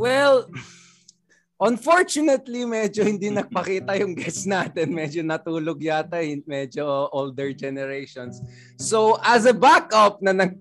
[0.00, 0.48] Well,
[1.60, 4.96] unfortunately, medyo hindi nagpakita yung guests natin.
[4.96, 8.40] Medyo natulog yata, medyo older generations.
[8.80, 10.56] So, as a backup na nag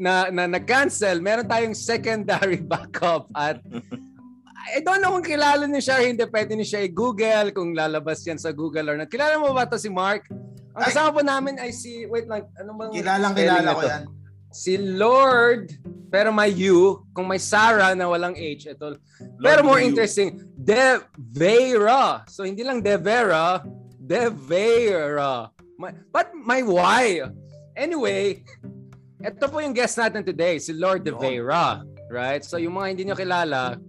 [0.00, 3.60] na, na nag-cancel, meron tayong secondary backup at
[4.72, 6.24] I don't know kung kilala niyo siya hindi.
[6.24, 9.12] Pwede niyo siya i-google kung lalabas yan sa Google or not.
[9.12, 10.24] Kilala mo ba to si Mark?
[10.72, 14.04] Ang kasama po namin ay si, wait lang, ano bang Kilalang kilala ko yan.
[14.48, 15.76] Si Lord,
[16.12, 17.08] pero may U.
[17.16, 19.00] Kung may Sarah na walang H, ito.
[19.40, 22.20] Pero more interesting, De Vera.
[22.28, 23.64] So hindi lang De Vera,
[23.96, 25.48] De Vera.
[25.80, 27.24] My, but my Y.
[27.72, 28.44] Anyway,
[29.24, 31.80] ito po yung guest natin today, si Lord De Vera.
[32.12, 32.44] Right?
[32.44, 33.80] So yung mga hindi nyo kilala,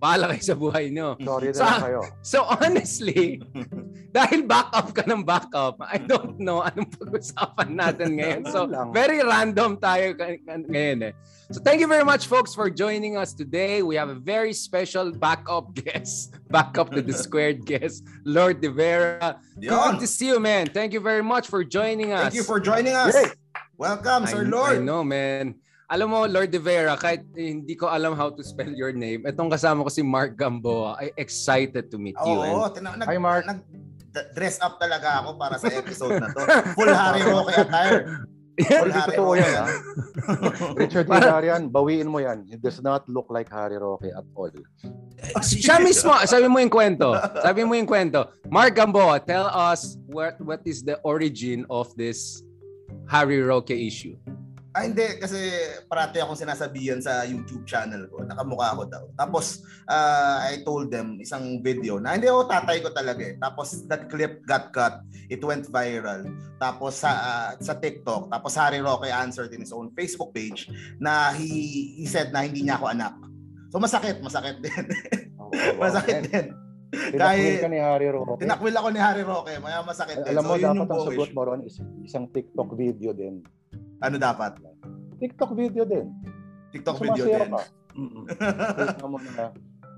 [0.00, 1.12] bahala kayo sa buhay nyo.
[1.20, 2.00] Sorry So, na kayo.
[2.32, 3.44] So honestly,
[4.12, 8.42] dahil backup ka ng backup, I don't know anong pag-usapan natin ngayon.
[8.48, 8.92] So Lang.
[8.92, 11.14] very random tayo ngayon eh.
[11.50, 13.78] So thank you very much folks for joining us today.
[13.82, 16.34] We have a very special backup guest.
[16.50, 19.38] Backup to the squared guest, Lord De Vera.
[19.54, 20.66] Good to see you man.
[20.70, 22.30] Thank you very much for joining us.
[22.30, 23.14] Thank you for joining us.
[23.14, 23.30] Yay!
[23.78, 24.82] Welcome, I, Sir I Lord.
[24.82, 25.54] know man.
[25.86, 29.46] Alam mo, Lord De Vera, kahit hindi ko alam how to spell your name, itong
[29.46, 32.34] kasama ko si Mark Gamboa, I excited to meet you.
[32.42, 33.46] Oo, And tina- nag, Hi, Mark.
[33.46, 33.62] nag
[34.32, 36.40] dress up talaga ako para sa episode na to.
[36.76, 38.00] Full Harry Roque attire.
[38.56, 39.40] Full Harry Roque.
[39.40, 39.66] yan, ha?
[40.80, 42.48] Richard Hilarian, bawiin mo yan.
[42.48, 44.52] It does not look like Harry Roque at all.
[45.44, 47.12] siya mismo, sabi mo yung kwento.
[47.40, 48.32] Sabi mo yung kwento.
[48.48, 52.40] Mark Gamboa, tell us what what is the origin of this
[53.08, 54.16] Harry Roque issue.
[54.76, 55.08] Ah, hindi.
[55.16, 55.40] Kasi
[55.88, 58.28] parati akong sinasabihan sa YouTube channel ko.
[58.28, 59.04] Nakamukha ako daw.
[59.16, 63.40] Tapos, ah, I told them isang video na hindi ako tatay ko talaga eh.
[63.40, 65.00] Tapos, that clip got cut.
[65.32, 66.28] It went viral.
[66.60, 68.28] Tapos, sa, ah, sa TikTok.
[68.28, 70.68] Tapos, Harry Roque answered in his own Facebook page
[71.00, 73.16] na he, he said na hindi niya ako anak.
[73.72, 74.20] So, masakit.
[74.20, 74.84] Masakit din.
[75.40, 75.48] Oh,
[75.88, 76.28] masakit man.
[76.28, 76.46] din.
[77.16, 78.40] Tinakwil ka ni Harry Roque.
[78.44, 79.56] Tinakwil ako ni Harry Roque.
[79.58, 80.36] Maya masakit din.
[80.36, 83.40] Alam mo, so, dapat ang sagot mo ron is isang TikTok video din.
[84.04, 84.60] Ano dapat?
[85.16, 86.12] TikTok video din.
[86.72, 87.48] TikTok video din.
[87.48, 87.64] ka.
[89.32, 89.46] Na.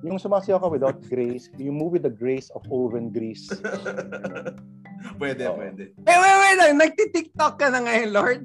[0.07, 3.51] Yung sumasayaw ka without grace, you move with the grace of oven grease.
[5.21, 5.59] pwede, Oo.
[5.59, 5.91] pwede.
[6.07, 6.79] Eh, wait, wait lang.
[6.79, 8.41] Nagti-TikTok ka na ngayon, Lord.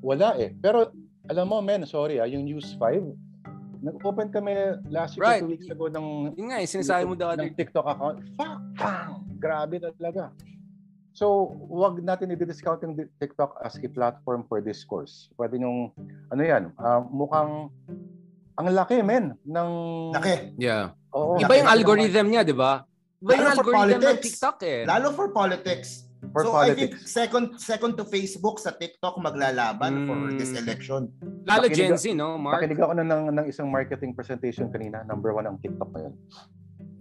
[0.00, 0.56] Wala eh.
[0.56, 0.88] Pero
[1.28, 5.44] alam mo, men, sorry ah, yung News 5, nag-open kami last week Right.
[5.44, 7.36] two weeks ago ng Yun nga, eh, sinasabi mo daw.
[7.36, 8.18] ng TikTok account.
[8.40, 8.60] Fuck!
[8.80, 9.12] Bang!
[9.36, 10.32] Grabe talaga.
[11.20, 15.28] So, wag natin i-discount yung TikTok as a platform for discourse.
[15.36, 15.92] Pwede yung,
[16.32, 17.68] ano yan, ah, mukhang,
[18.56, 19.68] ang laki, men, ng...
[20.16, 20.56] Laki.
[20.56, 20.96] Yeah.
[21.12, 22.88] Oo, Iba yung algorithm niya, di ba?
[23.20, 24.24] Iba yung Lalo for algorithm ng politics.
[24.32, 24.80] TikTok eh.
[24.88, 25.88] Lalo for politics.
[26.32, 27.12] For so I think politics.
[27.12, 30.36] second second to Facebook sa TikTok maglalaban for Mm.
[30.36, 31.08] this election.
[31.48, 32.60] Lalo Gen Z, no, Mark?
[32.60, 35.00] Nakinig ako na ng, ng isang marketing presentation kanina.
[35.04, 36.12] Number one ang TikTok ngayon.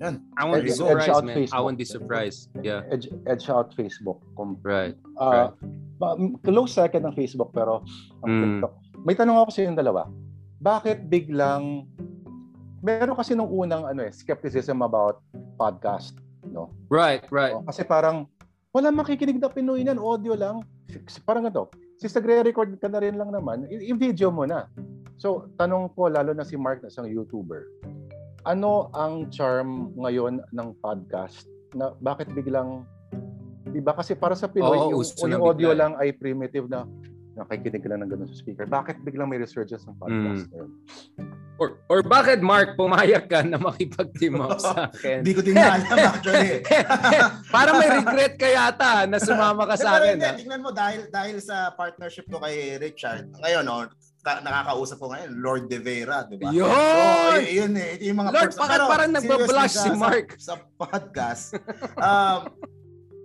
[0.02, 1.36] I won't be surprised, man.
[1.36, 1.62] I Facebook.
[1.62, 2.40] won't be surprised.
[2.60, 4.24] Yeah, Edge, edge out Facebook.
[4.64, 4.96] Right.
[5.18, 5.52] ah,
[6.00, 7.84] ba- close second ang Facebook pero
[8.24, 8.42] ang Mm.
[8.42, 8.74] TikTok.
[9.04, 10.08] May tanong ako sa yung dalawa.
[10.60, 11.84] Bakit biglang
[12.80, 15.20] meron kasi nung unang ano eh skepticism about
[15.56, 16.16] podcast,
[16.48, 16.72] no?
[16.88, 17.52] Right, right.
[17.52, 18.28] O, kasi parang
[18.72, 20.64] wala makikinig na Pinoy niyan, audio lang.
[21.22, 21.68] Parang ito,
[21.98, 24.66] since nagre-record ka na rin lang naman, i- i-video mo na.
[25.20, 27.68] So, tanong ko, lalo na si Mark na isang YouTuber,
[28.46, 32.86] ano ang charm ngayon ng podcast na bakit biglang,
[33.66, 35.80] di ba kasi para sa Pinoy, Oo, yung, yung audio bigla.
[35.80, 36.86] lang ay primitive na
[37.36, 38.68] nakikinig ka lang ng ganun sa speaker.
[38.68, 40.52] Bakit biglang may resurgence ng podcast Mm.
[40.52, 40.72] ngayon?
[41.60, 45.24] Or, or bakit, Mark, pumayag ka na makipag-team up sa akin?
[45.24, 45.84] Hindi ko din alam
[46.16, 46.64] actually.
[47.56, 50.14] Parang may regret ka yata na sumama ka sa Pero akin.
[50.16, 50.36] hindi, ah.
[50.40, 53.28] tingnan mo dahil dahil sa partnership ko kay Richard.
[53.44, 53.88] Ngayon oh,
[54.30, 56.54] ka- nakakausap ko ngayon Lord De Vera, di ba?
[56.54, 56.70] Yun!
[56.70, 57.98] So, y- yun eh.
[58.06, 58.60] Yung mga Lord, perks.
[58.62, 60.28] bakit parang nagbablush sa- si sa- Mark?
[60.38, 61.44] Sa, podcast.
[62.00, 62.40] um,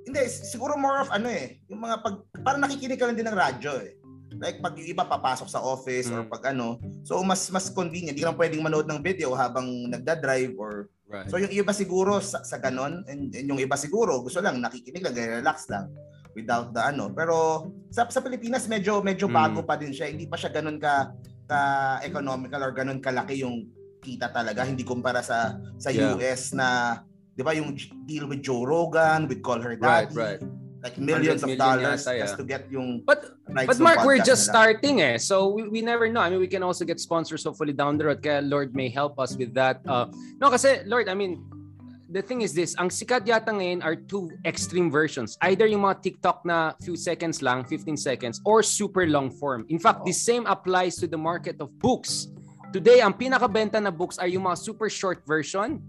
[0.05, 1.61] hindi, siguro more of ano eh.
[1.67, 3.93] Yung mga pag, parang nakikinig ka lang din ng radyo eh.
[4.35, 6.31] Like pag yung iba papasok sa office or Mm.
[6.31, 6.81] pag ano.
[7.05, 8.13] So mas mas convenient.
[8.13, 11.29] Hindi ka lang pwedeng manood ng video habang nagda-drive or Right.
[11.29, 15.05] So yung iba siguro sa, sa ganon and, and yung iba siguro gusto lang nakikinig
[15.05, 15.93] lang, relax lang
[16.35, 17.09] without the ano.
[17.15, 19.35] Pero sa, sa Pilipinas medyo medyo Mm.
[19.35, 20.11] bago pa din siya.
[20.11, 21.15] Hindi pa siya ganon ka
[21.47, 21.61] ka
[22.03, 23.71] economical or ganon kalaki yung
[24.03, 26.19] kita talaga hindi kumpara sa sa Yeah.
[26.19, 27.01] US na
[27.33, 27.73] 'di ba yung
[28.05, 30.41] deal with Joe Rogan, with Call Her Right, Daddy, right.
[30.85, 31.59] like millions of 100 million
[31.89, 32.41] dollars yata, just yeah.
[32.41, 34.53] to get yung But But Mark, we're just nila.
[34.57, 35.17] starting eh.
[35.17, 36.21] So we, we never know.
[36.21, 38.21] I mean, we can also get sponsors hopefully down the road.
[38.21, 39.81] Kaya Lord may help us with that.
[39.85, 40.09] Uh,
[40.41, 41.45] no, kasi Lord, I mean,
[42.15, 45.35] the thing is this, ang sikat yata ngayon are two extreme versions.
[45.43, 49.67] Either yung mga TikTok na few seconds lang, 15 seconds, or super long form.
[49.67, 52.31] In fact, the same applies to the market of books.
[52.71, 55.83] Today, ang pinakabenta na books are yung mga super short version,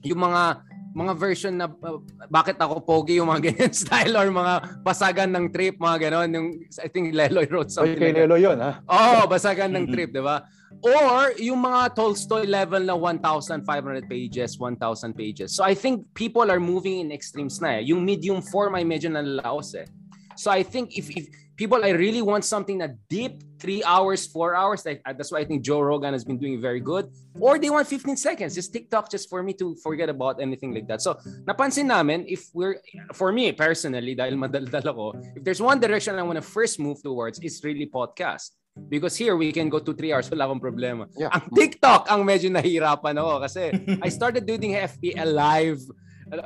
[0.00, 4.82] yung mga mga version na uh, bakit ako pogi yung mga ganyan style or mga
[4.82, 6.30] basagan ng trip, mga ganon.
[6.34, 6.48] Yung,
[6.82, 8.26] I think Leloy wrote something Oy, kay like that.
[8.26, 8.82] Lelo yun, ha?
[8.90, 10.42] Oh, basagan ng trip, di ba?
[10.82, 13.62] Or yung mga Tolstoy level na 1,500
[14.10, 15.54] pages, 1,000 pages.
[15.54, 17.90] So I think people are moving in extremes na eh.
[17.90, 19.86] Yung medium form ay medyo nalalaos eh.
[20.34, 21.28] So I think if, if
[21.60, 25.44] people I really want something na deep, 3 hours, 4 hours, like, uh, that's why
[25.44, 27.12] I think Joe Rogan has been doing very good.
[27.36, 30.88] Or they want 15 seconds, just TikTok just for me to forget about anything like
[30.88, 31.04] that.
[31.04, 32.80] So napansin namin, if we're,
[33.12, 37.04] for me personally, dahil madaldal ako, if there's one direction I want to first move
[37.04, 38.56] towards, it's really podcast.
[38.88, 41.04] Because here, we can go to 3 hours, wala akong problema.
[41.12, 41.28] Yeah.
[41.36, 43.68] Ang TikTok, ang medyo nahihirapan ako kasi
[44.06, 45.84] I started doing FPL live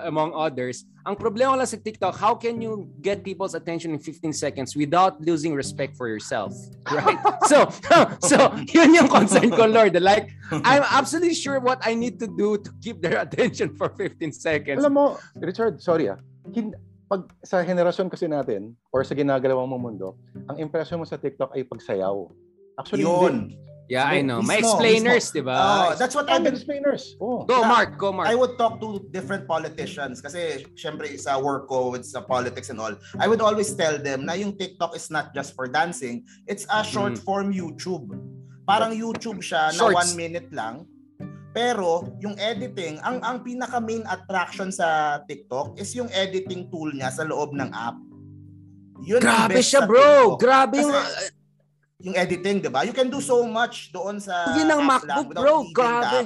[0.05, 0.85] among others.
[1.05, 5.21] Ang problema lang sa TikTok, how can you get people's attention in 15 seconds without
[5.21, 6.53] losing respect for yourself?
[6.89, 7.21] Right?
[7.51, 7.69] so,
[8.31, 8.37] so
[8.73, 9.93] yun yung concern ko, Lord.
[10.01, 14.33] Like, I'm absolutely sure what I need to do to keep their attention for 15
[14.33, 14.81] seconds.
[14.81, 15.05] Alam mo,
[15.37, 16.19] Richard, sorry ah.
[16.53, 20.17] Hin- pag sa henerasyon kasi natin or sa ginagalaw mong mundo,
[20.49, 22.27] ang impression mo sa TikTok ay pagsayaw.
[22.81, 23.55] Actually, Yun.
[23.85, 24.41] Yeah, I know.
[24.41, 25.93] May explainers, di Oh, ba?
[26.01, 27.17] that's what been explainers.
[27.21, 27.45] Oh.
[27.45, 27.61] Go.
[27.69, 28.01] Mark.
[28.01, 28.29] Go, Mark.
[28.29, 32.81] I would talk to different politicians kasi syempre sa work ko with sa politics and
[32.81, 32.97] all.
[33.21, 36.81] I would always tell them na yung TikTok is not just for dancing, it's a
[36.81, 37.25] short Mm.
[37.29, 38.09] form YouTube.
[38.65, 39.97] Parang YouTube siya na Shorts.
[40.01, 40.89] one minute lang.
[41.53, 47.13] Pero yung editing, ang ang pinaka main attraction sa TikTok is yung editing tool niya
[47.13, 48.01] sa loob ng app.
[49.05, 50.35] Yun Grabe siya, bro.
[50.35, 50.41] TikTok.
[50.41, 50.91] Grabe yung...
[50.91, 51.44] Kasi-
[52.05, 52.85] Yung editing, 'di ba?
[52.85, 56.21] You can do so much doon sa Yun ang app lang MacBook, the Grabe.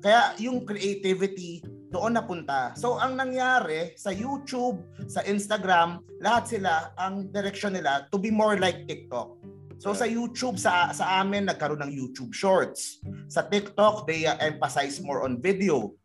[0.00, 2.76] Kaya yung creativity doon napunta.
[2.78, 8.60] So ang nangyari sa YouTube, sa Instagram, lahat sila ang direction nila to be more
[8.60, 9.34] like TikTok.
[9.80, 13.00] So sa YouTube sa sa amin nagkaroon ng YouTube Shorts.
[13.32, 15.96] Sa TikTok they uh, emphasize more on video.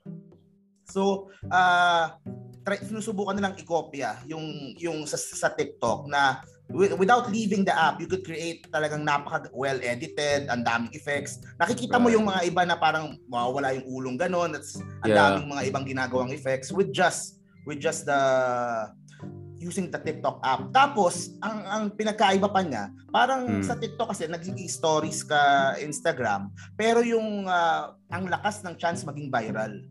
[0.87, 2.15] So uh
[2.65, 6.41] try, sinusubukan nilang ikopya yung yung sa, sa TikTok na
[6.73, 11.37] without leaving the app, you could create talagang napaka well edited, ang daming effects.
[11.61, 12.15] Nakikita mo Right.
[12.17, 15.17] yung mga iba na parang mawawala yung ulong ganon, that's ang Yeah.
[15.37, 18.21] daming mga ibang ginagawang effects with just with just the
[19.55, 20.69] using the TikTok app.
[20.69, 23.63] Tapos, ang ang pinagkaiba pa niya, parang Hmm.
[23.65, 29.31] sa TikTok kasi naging stories ka Instagram, pero yung ah, ang lakas ng chance maging
[29.31, 29.81] viral.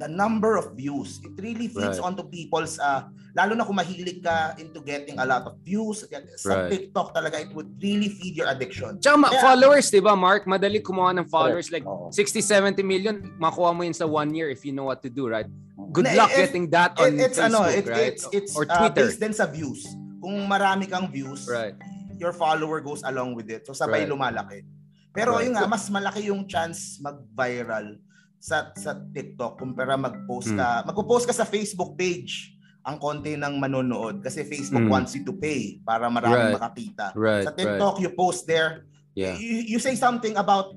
[0.00, 2.08] The number of views, it really feeds Right.
[2.08, 3.04] onto people's uh,
[3.36, 6.08] lalo na kung mahilig ka into getting a lot of views
[6.40, 6.72] sa Right.
[6.72, 8.96] TikTok talaga it would really feed your addiction.
[8.96, 10.48] Tsaka Kaya- followers, di ba, Mark?
[10.48, 11.68] Madali kumuha ng followers.
[11.68, 12.08] Like, Oo.
[12.08, 15.28] 60, 70 million, makuha mo yun sa one year if you know what to do,
[15.28, 15.44] right?
[15.92, 18.08] Good Na- luck if- getting that on It- it's Facebook, ano, it, right?
[18.08, 19.04] it's it's or uh, Twitter.
[19.04, 19.84] based din sa views.
[20.16, 21.76] Kung marami kang views, right.
[22.16, 23.68] your follower goes along with it.
[23.68, 24.08] So sabay Right.
[24.08, 24.64] lumalaki.
[25.12, 25.44] Pero Right.
[25.44, 28.00] yun nga, mas malaki yung chance mag-viral
[28.40, 30.58] sa sa TikTok kumpara mag-post Hmm.
[30.58, 30.68] ka.
[30.88, 34.92] Magpo-post ka sa Facebook page ang konti ng manonood kasi Facebook Hmm.
[34.96, 36.56] wants you to pay para maraming Right.
[36.56, 37.12] makakita.
[37.12, 39.36] Right, Sa TikTok, you post there, Yeah.
[39.36, 40.72] you, you say something about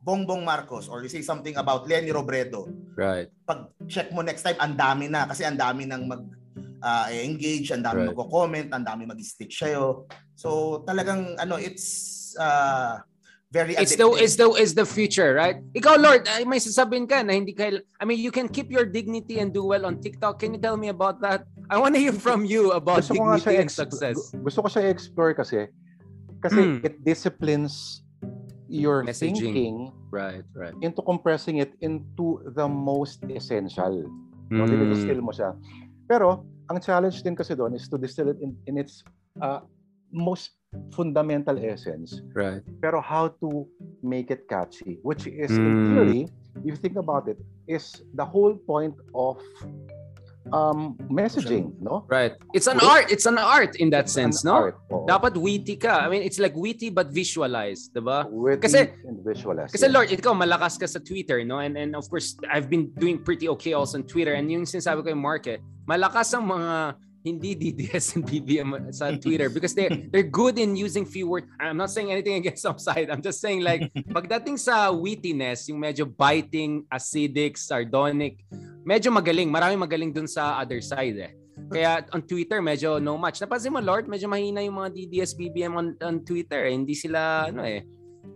[0.00, 2.68] Bongbong Marcos or you say something about Lenny Robredo.
[2.92, 3.28] Right.
[3.44, 6.24] Pag check mo next time, ang dami na kasi ang dami nang mag
[6.80, 8.12] ah, engage, ang dami Right.
[8.12, 10.04] magko-comment, ang dami mag-stick sa'yo.
[10.36, 13.00] So talagang ano, it's uh,
[13.54, 14.18] very It's the addictive.
[14.18, 15.62] it's the it's the future, right?
[15.72, 18.82] Ikaw, Lord, ay may sasabihin ka na hindi ka I mean, you can keep your
[18.82, 20.42] dignity and do well on TikTok.
[20.42, 21.46] Can you tell me about that?
[21.70, 24.16] I want to hear from you about Gusto ko nga siya dignity and ex- success.
[24.34, 25.70] gu- Gusto ko siya explore kasi
[26.42, 26.76] kasi Mm.
[26.82, 28.02] it disciplines
[28.66, 29.38] your Messaging.
[29.38, 29.76] thinking
[30.10, 30.74] Right, right.
[30.82, 34.02] into compressing it into the most essential.
[34.50, 34.90] No, Mm.
[34.92, 35.54] distill mo siya.
[36.04, 39.00] Pero ang challenge din kasi doon is to distill it in, in its
[39.40, 39.62] uh,
[40.10, 40.58] most
[40.92, 42.22] fundamental essence.
[42.34, 42.62] Right.
[42.80, 43.66] Pero how to
[44.02, 45.86] make it catchy, which is in Mm.
[45.94, 46.22] theory,
[46.62, 49.40] if you think about it, is the whole point of
[50.52, 52.04] um, messaging, no?
[52.08, 52.32] Right.
[52.52, 53.08] It's an art.
[53.10, 54.52] It's an art in that It's sense, no?
[54.52, 55.06] art, oo.
[55.08, 56.04] Dapat witty ka.
[56.04, 58.28] I mean, it's like witty but visualized, 'di ba?
[58.28, 59.72] Witty Kasi- and visualize.
[59.72, 59.94] Kasi yeah.
[59.96, 61.64] Lord, ikaw malakas ka sa Twitter, no?
[61.64, 64.36] And and of course, I've been doing pretty okay also on Twitter.
[64.36, 69.48] And yung sinasabi ko yung market, malakas ang mga hindi DDS and BBM sa Twitter
[69.48, 71.48] because they they're good in using few words.
[71.56, 73.08] I'm not saying anything against some side.
[73.08, 78.44] I'm just saying like pagdating sa wittiness, yung medyo biting, acidic, sardonic,
[78.84, 79.48] medyo magaling.
[79.48, 81.32] Marami magaling dun sa other side eh.
[81.72, 83.40] Kaya on Twitter, medyo no match.
[83.40, 86.68] Napansin mo, Lord, medyo mahina yung mga DDS, BBM on, on Twitter.
[86.68, 86.76] Eh.
[86.76, 87.88] Hindi sila, ano eh,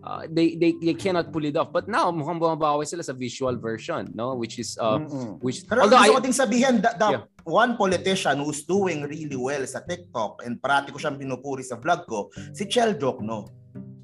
[0.04, 1.72] uh, they, they they cannot pull it off.
[1.72, 4.34] But now, mukhang bumabawi sila sa visual version, no?
[4.34, 5.42] Which is, uh, Mm-mm.
[5.42, 7.22] which, Pero although gusto I, ko ding sabihin, the, the Yeah.
[7.48, 12.04] one politician who's doing really well sa TikTok and parati ko siyang pinupuri sa vlog
[12.04, 13.57] ko, si Chel Jokno.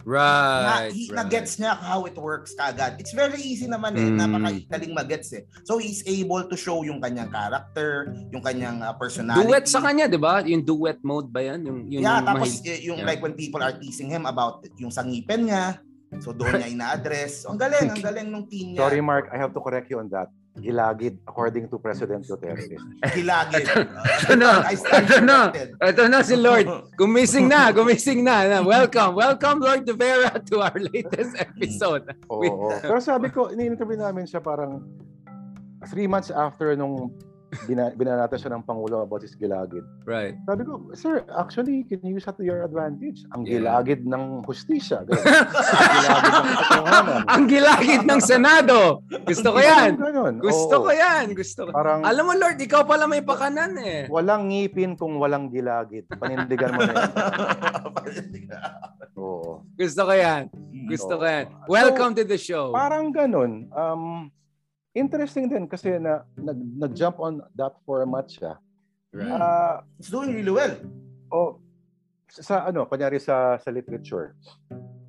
[0.05, 0.65] Right.
[0.65, 1.25] na, he, right.
[1.25, 3.01] na-gets niya how it works kagad.
[3.01, 4.05] It's very easy naman eh.
[4.05, 4.21] Mm.
[4.21, 5.49] Napakadaling mag-gets eh.
[5.65, 9.49] So he's able to show yung kanyang character, yung kanyang uh, personality.
[9.49, 10.45] Duet sa kanya, di ba?
[10.45, 11.65] Yung duet mode ba yan?
[11.65, 13.09] Yung, yung, yeah, yung tapos mahil- y- yung Yeah.
[13.09, 15.81] like when people are teasing him about yung sangipin niya,
[16.21, 17.49] so doon niya ina-address.
[17.49, 18.85] Ang galing, ang galing nung team niya.
[18.85, 19.33] Sorry, Mark.
[19.33, 20.29] I have to correct you on that.
[20.55, 22.79] Gilagid, according to President Duterte.
[23.11, 23.67] Hilagid.
[23.67, 25.39] Ito na, ito na.
[25.83, 26.95] Ito na si Lord.
[26.95, 28.47] Gumising na, gumising na.
[28.47, 28.59] na.
[28.63, 32.07] Welcome, welcome Lord De Vera to our latest episode.
[32.31, 32.71] Oo.
[32.79, 34.79] Pero sabi ko, ini-interview namin siya parang
[35.91, 37.11] three months after nung
[37.65, 39.85] bina, binanata siya ng Pangulo about his gilagid.
[40.03, 40.35] Right.
[40.45, 43.23] Sabi ko, sir, actually, you can use that to your advantage.
[43.31, 43.61] Ang Yeah.
[43.61, 45.03] gilagid ng hustisya.
[45.05, 47.21] Ang gilagid ng katotohanan.
[47.27, 48.79] Ang gilagid ng Senado.
[49.25, 49.91] Gusto ko yan.
[49.97, 50.35] Ganun.
[50.39, 50.85] Gusto Oo.
[50.85, 51.25] ko yan.
[51.33, 51.71] Gusto ko.
[51.71, 54.01] Parang Alam mo Lord, ikaw pala may pakanan eh.
[54.09, 56.07] walang ngipin kung walang gilagid.
[56.11, 57.13] Panindigan mo na yan.
[59.15, 59.63] Oo.
[59.75, 60.43] Gusto ko yan.
[60.85, 61.47] Gusto ko yan.
[61.67, 62.71] Welcome to the show.
[62.71, 63.71] Parang ganun.
[63.71, 64.29] Um,
[64.95, 68.57] interesting din kasi na nag, nag-jump on that format siya.
[69.11, 69.31] Right.
[69.31, 70.75] Ah, It's doing really well.
[71.31, 71.59] o
[72.31, 74.35] sa ano, kunyari sa sa literature.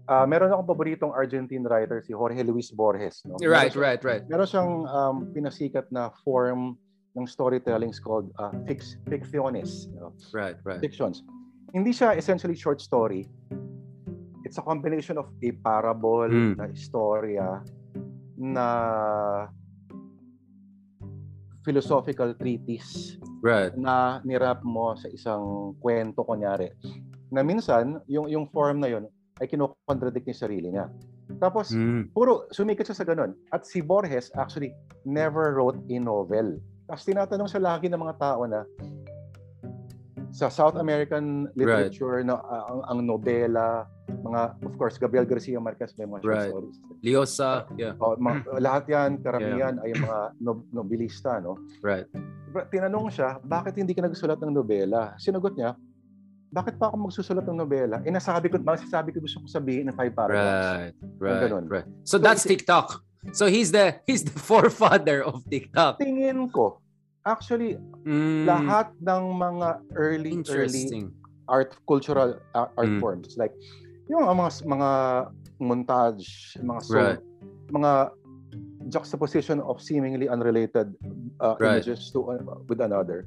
[0.06, 3.38] Ah, meron akong paboritong Argentine writer si Jorge Luis Borges, no?
[3.42, 4.24] Right, Meron siya- right, right.
[4.30, 6.78] Meron siyang um, pinasikat na form
[7.18, 10.14] ng storytelling called uh, fix, fictiones, no?
[10.30, 10.78] Right, right.
[10.78, 11.26] fictions.
[11.74, 13.26] Hindi siya essentially short story.
[14.46, 16.62] It's a combination of a parable Mm.
[16.62, 17.66] na istorya
[18.38, 18.68] na
[21.66, 23.74] philosophical treatise Right.
[23.74, 26.70] na nirap mo sa isang kwento kunyari.
[27.34, 29.10] Na minsan, yung yung form na yon
[29.42, 30.88] ay kinokontradict niya sarili niya.
[31.42, 32.14] Tapos, Mm.
[32.14, 33.34] puro sumikat siya sa ganun.
[33.50, 34.70] At si Borges actually
[35.04, 36.62] never wrote a novel.
[36.86, 38.62] Tapos tinatanong siya lagi ng mga tao na
[40.36, 45.96] sa South American literature na ah, ang, ang nobela, mga of course Gabriel Garcia Marquez
[45.96, 46.52] may mga Right.
[46.52, 46.76] stories.
[47.00, 47.96] Liosa, yeah.
[48.04, 51.56] Oh, mga- lahat 'yan karamihan ay mga nob- nobilista, no?
[51.80, 52.04] Right.
[52.52, 55.16] But tinanong siya, bakit hindi ka nagsulat ng nobela?
[55.16, 55.80] Sinagot niya,
[56.52, 58.04] bakit pa ako magsusulat ng nobela?
[58.04, 60.92] Eh, nasabi ko, masasabi ko gusto ko sabihin ng five paragraphs.
[60.92, 60.96] Right.
[61.20, 61.42] Right.
[61.48, 61.66] ganun.
[61.72, 61.88] Right.
[62.04, 63.00] So that's TikTok.
[63.32, 66.00] So he's the he's the forefather of TikTok.
[66.04, 66.84] Tingin ko,
[67.26, 68.46] actually, Mm.
[68.46, 69.68] lahat ng mga
[69.98, 71.10] early, early
[71.50, 73.02] art, cultural uh, art Mm.
[73.02, 73.54] forms, like,
[74.06, 74.90] yung mga, mga
[75.58, 77.20] montage, mga so, Right.
[77.74, 77.92] mga
[78.94, 80.94] juxtaposition of seemingly unrelated
[81.42, 81.82] uh, Right.
[81.82, 83.26] images to uh, with another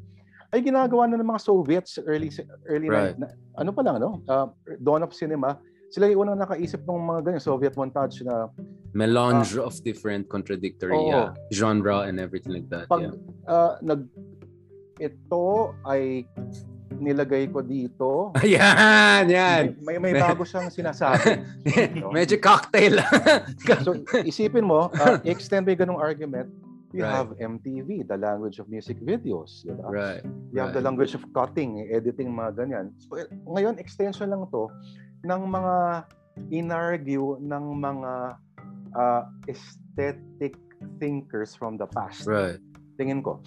[0.54, 2.30] ay ginagawa na ng mga Soviets early
[2.70, 3.18] early Right.
[3.18, 3.26] na,
[3.58, 4.46] ano pa lang no uh,
[4.78, 5.58] dawn of cinema
[5.90, 8.46] sila yung unang nakaisip ng mga ganyan Soviet montage na
[8.96, 11.08] Melange of different contradictory Oo.
[11.08, 12.88] yeah, genre and everything like that.
[12.88, 13.14] pag yeah.
[13.44, 14.08] uh, nag
[14.98, 15.46] ito
[15.86, 16.26] ay
[16.98, 19.78] nilagay ko dito Ayan, yan.
[19.86, 21.44] may, may, may bago siyang sinasabi
[21.94, 22.10] no?
[22.16, 22.98] Medyo cocktail.
[23.86, 23.94] so
[24.26, 26.50] isipin mo uh, extend mo yung ganung argument
[26.90, 27.12] you Right.
[27.12, 29.84] have MTV the language of music videos di ba?
[29.92, 30.24] right.
[30.50, 30.88] You have the Right.
[30.88, 32.96] language of cutting, editing, mga ganyan.
[32.96, 34.72] So, eh, ngayon, extension lang to
[35.20, 35.74] ng mga
[36.48, 38.40] inargue ng mga
[38.94, 40.56] uh, aesthetic
[41.00, 42.26] thinkers from the past.
[42.26, 42.58] Right.
[42.98, 43.42] Tingin ko.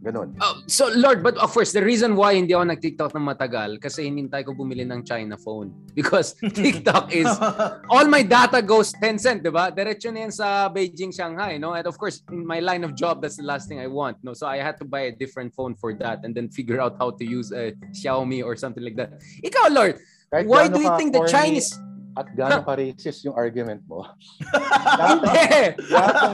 [0.00, 0.32] Ganun.
[0.40, 4.08] Oh, so Lord, but of course, the reason why hindi ako nag-TikTok ng matagal kasi
[4.08, 5.76] hinintay ko bumili ng China phone.
[6.00, 7.28] Because TikTok is
[7.92, 9.68] all my data goes Tencent, 'di ba?
[9.68, 11.76] Diretso na yan sa Beijing, Shanghai, no?
[11.76, 14.32] And of course, in my line of job, that's the last thing I want, no?
[14.32, 17.12] So I had to buy a different phone for that and then figure out how
[17.12, 19.20] to use a Xiaomi or something like that.
[19.44, 20.00] Ikaw, Lord,
[20.32, 21.76] Kahit why do you think the Chinese
[22.18, 24.02] At gaano ka racist yung argument mo?
[25.10, 25.78] Hindi.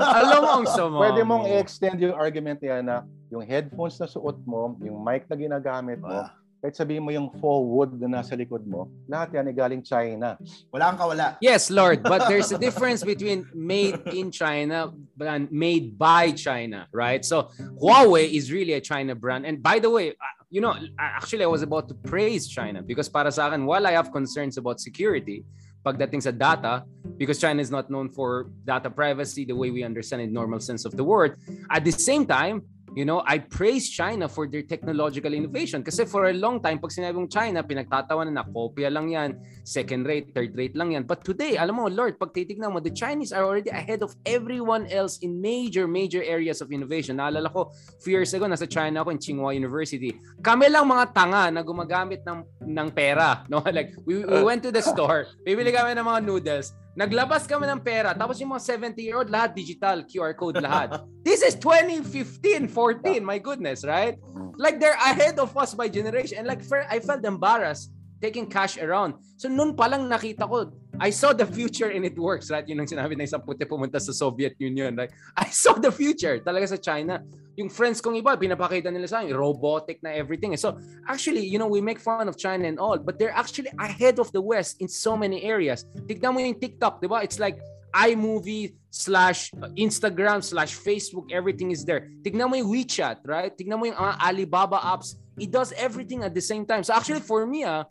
[0.00, 1.50] Alam mo ang sama pwede mong mo.
[1.52, 6.26] i-extend yung argument yan na yung headphones na suot mo, yung mic na ginagamit mo,
[6.26, 9.82] Ah, kahit sabihin mo yung faux wood na nasa likod mo, lahat yan ay galing
[9.84, 10.40] China.
[10.72, 11.26] Wala kang kawala.
[11.38, 14.90] Yes, Lord, but there's a difference between made in China
[15.20, 17.22] and made by China, right?
[17.22, 19.44] So Huawei is really a China brand.
[19.44, 23.08] And by the way, uh, you know, actually I was about to praise China because
[23.10, 25.44] para sa akin, while I have concerns about security,
[25.86, 26.82] pagdating sa data,
[27.14, 30.82] because China is not known for data privacy the way we understand in normal sense
[30.82, 31.38] of the word,
[31.70, 32.66] at the same time,
[32.96, 35.84] you know, I praise China for their technological innovation.
[35.84, 39.36] Kasi for a long time, pag sinabi mong China, pinagtatawanan na kopya lang yan,
[39.68, 41.04] second rate, third rate lang yan.
[41.04, 44.88] But today, alam mo, Lord, pag titignan mo, the Chinese are already ahead of everyone
[44.88, 47.20] else in major, major areas of innovation.
[47.20, 47.68] Naalala ko,
[48.00, 50.16] few years ago, nasa China ako in Tsinghua University.
[50.40, 53.28] Kami lang mga tanga na gumagamit ng, ng pera.
[53.52, 53.60] No?
[53.60, 57.84] Like, we, we went to the store, bibili kami ng mga noodles, Naglabas kami ng
[57.84, 58.64] pera, tapos yung mga
[58.96, 61.04] 70-year-old, lahat digital, QR code lahat.
[61.20, 64.16] This is 2015, 14, my goodness, right?
[64.56, 66.40] Like they're ahead of us by generation.
[66.40, 69.20] And like, I felt embarrassed taking cash around.
[69.36, 72.64] So noon pa lang nakita ko, I saw the future and it works, right?
[72.64, 75.12] Yun ang sinabi ng isang puti pumunta sa Soviet Union, right?
[75.36, 77.20] I saw the future talaga sa China.
[77.56, 80.52] Yung friends kong iba, pinapakita nila sa akin, robotic na everything.
[80.60, 80.76] So,
[81.08, 84.30] actually, you know, we make fun of China and all, but they're actually ahead of
[84.32, 85.88] the West in so many areas.
[86.04, 87.24] Tignan mo yung TikTok, di ba?
[87.24, 87.56] It's like
[87.96, 92.12] iMovie slash Instagram slash Facebook, everything is there.
[92.20, 93.52] Tignan mo yung WeChat, right?
[93.56, 95.16] Tignan mo yung uh, Alibaba apps.
[95.40, 96.84] It does everything at the same time.
[96.84, 97.84] So actually for me, ah,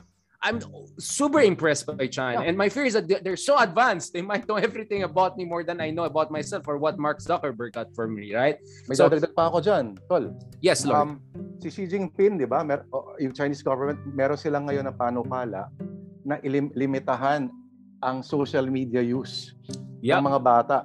[0.45, 0.61] I'm
[1.01, 2.45] super impressed by China.
[2.45, 2.47] Yeah.
[2.47, 4.13] And my fear is that they're so advanced.
[4.13, 7.17] They might know everything about me more than I know about myself or what Mark
[7.17, 8.61] Zuckerberg got for me, right?
[8.85, 10.37] May so, dadagdag pa ako dyan, Tol.
[10.61, 11.01] Yes, Lord.
[11.01, 11.11] Um,
[11.57, 12.85] si Xi Jinping, di ba, mer-
[13.17, 15.65] yung Chinese government, meron silang ngayon na panukala
[16.21, 17.49] na ilimitahan
[18.05, 19.57] ang social media use
[20.05, 20.21] yep.
[20.21, 20.77] ng mga bata.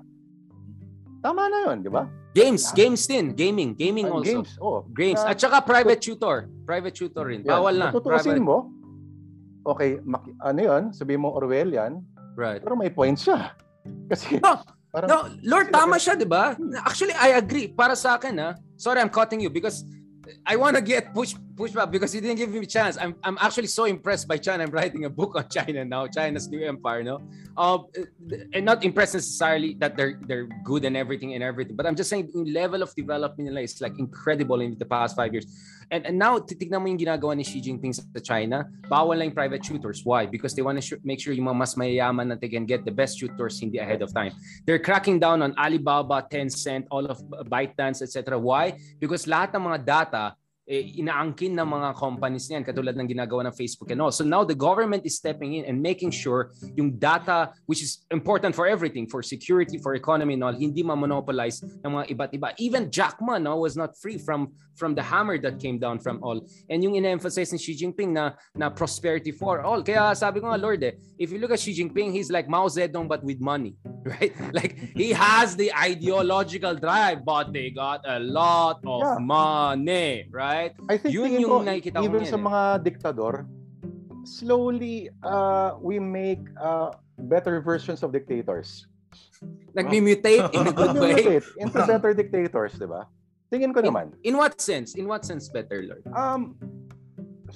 [1.21, 2.09] Tama na yun, di ba?
[2.33, 2.77] Games, yeah.
[2.81, 4.41] games din, gaming, gaming uh, also.
[4.41, 4.81] Games, oh.
[4.97, 5.21] Games.
[5.21, 6.49] At saka private tutor.
[6.65, 7.45] Private tutor rin.
[7.45, 7.93] Bawal na.
[7.93, 8.80] Tutuusin mo,
[9.73, 12.03] okay, mak- ano yun, sabi mo Orwellian,
[12.37, 12.61] right.
[12.63, 13.55] pero may point siya.
[14.11, 14.61] Kasi, no,
[14.93, 16.59] parang, no, Lord, tama siya, di ba?
[16.85, 17.71] Actually, I agree.
[17.71, 18.51] Para sa akin, ha?
[18.77, 19.87] Sorry, I'm cutting you because
[20.47, 22.97] I want to get push push back because you didn't give me a chance.
[23.01, 24.65] I'm I'm actually so impressed by China.
[24.65, 27.03] I'm writing a book on China now, China's new empire.
[27.03, 27.21] No,
[27.57, 27.87] um,
[28.55, 32.11] and not impressed necessarily that they're they're good and everything and everything, but I'm just
[32.11, 35.47] saying the level of development is like incredible in the past five years.
[35.91, 39.39] And, and now, titignan mo yung ginagawa ni Xi Jinping sa China, bawal lang yung
[39.39, 40.07] private tutors.
[40.07, 40.25] Why?
[40.25, 42.95] Because they want to make sure yung mga mas mayayaman na they can get the
[42.95, 44.31] best tutors hindi ahead of time.
[44.71, 47.19] They're cracking down on Alibaba, Tencent, all of
[47.51, 48.39] ByteDance, etc.
[48.39, 48.79] Why?
[49.03, 50.23] Because lahat ng mga data
[50.71, 54.15] eh, inaangkin ng mga companies niyan katulad ng ginagawa ng Facebook and all.
[54.15, 58.55] So now the government is stepping in and making sure yung data which is important
[58.55, 62.49] for everything, for security, for economy and all, hindi ma-monopolize ng mga iba't iba.
[62.63, 66.23] Even Jack Ma no, was not free from from the hammer that came down from
[66.23, 66.39] all.
[66.71, 69.83] And yung ina-emphasize ni Xi Jinping na na prosperity for all.
[69.83, 72.71] Kaya sabi ko nga Lord eh, if you look at Xi Jinping, he's like Mao
[72.71, 73.75] Zedong but with money,
[74.07, 74.31] right?
[74.55, 79.19] Like he has the ideological drive but they got a lot of yeah.
[79.19, 80.60] money, right?
[80.61, 80.75] Right?
[80.89, 82.45] I think Yun yung ko, nakikita even sa eh.
[82.45, 83.49] mga diktador,
[84.29, 88.87] slowly uh, we make uh, better versions of dictators.
[89.73, 91.41] Nagmi-mutate in a good way.
[91.57, 93.09] into better dictators, di ba?
[93.49, 94.13] Tingin ko naman.
[94.23, 94.95] In, in what sense?
[94.95, 96.05] In what sense better, Lord?
[96.15, 96.55] Um,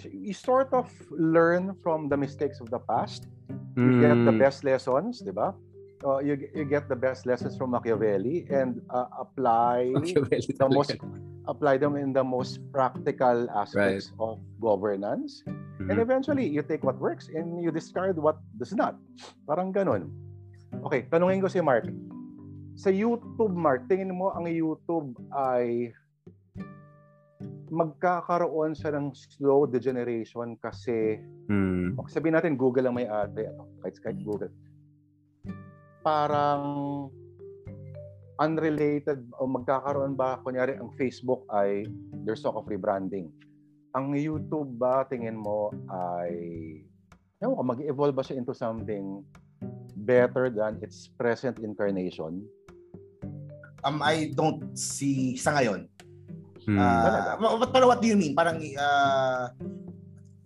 [0.02, 3.28] you sort of learn from the mistakes of the past.
[3.76, 4.00] You mm.
[4.02, 4.42] get the hmm.
[4.42, 5.54] best lessons, di ba?
[6.04, 9.88] Uh, you, you get the best lessons from Machiavelli and uh, apply
[10.60, 10.92] the most
[11.48, 14.20] apply them in the most practical aspects right.
[14.20, 15.42] of governance.
[15.48, 15.90] Mm-hmm.
[15.90, 19.00] And eventually, you take what works and you discard what does not.
[19.48, 20.12] Parang ganun.
[20.84, 21.88] Okay, tanungin ko si Mark.
[22.76, 25.94] Sa YouTube, Mark, tingin mo ang YouTube ay
[27.72, 31.96] magkakaroon siya ng slow degeneration kasi mm.
[32.06, 34.52] sabihin natin Google ang may ate ano, kahit, kahit Google
[36.04, 36.62] parang
[38.36, 41.88] unrelated o magkakaroon ba kunyari ang Facebook ay
[42.28, 43.32] there's talk of rebranding.
[43.96, 46.30] Ang YouTube ba tingin mo ay
[47.40, 49.24] ewan ko, mag-evolve ba siya into something
[50.04, 52.44] better than its present incarnation?
[53.84, 55.88] Um, I don't see sa ngayon.
[56.64, 56.80] Hmm.
[56.80, 58.32] Uh, but, but what do you mean?
[58.32, 59.52] Parang uh,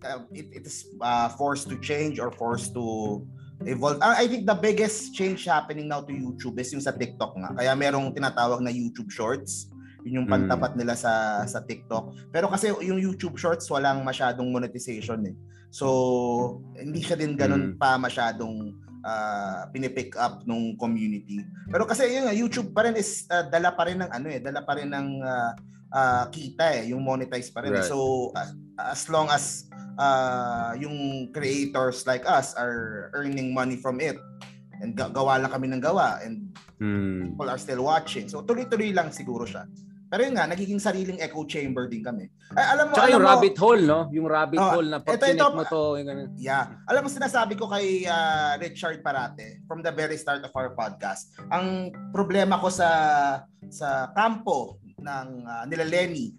[0.03, 3.23] uh, it, it is uh, forced to change or forced to
[3.65, 3.99] evolve.
[3.99, 7.49] I think the biggest change happening now to YouTube is yung sa TikTok nga.
[7.59, 9.71] Kaya merong tinatawag na YouTube Shorts.
[10.07, 12.31] Yun yung pantapat nila sa sa TikTok.
[12.31, 15.35] Pero kasi yung YouTube Shorts walang masyadong monetization eh.
[15.69, 17.81] So hindi siya din ganun mm.
[17.81, 18.71] pa masyadong
[19.03, 21.43] uh, pinipick up nung community.
[21.67, 24.63] Pero kasi yun YouTube pa rin is uh, dala pa rin ng ano eh, dala
[24.63, 25.51] pa rin ng uh,
[25.93, 27.73] uh, kita eh, yung monetize pa rin.
[27.75, 27.85] Right.
[27.85, 28.49] So uh,
[28.79, 34.17] as long as uh, yung creators like us are earning money from it
[34.79, 37.33] and gawa lang kami ng gawa and hmm.
[37.33, 38.31] people are still watching.
[38.31, 39.67] So tuloy-tuloy lang siguro siya.
[40.09, 42.25] Pero yun nga, nagiging sariling echo chamber din kami.
[42.57, 43.99] Ay, alam mo, Tsaka alam yung mo, rabbit hole, no?
[44.09, 46.01] Yung rabbit oh, hole na pag ito, ito, mo to.
[46.01, 46.81] Yung Yeah.
[46.89, 51.29] Alam mo, sinasabi ko kay uh, Richard Parate from the very start of our podcast,
[51.53, 52.89] ang problema ko sa
[53.69, 56.35] sa kampo ng uh, nila Lenny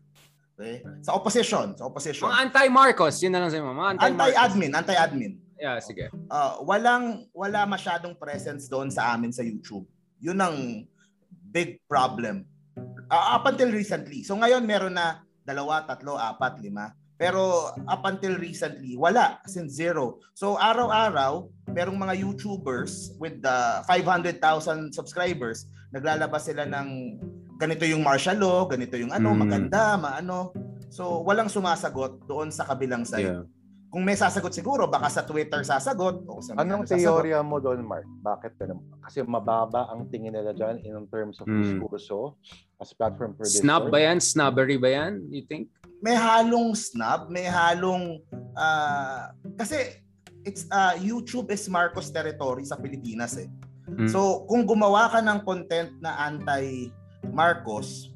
[0.60, 0.84] Okay?
[1.00, 2.28] Sa opposition, sa opposition.
[2.28, 5.32] Mga anti-Marcos, yun na lang sa mga anti-admin, anti-admin.
[5.56, 6.12] Yeah, sige.
[6.28, 9.88] Uh, walang wala masyadong presence doon sa amin sa YouTube.
[10.20, 10.84] Yun ang
[11.48, 12.44] big problem.
[13.08, 14.20] Uh, up until recently.
[14.20, 16.92] So ngayon meron na dalawa, tatlo, apat, lima.
[17.16, 19.40] Pero up until recently, wala.
[19.44, 20.20] As in zero.
[20.32, 24.40] So araw-araw, merong mga YouTubers with the 500,000
[24.92, 27.20] subscribers, naglalabas sila ng
[27.60, 29.38] ganito yung martial law, ganito yung ano, mm.
[29.38, 30.56] maganda, maano.
[30.88, 33.28] So, walang sumasagot doon sa kabilang side.
[33.28, 33.44] Yeah.
[33.90, 36.22] kung may sasagot siguro, baka sa Twitter sasagot.
[36.30, 37.26] O sa Anong ano, sasagot.
[37.26, 38.06] teorya mo doon, Mark?
[38.22, 38.86] Bakit ganun?
[39.02, 41.58] Kasi mababa ang tingin nila dyan in terms of Hmm.
[41.58, 42.38] diskurso
[42.78, 44.22] as platform for Snub ba yan?
[44.22, 45.26] Snobbery ba yan?
[45.26, 45.74] You think?
[45.98, 48.22] May halong snub, may halong...
[48.54, 50.00] ah, kasi
[50.46, 53.50] it's ah, YouTube is Marcos territory sa Pilipinas eh.
[53.90, 54.06] Mm.
[54.06, 56.14] So, kung gumawa ka ng content na
[57.20, 58.10] anti-Marcos,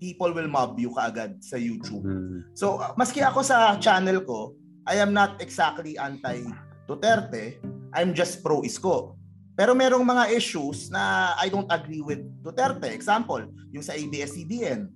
[0.00, 2.02] people will mob you kaagad sa YouTube.
[2.02, 2.54] Mm.
[2.54, 4.54] So, maski ako sa channel ko,
[4.86, 7.58] I am not exactly anti-Duterte.
[7.94, 9.14] I'm just pro-Isko.
[9.58, 12.94] Pero merong mga issues na I don't agree with Duterte.
[12.94, 13.42] Example,
[13.74, 14.86] yung sa ABS-CBN.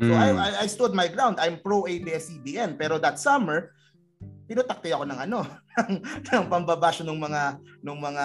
[0.00, 0.36] So, I, Mm.
[0.36, 1.40] I, I stood my ground.
[1.40, 2.76] I'm pro-ABS-CBN.
[2.76, 3.72] Pero that summer,
[4.50, 5.46] pinutakti ako ng ano,
[5.78, 5.90] ng,
[6.34, 7.42] ng pambabash ng mga
[7.86, 8.24] ng mga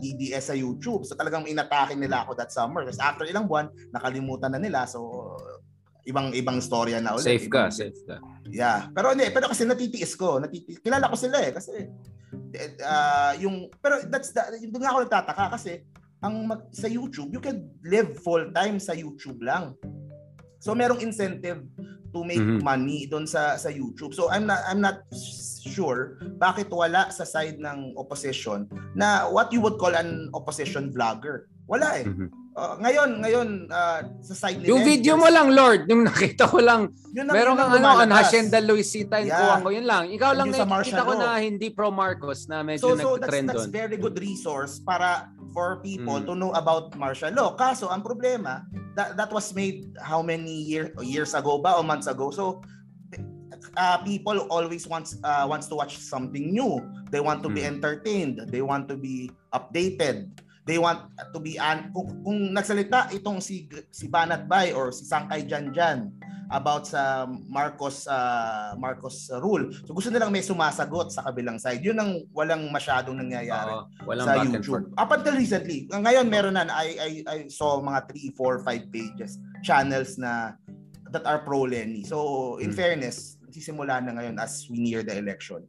[0.00, 1.04] DDS sa YouTube.
[1.04, 2.88] So talagang inatake nila ako that summer.
[2.88, 4.88] Tapos after ilang buwan, nakalimutan na nila.
[4.88, 5.36] So
[6.08, 7.28] ibang ibang storya na ulit.
[7.28, 8.16] Safe ka, Ibang- safe ka.
[8.48, 8.88] Yeah.
[8.96, 10.40] Pero hindi, pero kasi natitiis ko.
[10.40, 10.80] Natitiis.
[10.80, 11.84] Kilala ko sila eh kasi
[12.80, 14.40] uh, yung pero that's the,
[14.72, 15.84] doon nga ako nagtataka kasi
[16.24, 19.76] ang mag, sa YouTube, you can live full time sa YouTube lang.
[20.58, 21.62] So merong incentive
[22.08, 22.64] to make Mhm.
[22.64, 24.16] money doon sa sa YouTube.
[24.16, 25.04] So I'm not I'm not
[25.68, 28.64] sure bakit wala sa side ng opposition
[28.96, 31.46] na what you would call an opposition vlogger.
[31.68, 32.08] Wala eh.
[32.08, 32.28] Mhm.
[32.58, 36.58] Uh, ngayon, ngayon uh, sa side ni Yung video mo lang, Lord, yung nakita ko
[36.58, 38.18] lang, yun meron kang ano, lumalabas.
[38.26, 39.38] Hacienda Luisita and Yeah.
[39.38, 40.10] Kuwang ko, yun lang.
[40.10, 43.68] Ikaw lang nakikita martial ko na hindi pro-Marcos na medyo so so that's nagtrend that's
[43.68, 43.70] doon.
[43.70, 46.26] very good resource para for people Mm.
[46.26, 47.54] to know about martial law.
[47.54, 48.66] Kaso ang problema
[48.98, 52.34] that that was made how many year years ago ba o months ago.
[52.34, 52.58] So
[53.76, 56.80] uh, people always wants uh, wants to watch something new.
[57.10, 57.80] They want to be Mm.
[57.80, 58.36] entertained.
[58.48, 60.32] They want to be updated.
[60.68, 65.08] They want to be an kung, kung nagsalita itong si si Banat Bay or si
[65.08, 66.12] Sangkay Janjan
[66.52, 69.72] about sa Marcos uh, Marcos rule.
[69.88, 71.80] So gusto nilang may sumasagot sa kabilang side.
[71.80, 74.44] Yun ang walang masyadong nangyayari Oo, walang sa.
[74.44, 74.92] YouTube.
[74.96, 79.40] Up until recently, ngayon meron na I I I saw mga 3, 4, 5 pages,
[79.64, 80.52] channels na
[81.08, 82.04] that are pro Lenny.
[82.04, 82.76] So in Hmm.
[82.76, 85.64] fairness, sisimula na ngayon as we near the election.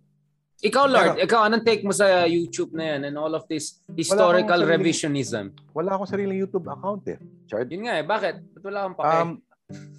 [0.59, 4.59] Ikaw, Lord, ikaw, anong take mo sa YouTube na yan and all of this historical
[4.59, 5.45] sariling- revisionism?
[5.71, 7.15] Wala akong sariling YouTube account eh.
[7.47, 7.71] Chard.
[7.71, 8.43] Yun nga eh, bakit?
[8.43, 9.07] Ba't wala kang pake?
[9.07, 9.29] Um,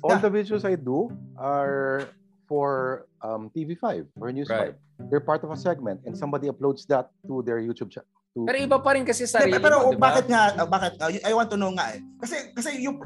[0.05, 0.21] all Yeah.
[0.21, 1.09] the videos I do
[1.41, 2.13] are
[2.45, 4.77] for um, TV5 or News Right.
[5.01, 5.09] 5.
[5.09, 8.13] They're part of a segment and somebody uploads that to their YouTube channel.
[8.31, 10.13] Pero iba pa rin kasi sarili Hindi, pero mo, di ba?
[10.13, 12.05] bakit nga bakit uh, I want to know nga eh.
[12.21, 13.01] Kasi kasi yung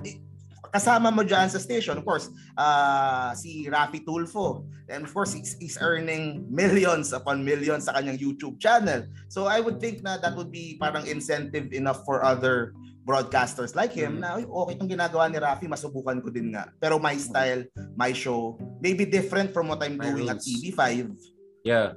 [0.74, 2.26] kasama mo dyan sa station, of course,
[2.58, 4.66] uh, si Rafi Tulfo.
[4.90, 9.06] And of course, he's, he's earning millions upon millions sa kanyang YouTube channel.
[9.30, 12.74] So I would think na that would be parang incentive enough for other
[13.06, 14.20] broadcasters like him Mm.
[14.20, 16.72] na "Uy, okay itong ginagawa ni Rafi, masubukan ko din nga.
[16.82, 17.62] Pero my style,
[17.94, 20.48] my show, maybe different from what I'm My doing at rules.
[20.48, 21.14] TV5.
[21.62, 21.94] Yeah.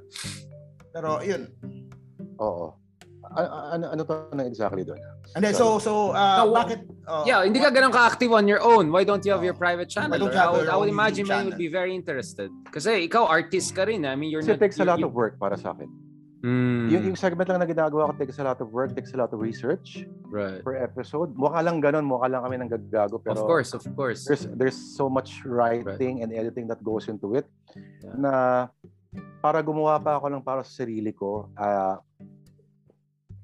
[0.94, 1.50] Pero yun.
[2.38, 2.77] Oo.
[3.32, 4.96] Ano, ano to na exactly doon?
[5.36, 6.88] And then, so, so, uh, No, bakit?
[7.04, 8.88] uh, Yeah, hindi ka ganun ka-active on your own.
[8.88, 9.60] Why don't you have your Oh.
[9.60, 10.10] private channel?
[10.10, 12.48] Why don't Or you have I would, I would imagine man would be very interested.
[12.72, 14.08] Kasi ikaw, artist ka rin.
[14.08, 14.60] I mean, you're Kasi not...
[14.60, 15.90] it takes a lot of work para sa akin.
[16.38, 19.18] Mm, Yung, yung segment lang na ginagawa ko takes a lot of work, takes a
[19.18, 20.62] lot of research right.
[20.62, 21.34] per episode.
[21.34, 23.18] Mukha lang ganun, mukha lang kami ng gagago.
[23.18, 24.22] Pero of course, of course.
[24.22, 27.42] there's there's so much writing and editing that goes into it
[27.74, 28.14] Yeah.
[28.14, 28.32] na
[29.42, 31.98] para gumawa pa ako ng para sa sarili ko, ah,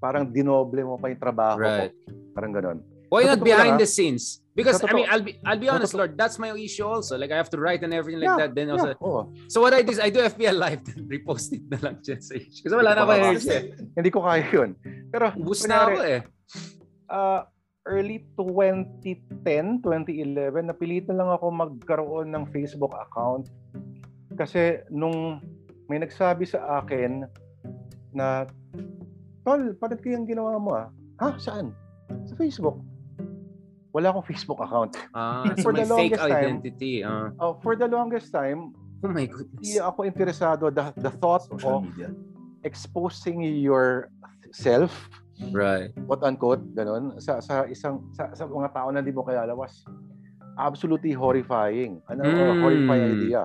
[0.04, 1.96] parang dinoble mo pa yung trabaho Right.
[1.96, 2.12] ko.
[2.36, 2.78] Parang ganun.
[3.08, 4.42] Why not behind lang, the scenes?
[4.52, 6.18] Because I mean, I'll be I'll be honest, Lord.
[6.18, 7.14] That's my issue also.
[7.16, 8.50] Like I have to write and everything like Yeah, that.
[8.52, 11.64] Then also, Yeah, so what I do is I do FBL live, then repost it
[11.70, 12.34] na lang dyan sa.
[12.36, 13.48] Kasi wala na energy.
[13.48, 13.62] eh.
[13.94, 14.74] Hindi ko kaya yun.
[15.14, 16.20] Pero Ubus na ako eh.
[17.06, 17.46] uh,
[17.86, 23.46] early 2010, 2011, napilitan lang ako magkaroon ng Facebook account.
[24.34, 25.38] Kasi nung
[25.86, 27.28] may nagsabi sa akin
[28.10, 28.48] na,
[29.44, 30.88] Tol, bakit kayang ginawa mo ah?
[31.20, 31.36] Ha?
[31.36, 31.76] Saan?
[32.24, 32.80] Sa Facebook.
[33.92, 34.96] Wala akong Facebook account.
[35.14, 36.94] Ah, so For the fake longest time- identity.
[37.00, 37.30] Ah.
[37.36, 39.60] Uh, for the longest time, oh my goodness.
[39.62, 42.10] hindi ako interesado the, the thought social of media.
[42.64, 44.90] exposing yourself
[45.52, 45.92] Right.
[46.08, 49.84] quote unquote ganun sa sa isang sa, sa mga tao na di mo kilala was
[50.56, 52.62] absolutely horrifying ano Mm.
[52.64, 53.42] horrifying idea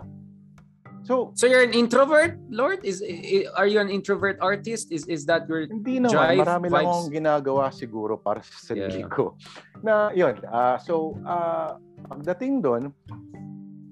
[1.03, 2.81] so So you're an introvert, Lord?
[2.83, 4.91] Is i- are you an introvert artist?
[4.91, 6.89] Is is that your hindi naman marami lang vibes.
[6.89, 9.11] akong ginagawa siguro para sa sarili Yeah.
[9.11, 9.35] ko
[9.79, 12.91] na yun ah, so ah, pagdating doon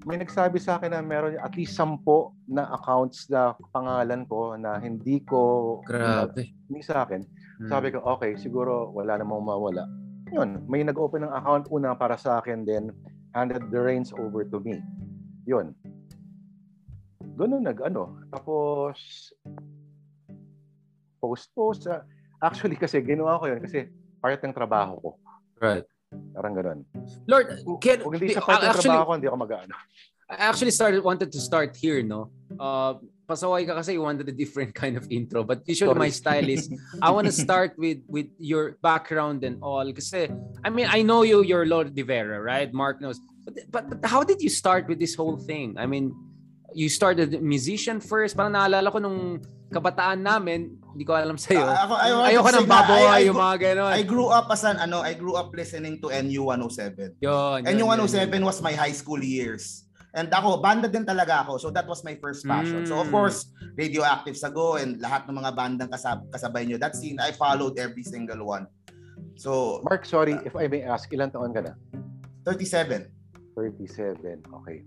[0.04, 4.80] may nagsabi sa akin na meron at least sampo na accounts na pangalan ko na
[4.80, 6.48] hindi ko grabe?
[6.68, 7.24] hindi sa akin
[7.58, 7.66] Hmm.
[7.66, 9.82] Sabi ko, okay, siguro wala namang mawala.
[10.30, 12.94] Yun, may nag-open ng account una para sa akin, then
[13.34, 14.78] handed the reins over to me.
[15.42, 15.74] Yun.
[17.38, 18.18] Doon na nag ano.
[18.34, 18.98] Tapos
[21.22, 21.86] post-post.
[21.86, 22.02] ah,
[22.42, 23.86] actually kasi ginawa ko yun kasi
[24.18, 25.10] part ng trabaho ko.
[25.62, 25.86] Right.
[26.34, 26.80] Parang ganun.
[27.28, 29.74] Lord, can, Kung hindi sa part ng actually, trabaho ko, hindi ako mag-ano.
[30.28, 32.28] I actually started wanted to start here, no?
[32.60, 35.44] Uh, pasaway ka kasi you wanted a different kind of intro.
[35.44, 36.68] But usually my style is
[37.04, 39.88] I want to start with with your background and all.
[39.92, 40.28] Kasi
[40.64, 42.68] I mean I know you, you're Lord De Vera, right?
[42.72, 43.20] Mark knows.
[43.44, 45.80] But, but but how did you start with this whole thing?
[45.80, 46.12] I mean,
[46.74, 48.36] you started musician first.
[48.36, 51.60] Parang naalala ko nung kabataan namin, hindi ko alam sa'yo.
[51.60, 53.92] Ah, ako- I Ayoko ng baboy, I- I yung grew- mga gano'n.
[53.92, 57.12] I grew up as an ano, I grew up listening to NU 107.
[57.20, 58.48] Yun, yun, NU yun, 107 yun.
[58.48, 59.84] was my high school years.
[60.16, 61.60] And ako, banda din talaga ako.
[61.60, 62.88] So that was my first passion.
[62.88, 63.14] So of Mm.
[63.14, 66.80] course, Radioactive Sago and lahat ng mga bandang kasab kasabay nyo.
[66.80, 68.66] That scene, I followed every single one.
[69.36, 71.76] So, Mark, sorry, if I may ask, ilan taon ka na?
[72.42, 73.06] 37.
[73.54, 74.42] 37.
[74.48, 74.82] Okay.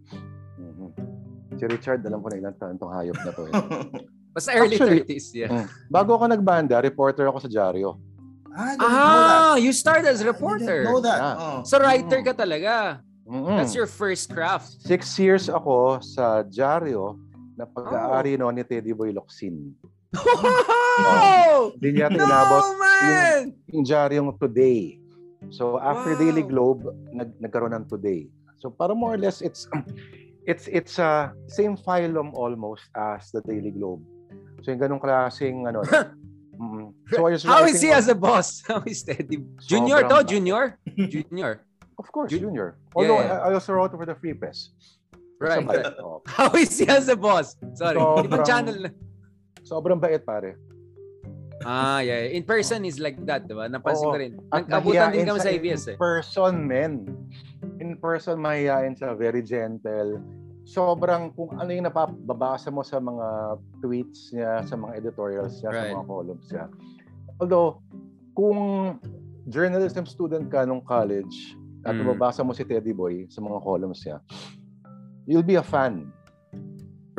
[0.58, 1.21] Mhm.
[1.62, 3.42] Si Richard, alam ko na ilang taon tong hayop na to.
[3.46, 3.54] Eh.
[4.34, 5.52] Basta early Actually, 30s, yeah.
[5.54, 5.68] Mm.
[5.94, 8.02] Bago ako nagbanda, reporter ako sa dyaryo.
[8.50, 8.76] ah, I.
[8.82, 10.82] Ah, you started as a I reporter.
[10.82, 11.22] didn't know that.
[11.22, 11.38] Yeah.
[11.38, 11.62] Oh.
[11.62, 13.06] So writer ka talaga.
[13.30, 13.62] Mhm.
[13.62, 14.82] That's your first craft.
[14.82, 17.22] Six years ako sa dyaryo
[17.54, 19.78] na pag-aari noon ni Teddy Boy Locsin.
[20.92, 21.72] Wow!
[21.80, 23.42] Hindi niya tinabot No, man!
[23.72, 25.00] yung dyaryong Today.
[25.50, 26.20] So after Wow.
[26.20, 28.28] Daily Globe, nag nagkaroon ng Today.
[28.60, 29.66] So para more or less it's
[30.52, 34.04] it's it's a same phylum almost as the Daily Globe.
[34.62, 35.82] So yung ganung klaseng ano.
[36.60, 38.60] mm, so I was How is he writing as a boss?
[38.68, 39.40] How is Teddy?
[39.64, 40.28] Junior to?
[40.28, 40.76] Junior?
[41.16, 41.64] Junior.
[41.96, 42.82] Of course, Jun- junior.
[42.98, 43.48] Although Yeah, yeah.
[43.48, 44.76] I I also wrote for the Free Press.
[45.42, 45.66] Right.
[46.02, 46.22] Oo.
[46.30, 47.58] How is he as a boss?
[47.74, 47.98] Sorry.
[47.98, 48.90] Sobrang- Ibang channel na.
[49.66, 50.58] Sobrang bait pare.
[51.62, 52.26] Ah, yeah.
[52.30, 53.70] In person is like that, diba?
[53.70, 54.14] Napansin Oo.
[54.14, 54.34] ko rin.
[54.50, 55.96] Nagkabutan din kami sa sa ABS eh.
[55.98, 56.94] In person, men.
[57.78, 59.14] In person, mahihain siya.
[59.14, 60.22] Very gentle.
[60.72, 65.92] Sobrang kung ano yung napababasa mo sa mga tweets niya, sa mga editorials niya, Right.
[65.92, 66.66] sa mga columns niya.
[67.44, 67.84] Although,
[68.32, 68.60] kung
[69.52, 72.08] journalism student ka nung college at Mm.
[72.08, 74.24] mababasa mo si Teddy Boy sa mga columns niya,
[75.28, 76.08] you'll be a fan.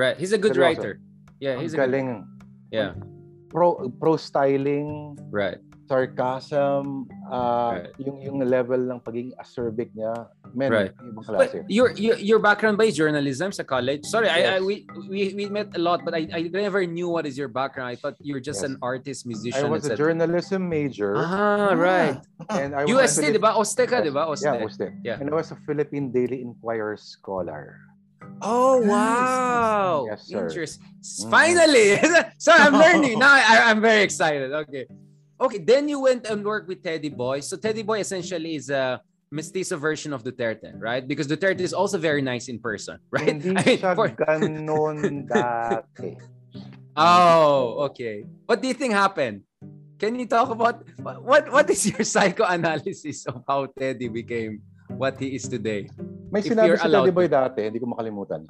[0.01, 0.17] Right.
[0.17, 0.65] He's a good Seryoso.
[0.65, 0.93] writer.
[1.37, 1.93] Yeah, Ang he's a good...
[1.93, 2.25] galing.
[2.73, 2.97] Yeah,
[3.53, 5.61] Pro, pro styling, right.
[5.93, 7.93] Sarcasm, uh, Right.
[8.01, 10.93] yung yung level ng pagiging acerbic niya, men, Right.
[10.97, 11.69] ibang But klase.
[11.69, 14.09] your, your your background ba is journalism sa college?
[14.09, 14.65] Sorry, I, I Yes.
[14.65, 14.75] we,
[15.09, 17.93] we we met a lot, but I, I never knew what is your background.
[17.93, 18.73] I thought you were just Yes.
[18.73, 22.17] an artist, I musician, was a journalism major Ah, right.
[22.49, 23.53] and I was UST, di ba?
[23.53, 24.25] Oste ka, di ba?
[24.25, 24.49] Oste.
[24.49, 24.87] Yeah, Oste.
[25.05, 25.21] Yeah.
[25.21, 27.77] And I was a Philippine Daily Inquirer scholar.
[28.39, 30.07] Oh, wow.
[30.07, 30.47] Yes, sir.
[30.47, 30.87] Interesting.
[31.03, 31.31] Mm.
[31.31, 31.89] Finally.
[32.45, 33.19] so I'm learning.
[33.19, 34.51] Now I, I'm very excited.
[34.67, 34.87] Okay.
[35.43, 37.41] Okay, then you went and worked with Teddy Boy.
[37.43, 39.03] So Teddy Boy essentially is a
[39.35, 41.03] mestizo version of Duterte, right?
[41.03, 43.27] Because Duterte is also very nice in person, right?
[43.27, 46.15] Hindi I mean, siya for- ganon dati.
[46.95, 48.23] Oh, okay.
[48.47, 49.43] What do you think happened?
[49.99, 54.63] Can you talk about what what is your psychoanalysis of how Teddy became
[54.95, 55.89] what he is today?
[56.31, 58.47] May If sinabi you're si allowed Teddy Boy dati, hindi ko makalimutan.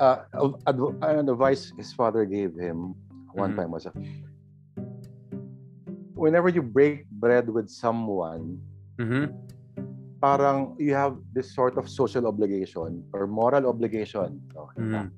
[0.00, 0.26] Uh,
[0.66, 2.94] adv- an advice his father gave him
[3.36, 3.58] one Mhm.
[3.62, 3.86] time was,
[6.22, 8.62] whenever you break bread with someone,
[8.94, 9.34] Mhm.
[10.22, 15.10] parang you have this sort of social obligation or moral obligation okay, Mhm.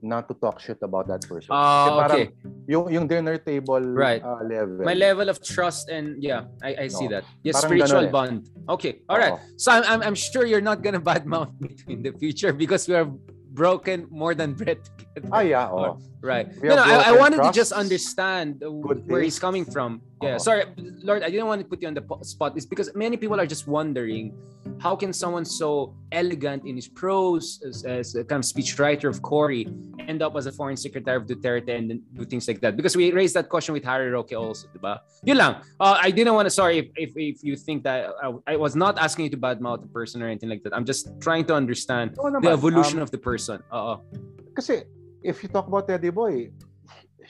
[0.00, 1.52] not to talk shit about that person.
[1.52, 2.26] Ah, Kasi parang okay.
[2.64, 4.24] Yung, yung dinner table Right.
[4.24, 4.80] uh, level.
[4.88, 7.20] My level of trust and yeah, I, I see No.
[7.20, 7.28] that.
[7.44, 8.14] Yeah, Parang spiritual eh.
[8.14, 8.48] bond.
[8.72, 9.36] Okay, all right.
[9.36, 9.60] Oo.
[9.60, 12.96] So I'm, I'm I'm sure you're not gonna badmouth me in the future because we
[12.96, 13.04] are
[13.50, 15.28] broken more than bread together.
[15.32, 15.68] Ah, yeah.
[15.70, 15.98] Oh.
[16.22, 16.46] Right.
[16.62, 19.40] No, no, I, I wanted to just understand good where he's taste.
[19.40, 20.02] coming from.
[20.22, 20.64] Yeah, sorry,
[21.02, 22.52] Lord, I didn't want to put you on the spot.
[22.54, 24.36] It's because many people are just wondering
[24.78, 29.22] how can someone so elegant in his prose as, as a kind of speechwriter of
[29.22, 29.66] Cory
[30.08, 32.76] end up as a foreign secretary of Duterte and do things like that?
[32.76, 35.00] Because we raised that question with Harry Roque also, diba?
[35.24, 35.54] Yun lang.
[35.80, 38.76] Uh, I didn't want to, sorry if, if, if you think that I, I was
[38.76, 40.74] not asking you to badmouth the person or anything like that.
[40.76, 42.42] I'm just trying to understand Oo naman.
[42.42, 43.62] the evolution Um, of the person.
[43.72, 44.04] Oo.
[44.52, 44.84] Kasi,
[45.24, 46.50] if you talk about Teddy Boy,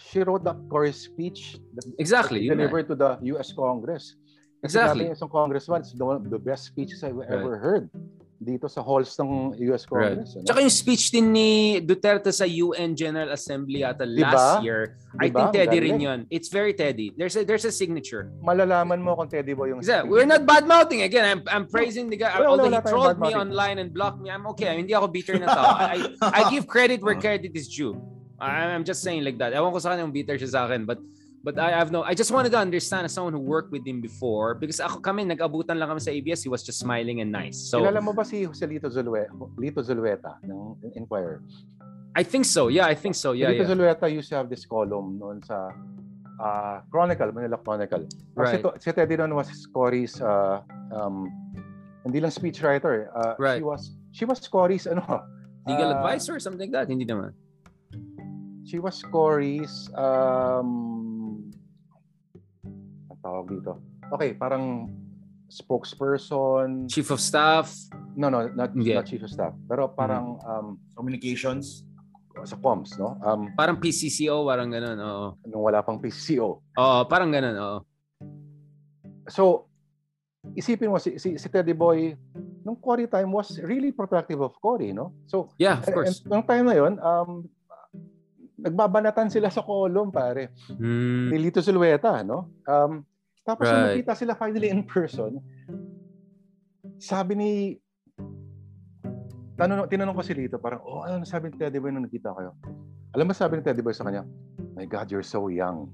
[0.01, 2.57] she wrote the Cory speech that Exactly, nga.
[2.57, 3.53] delivered to the U.S.
[3.53, 4.17] Congress.
[4.61, 5.05] Kasi Exactly.
[5.09, 7.89] natin isang congressman, it's the, one the best speeches I've ever heard
[8.41, 9.85] dito sa halls ng U.S.
[9.93, 10.17] Right.
[10.17, 10.33] Congress.
[10.33, 10.45] ano?
[10.49, 14.33] Tsaka yung speech din ni Duterte sa UN General Assembly ata Diba?
[14.33, 14.97] last year.
[15.21, 15.37] I Diba?
[15.37, 16.01] think Ang Teddy rin galing.
[16.01, 16.19] yun.
[16.33, 17.13] It's very Teddy.
[17.21, 18.33] There's a there's a signature.
[18.41, 20.09] Malalaman mo kung Teddy Boy yung Kasi speech.
[20.09, 21.29] we're not bad mouthing again.
[21.29, 22.33] I'm I'm praising the guy.
[22.33, 23.45] Wala, Although wala he trolled me bad-mouthing.
[23.45, 24.73] online and blocked me, I'm okay.
[24.73, 25.77] Hindi ako bitter na tao.
[25.77, 27.93] I, I, I give credit where credit is due.
[28.41, 29.53] I, I'm just saying like that.
[29.53, 30.85] Ewan ko sa kanya kung bitter siya sa akin.
[30.89, 30.99] But
[31.43, 34.01] but I have no, I just wanted to understand as someone who worked with him
[34.01, 36.43] before because ako kami, nag-abutan lang kami sa ABS.
[36.45, 37.57] He was just smiling and nice.
[37.57, 39.25] So, Kilala mo ba si Jose Lito, Zulue,
[39.57, 41.41] Lito Zulueta ng Inquirer?
[42.17, 42.69] I think so.
[42.69, 43.33] Yeah, I think so.
[43.33, 43.73] Yeah, Dito yeah.
[43.73, 45.71] Zulueta used to have this column noon sa
[46.41, 48.05] uh, Chronicle, Manila Chronicle.
[48.37, 48.63] Kasi Right.
[48.65, 50.61] to, si Teddy noon was Cory's uh,
[50.93, 51.31] um,
[52.05, 53.09] hindi lang speechwriter.
[53.15, 53.61] Uh, Right.
[53.61, 55.05] She was she was Cory's ano,
[55.69, 56.89] Legal uh, advisor or something like that.
[56.89, 57.33] Hindi naman.
[58.71, 61.43] She was Cory's um
[63.19, 63.83] tawag dito.
[64.15, 64.87] Okay, parang
[65.51, 66.87] spokesperson.
[66.87, 67.67] Chief of staff.
[68.15, 68.95] No, no, not, Hindi.
[68.95, 69.59] not chief of staff.
[69.67, 71.83] Pero parang um Communications.
[72.47, 73.19] sa comms, no?
[73.27, 74.97] Um Parang PCCO, parang ganun.
[75.03, 75.35] Oo.
[75.51, 76.63] nung wala pang PCO.
[76.63, 77.59] Oo, parang ganun.
[77.59, 77.79] Oo.
[79.27, 79.67] So,
[80.55, 82.15] isipin mo si, si, si Teddy Boy
[82.63, 85.11] nung Cory time was really protective of Cory, no?
[85.27, 86.23] So, Yeah, of and, course.
[86.25, 87.51] nung time na yon, um
[88.61, 90.53] nagbabanatan sila sa column, pare.
[90.69, 91.33] Hmm.
[91.33, 92.53] Ni Lito Zulueta, no?
[92.69, 93.05] Um
[93.41, 94.05] tapos Right.
[94.05, 95.41] nakita sila finally in person,
[97.01, 97.51] sabi ni
[99.57, 102.57] tanong, tinanong ko si Lito, parang, oh, ano sabi ni Teddy Boy nung nakita kayo?
[103.13, 104.25] Alam mo sabi ni Teddy Boy sa kanya,
[104.77, 105.89] my God, you're so young.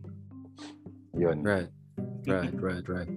[1.16, 1.42] Yun.
[1.42, 1.70] Right.
[2.26, 3.10] Right, right, right.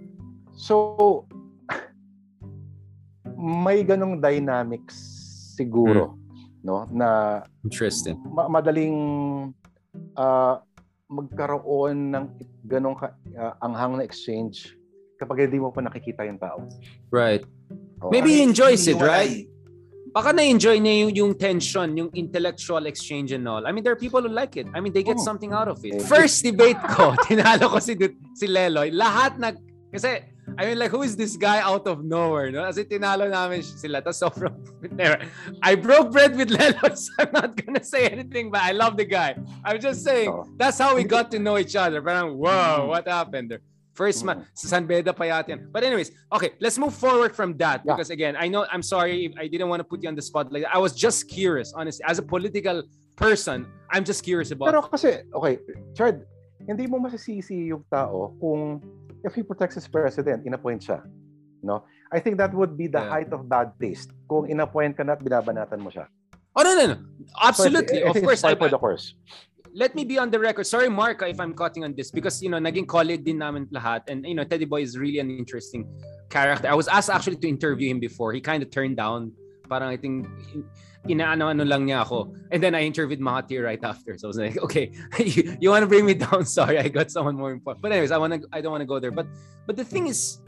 [0.55, 1.25] So,
[3.37, 4.95] may ganong dynamics
[5.57, 6.15] siguro,
[6.63, 6.87] no?
[6.91, 8.17] Na Interesting.
[8.25, 8.95] ma- madaling
[10.15, 10.61] ah,
[11.09, 12.25] magkaroon ng
[12.65, 14.75] ganong ka, ah, anghang na exchange
[15.19, 16.63] kapag hindi mo pa nakikita yung tao.
[17.11, 17.43] Right.
[17.99, 18.11] Oo.
[18.13, 19.49] Maybe he enjoys it, right?
[20.09, 23.61] Baka na-enjoy niya yung, yung tension, yung intellectual exchange and all.
[23.67, 24.65] I mean, there are people who like it.
[24.73, 25.27] I mean, they get Oh.
[25.27, 26.01] something out of it.
[26.01, 27.93] Eh, First debate ko, tinalo ko si,
[28.33, 28.89] si Leloy.
[28.89, 29.59] Lahat nag...
[29.93, 32.63] Kasi, I mean, like, who is this guy out of nowhere, no?
[32.65, 34.01] Kasi tinalo namin sila.
[34.01, 34.55] Tapos sobrang...
[35.63, 39.05] I broke bread with Leloy, so I'm not gonna say anything, but I love the
[39.05, 39.35] guy.
[39.63, 42.01] I'm just saying, that's how we got to know each other.
[42.01, 43.61] Parang, wow, what happened there?
[43.93, 44.47] First ma Mm.
[44.55, 45.67] sa San Beda pa yata yan.
[45.75, 47.99] But anyways, okay, let's move forward from that Yeah.
[47.99, 50.23] because again, I know I'm sorry if I didn't want to put you on the
[50.23, 50.63] spotlight.
[50.71, 52.07] I was just curious, honestly.
[52.07, 52.87] As a political
[53.19, 55.59] person, I'm just curious about Pero kasi, okay,
[55.91, 56.23] Chard,
[56.63, 58.79] hindi mo masisisi yung tao kung
[59.23, 61.03] if he protects his president, inappoint siya.
[61.63, 61.83] No?
[62.11, 63.09] I think that would be the Yeah.
[63.09, 66.07] height of bad taste kung inappoint ka na at binabanatan mo siya.
[66.55, 66.97] Oh no, no, no.
[67.41, 67.99] Absolutely.
[68.01, 69.13] So, I of think course, I, for the course.
[69.73, 70.65] let me be on the record.
[70.65, 74.09] Sorry, Mark, if I'm cutting on this because you know, naging colleague din namin lahat,
[74.09, 75.85] and you know, Teddy Boy is really an interesting
[76.33, 76.67] character.
[76.67, 78.33] I was asked actually to interview him before.
[78.33, 79.31] He kind of turned down.
[79.69, 80.25] Parang I think
[81.07, 82.35] inaano-ano lang niya ako.
[82.51, 84.17] And then I interviewed Mahathir right after.
[84.17, 86.45] So I was like, okay, you, you want to bring me down?
[86.59, 87.81] Sorry, I got someone more important.
[87.81, 88.47] But anyways, I want to.
[88.51, 89.11] I don't want to go there.
[89.11, 89.27] But
[89.65, 90.41] but the thing is.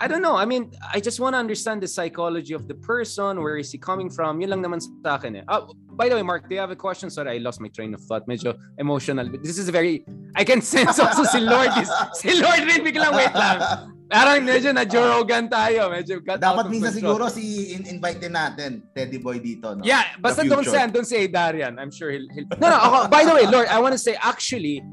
[0.00, 0.34] I don't know.
[0.34, 3.40] I mean, I just want to understand the psychology of the person.
[3.40, 4.40] Where is he coming from?
[4.40, 5.44] Yun lang naman sa akin eh.
[5.46, 7.06] Ah, by the way, Mark, do you have a question?
[7.08, 8.26] Sorry, I lost my train of thought.
[8.26, 9.30] Medyo emotional.
[9.30, 10.02] This is very...
[10.34, 11.86] I can sense also si Lord is...
[12.18, 13.94] Si Lord rin biglang wait lang.
[14.12, 15.88] Parang medyo na Joe Rogan tayo.
[15.88, 17.16] Medyo out Dapat minsan control.
[17.16, 19.80] siguro si in- invite din natin Teddy Boy dito, no?
[19.80, 20.76] Yeah, basta The don't future.
[20.76, 21.80] say, don't say Darian.
[21.80, 22.44] I'm sure he'll, he'll...
[22.60, 22.76] No, no.
[22.76, 24.84] Ako, by the way, Lord, I want to say actually,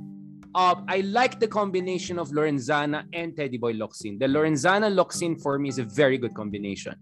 [0.56, 4.18] uh, I like the combination of Lorenzana and Teddy Boy Locsin.
[4.18, 6.96] The Lorenzana Locsin for me is a very good combination.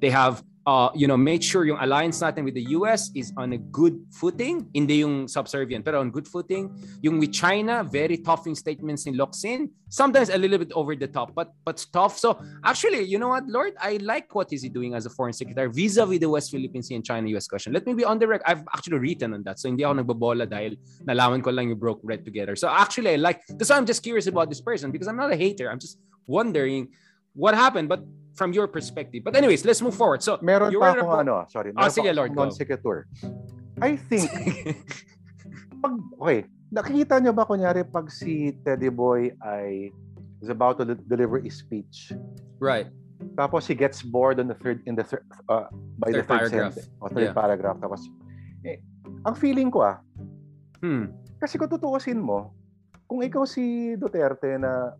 [0.00, 3.52] They have, uh, you know, made sure yung alliance natin with the US is on
[3.52, 4.68] a good footing.
[4.74, 6.70] Hindi yung subservient, pero on good footing.
[7.02, 9.70] Yung with China, very tough yung statements ni Locsin.
[9.88, 12.18] Sometimes a little bit over the top, but but tough.
[12.18, 15.34] So actually, you know what, Lord, I like what is he doing as a foreign
[15.34, 17.72] secretary vis-a-vis the West Philippine Sea and China-US question.
[17.72, 18.46] Let me be on the record.
[18.46, 19.58] I've actually written on that.
[19.58, 22.56] So hindi ako nagbobola dahil nalaman ko lang yung broke bread together.
[22.56, 25.32] So actually, I like, that's why I'm just curious about this person because I'm not
[25.32, 25.70] a hater.
[25.70, 26.88] I'm just wondering
[27.34, 29.22] what happened, but from your perspective.
[29.22, 30.22] But anyways, let's move forward.
[30.22, 31.72] So Meron you pa akong ano, sorry.
[31.76, 32.42] Ah, Meron sige, pa Lord, akong go.
[32.48, 32.96] non-sequitur.
[33.80, 34.30] I think,
[35.82, 39.90] pag, okay, nakikita nyo ba kunyari pag si Teddy Boy ay
[40.40, 42.10] is about to de- deliver a speech,
[42.58, 42.86] right.
[43.34, 45.66] tapos he gets bored on the third, in the third, uh,
[45.98, 46.74] by the Third third paragraph.
[46.74, 47.34] sentence, o third Yeah.
[47.34, 48.00] paragraph, tapos,
[48.62, 48.78] eh,
[49.22, 49.98] ang feeling ko ah,
[50.82, 51.14] Hmm.
[51.38, 52.50] kasi kung tutuusin mo,
[53.06, 54.94] kung ikaw si Duterte na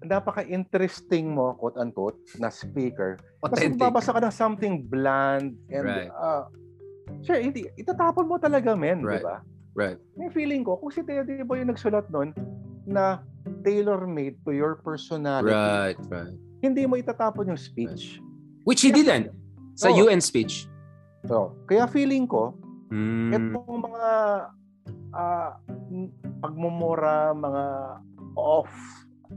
[0.00, 3.80] napaka-interesting mo, quote-unquote, na speaker, Kasi Authentic.
[3.80, 6.10] babasa ka ng something bland and Right.
[6.12, 6.44] uh,
[7.20, 9.20] sure, hindi, itatapon mo talaga, men, Right.
[9.20, 9.40] di ba?
[9.72, 9.98] Right.
[10.16, 12.36] May feeling ko, kung si Teddy Boy yung nagsulat nun
[12.84, 13.24] na
[13.64, 15.96] tailor-made to your personality, Right.
[16.08, 16.36] Right.
[16.60, 18.20] hindi mo itatapon yung speech.
[18.68, 19.32] Which he didn't.
[19.80, 20.04] Sa Oo.
[20.04, 20.68] UN speech.
[21.24, 22.56] So, kaya feeling ko,
[22.92, 23.32] Hmm.
[23.32, 24.04] itong mga
[25.10, 25.58] ah,
[25.90, 27.64] m- pagmumura, mga
[28.38, 28.70] off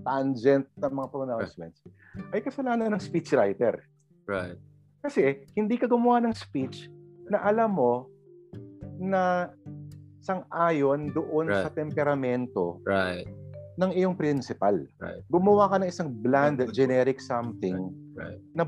[0.04, 1.80] tangent na mga pronouncements,
[2.30, 3.82] ay kasalanan ng speechwriter.
[4.28, 4.60] Right.
[5.04, 6.88] Kasi hindi ka gumawa ng speech
[7.28, 8.08] na alam mo
[9.00, 9.52] na
[10.24, 11.64] sang-ayon doon Right.
[11.68, 13.28] sa temperamento Right.
[13.76, 14.80] ng iyong principal.
[15.02, 15.24] Right.
[15.28, 18.40] Gumawa ka ng isang bland, generic something Right.
[18.56, 18.64] na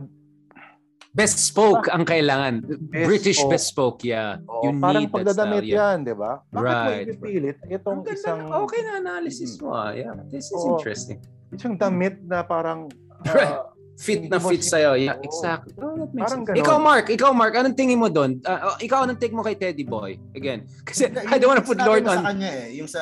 [1.16, 2.59] Bespoke ang kailangan.
[2.91, 3.97] British Bespoke.
[3.97, 4.36] bespoke, yeah.
[4.43, 5.80] Oo, you parang need that pagdadamit style, yeah.
[5.88, 6.32] yan, di ba?
[6.45, 6.86] Bakit Right.
[6.86, 9.72] mo ipipilit itong Ang ganda isang, na- okay na analysis mo.
[9.72, 9.89] ah.
[9.89, 10.76] Yeah, this is Oo.
[10.76, 11.24] interesting.
[11.49, 12.91] isang damit na parang
[13.26, 13.47] Right.
[13.49, 14.99] ah, Fit na fit sa'yo.
[14.99, 15.72] Yeah, exactly.
[15.80, 16.51] Oh, that makes Parang sense.
[16.51, 16.59] ganon.
[16.59, 17.05] Ikaw, Mark.
[17.07, 17.53] Ikaw, Mark.
[17.55, 18.43] Anong tingin mo doon?
[18.43, 20.20] Ah, oh, ikaw, anong take mo kay Teddy Boy?
[20.36, 20.68] Again.
[20.84, 22.20] Kasi I don't wanna put Lord on...
[22.20, 22.99] sa kanya eh, yung sa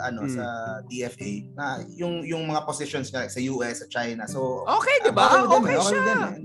[0.00, 0.30] ano Hmm.
[0.30, 0.44] sa
[0.86, 4.22] DFA na yung yung mga positions niya sa US, sa China.
[4.24, 5.34] So Okay, di ba?
[5.34, 6.02] okay with them, Okay eh, with siya.
[6.06, 6.38] them, eh.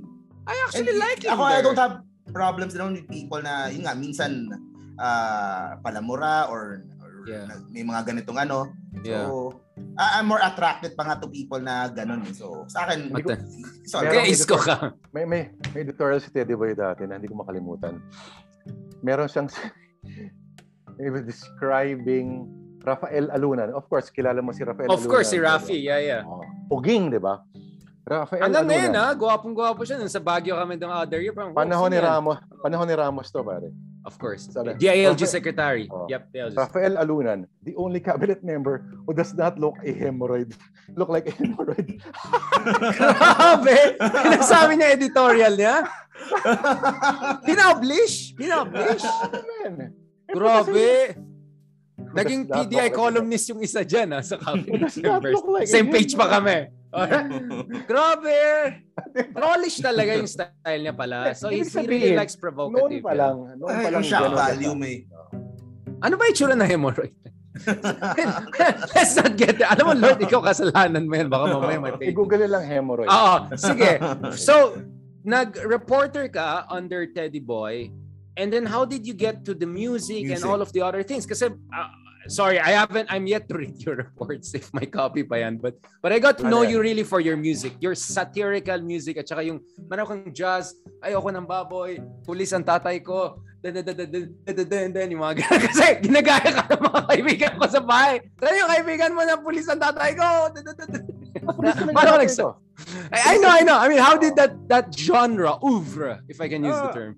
[0.45, 1.63] I actually And like him Ako, I there.
[1.63, 1.95] don't have
[2.29, 4.49] problems din with people na, yun nga, minsan
[4.95, 7.49] ah, palamura or, or Yeah.
[7.49, 8.69] na- may mga ganitong ano.
[9.01, 9.25] Yeah.
[9.27, 9.59] So,
[9.97, 12.21] I- I'm more attracted pa nga to people na ganun.
[12.23, 12.31] eh.
[12.31, 13.41] So, sa akin, Mata-
[13.83, 14.93] so, Meron Kaya isko ka.
[15.11, 15.41] may, may,
[15.73, 17.97] may editorial si Teddy Boy dati na hindi ko makalimutan.
[19.01, 19.49] Meron siyang
[21.01, 22.45] he was describing
[22.79, 23.73] Rafael Alunan.
[23.73, 25.09] Of course, kilala mo si Rafael Of Alunan.
[25.09, 25.41] course, si?
[25.41, 25.77] Rafi.
[25.81, 26.21] Yeah, yeah.
[26.23, 26.45] Oo.
[26.71, 27.41] Puging, di ba?
[28.05, 28.77] Rafael Ano na Alunan.
[28.85, 29.07] yun, ha?
[29.17, 29.97] Gwapong-gwapo siya.
[29.97, 31.33] Nung sa Baguio kami ng other year.
[31.33, 31.97] Parang, Panahon ni?
[31.97, 33.73] Ramos, panahon ni Ramos to, pare.
[34.05, 34.45] Of course.
[34.45, 35.89] Sabi, DILG Rafa- secretary.
[35.89, 36.05] Oh.
[36.05, 36.53] Yep, DILG.
[36.53, 40.53] Rafael Alunan, the only cabinet member who does not look a hemorrhoid.
[40.93, 41.97] Look like a hemorrhoid.
[42.93, 43.97] Grabe!
[43.97, 45.81] Pinasabi niya editorial niya.
[47.41, 48.37] Pinablish?
[48.37, 49.01] Pinablish?
[50.29, 51.17] Grabe!
[52.13, 55.41] Naging PDI columnist yung isa dyan ha, sa cabinet members.
[55.65, 56.69] Same page pa kami.
[57.89, 58.39] Grabe!
[59.35, 61.35] Trollish talaga yung style niya pala.
[61.35, 63.03] So he, really likes Noon provocative.
[63.03, 63.19] pa yeah.
[63.19, 63.35] lang.
[63.59, 63.93] Noon pa Ay, lang.
[63.99, 64.95] yung shock value may.
[66.03, 67.15] Ano ba yung tsura na hemorrhoid?
[68.95, 69.71] Let's not get there.
[69.71, 71.27] Alam mo, Lord, ikaw kasalanan mo yan.
[71.31, 72.11] Baka mamaya may pay.
[72.11, 73.07] I-google nyo lang hemorrhoid.
[73.07, 73.91] Oo, sige.
[74.47, 74.75] So,
[75.23, 77.95] nag-reporter ka under Teddy Boy,
[78.35, 80.51] and then how did you get to the music, and Music.
[80.51, 81.23] all of the other things?
[81.23, 81.89] Kasi, uh,
[82.27, 83.11] sorry, I haven't.
[83.11, 85.57] I'm yet to read your reports if my copy pa yan.
[85.57, 89.29] But but I got to know you really for your music, your satirical music at
[89.29, 95.35] saka yung manaw kang jazz, ayoko ng baboy, pulis ang tatay ko, dan yung mga
[95.41, 95.61] ganun.
[95.69, 98.21] Kasi ginagaya ka ng mga kaibigan ko sa bahay.
[98.37, 100.53] Saan yung kaibigan mo na pulis ang tatay ko?
[101.97, 102.61] Parang like so.
[103.09, 103.77] I, I know, I know.
[103.79, 107.15] I mean, how did that that genre, oeuvre, if I can use the term,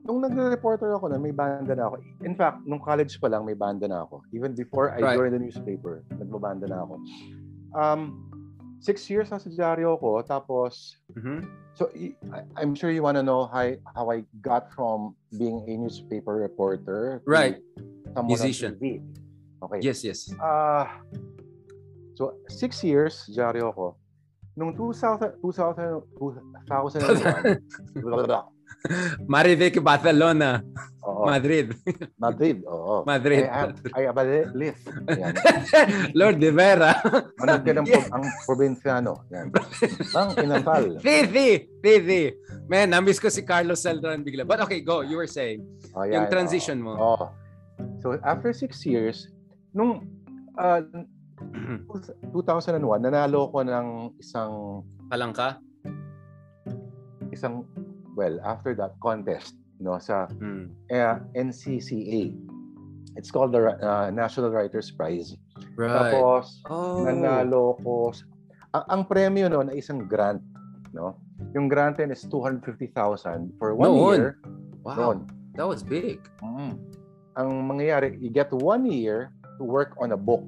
[0.00, 2.00] Nung nagre-reporter ako na may banda na ako.
[2.24, 4.24] In fact, nung college pa lang may banda na ako.
[4.32, 5.16] Even before I Right.
[5.20, 6.94] joined the newspaper, nagbabanda na ako.
[7.76, 8.00] Um,
[8.80, 10.24] six years na sa dyaryo ko.
[10.24, 11.44] Tapos, Mhm.
[11.76, 11.92] so
[12.56, 17.20] I'm sure you want to know how, how I got from being a newspaper reporter
[17.28, 17.60] Right.
[18.24, 18.80] Musician.
[18.80, 19.04] TV.
[19.60, 19.84] Okay.
[19.84, 20.32] Yes, yes.
[20.40, 21.04] Ah,
[22.16, 24.00] so six years, dyaryo ko.
[24.56, 27.60] Nung 2000, 2000, 2001,
[29.32, 30.64] Marivic, Barcelona,
[31.04, 31.76] oo, Madrid.
[32.16, 33.04] Madrid, oo.
[33.04, 33.44] Madrid.
[33.44, 34.24] I am, I am a
[34.56, 34.82] list.
[35.08, 35.34] Yan.
[36.16, 36.96] Lord de Vera.
[37.36, 39.12] Manood ka ng pro- ang probinsyano.
[39.28, 39.52] Yan.
[40.16, 40.84] Ang inasal.
[40.98, 42.32] Fifi, Fifi.
[42.66, 44.48] Man, namiss ko si Carlos Celdran bigla.
[44.48, 45.02] But okay, go.
[45.02, 45.60] You were saying.
[45.92, 46.84] Oh, Yung yan, transition oo.
[46.84, 46.92] mo.
[46.96, 47.26] Oo.
[48.00, 49.28] So, after six years,
[49.76, 50.08] nung
[50.56, 50.80] uh,
[52.32, 55.60] 2001, nanalo ko ng isang, Palang ka?
[57.30, 57.62] isang,
[58.20, 60.68] well, after that, contest no sa Hmm.
[60.92, 62.36] uh, NCCA.
[63.16, 65.34] It's called the uh, National Writers Prize.
[65.74, 65.88] Right.
[66.12, 67.00] Tapos, Oh.
[67.00, 68.12] nanalo ko.
[68.76, 70.44] Ang, ang premyo noon ay isang grant.
[70.92, 71.16] No?
[71.56, 74.14] Yung grant din is 250,000 for one Noon?
[74.20, 74.30] year.
[74.84, 74.94] Wow.
[74.94, 75.18] Noon.
[75.56, 76.20] That was big.
[76.44, 76.76] Mm.
[77.34, 80.46] Ang mangyayari, you get one year to work on a book.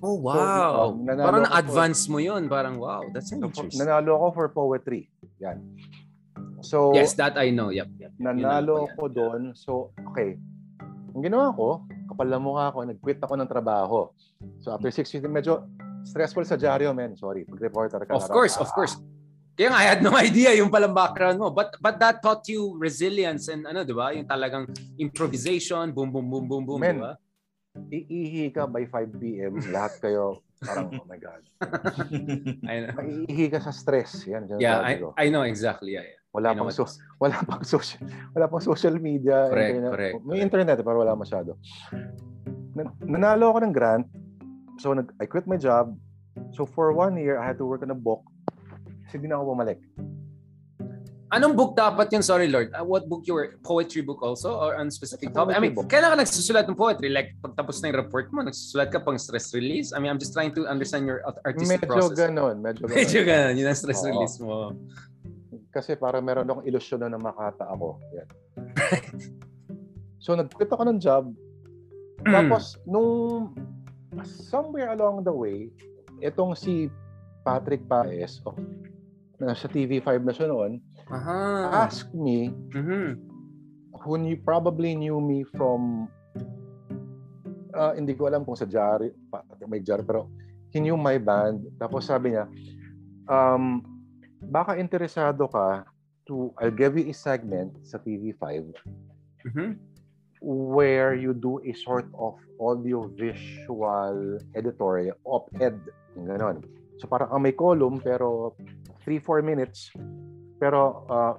[0.00, 0.94] Oh, wow.
[0.94, 1.50] um, nanalo Parang ko
[2.06, 2.42] for- mo yun.
[2.46, 3.02] Parang wow.
[3.10, 3.82] That's So, interesting.
[3.82, 5.10] nanalo ko for poetry.
[5.42, 5.58] Yan.
[6.60, 7.70] So, Yes, that I know.
[7.70, 7.88] Yep.
[7.98, 8.12] yep.
[8.18, 8.96] Nanalo po yan.
[8.98, 9.42] ko doon.
[9.54, 10.38] So, okay.
[11.14, 14.10] Ang ginawa ko, kapal na mukha ko, nag-quit ako ng trabaho.
[14.62, 15.66] So, after six years, medyo
[16.06, 17.14] stressful sa dyaryo, man.
[17.18, 18.14] Sorry, pag-reporter ka.
[18.14, 18.98] Of course, of course.
[19.58, 21.50] Kaya nga, I had no idea yung palang background mo.
[21.50, 24.14] But but that taught you resilience and ano, di ba?
[24.14, 27.14] Yung talagang improvisation, boom, boom, boom, boom, boom, Men, di ba?
[27.78, 29.58] Iihi ka by 5 p.m.
[29.70, 31.42] Lahat kayo, parang, oh my God.
[32.70, 32.94] I know.
[32.98, 34.26] Maiihi ka sa stress.
[34.26, 34.98] Yan, Yeah, I.
[35.14, 35.94] I know exactly.
[35.94, 36.17] Yeah, yeah.
[36.28, 36.84] Wala pang, so,
[37.22, 38.04] wala pang social
[38.36, 39.92] wala pang social media Correct, internet.
[39.96, 40.44] correct, may correct.
[40.44, 41.56] internet pero wala masyado
[42.76, 44.06] Na- nanalo ako ng grant
[44.76, 45.96] so nag I quit my job
[46.52, 48.22] so for one year I had to work on a book
[49.08, 49.80] kasi di na ako bumalik
[51.28, 52.24] Anong book dapat yun?
[52.24, 52.72] Sorry, Lord.
[52.72, 53.60] Uh, what book you were?
[53.60, 54.56] Poetry book also?
[54.56, 55.52] Or on specific topic?
[55.52, 55.84] I mean, book.
[55.84, 57.12] kailan ka nagsusulat ng poetry?
[57.12, 59.92] Like, pagtapos na yung report mo, nagsusulat ka pang stress release?
[59.92, 62.16] I mean, I'm just trying to understand your art- artistic medyo process.
[62.16, 63.54] ganon medyo ganon Medyo ganun.
[63.60, 64.08] Yun ang stress Oo.
[64.08, 64.72] release mo.
[65.68, 68.28] Kasi para meron akong ilusyon na makata ako yan
[70.24, 71.28] so nag-quit ako ng job
[72.18, 72.34] Hmm.
[72.34, 73.54] Tapos, nung
[74.26, 75.70] somewhere along the way,
[76.18, 76.90] itong si
[77.46, 78.58] Patrick Paes of
[79.38, 80.82] nasa TV5 na siya noon,
[81.14, 81.86] Aha.
[81.86, 83.14] asked me Mhm.
[84.02, 86.10] who knew, probably knew me from
[87.70, 89.14] ah, hindi ko alam kung sa Jari,
[89.70, 90.26] may Jari, pero
[90.74, 91.62] he knew my band.
[91.78, 92.50] Tapos sabi niya,
[93.30, 93.78] um,
[94.40, 95.84] baka interesado ka
[96.24, 98.70] to, I'll give you a segment sa TV5
[99.48, 99.78] Mhm.
[100.40, 105.78] where you do a sort of audio-visual editorial, op-ed,
[106.14, 106.62] ganon.
[106.98, 108.54] So parang ang may column pero
[109.02, 109.90] 3-4 minutes
[110.58, 111.34] pero uh,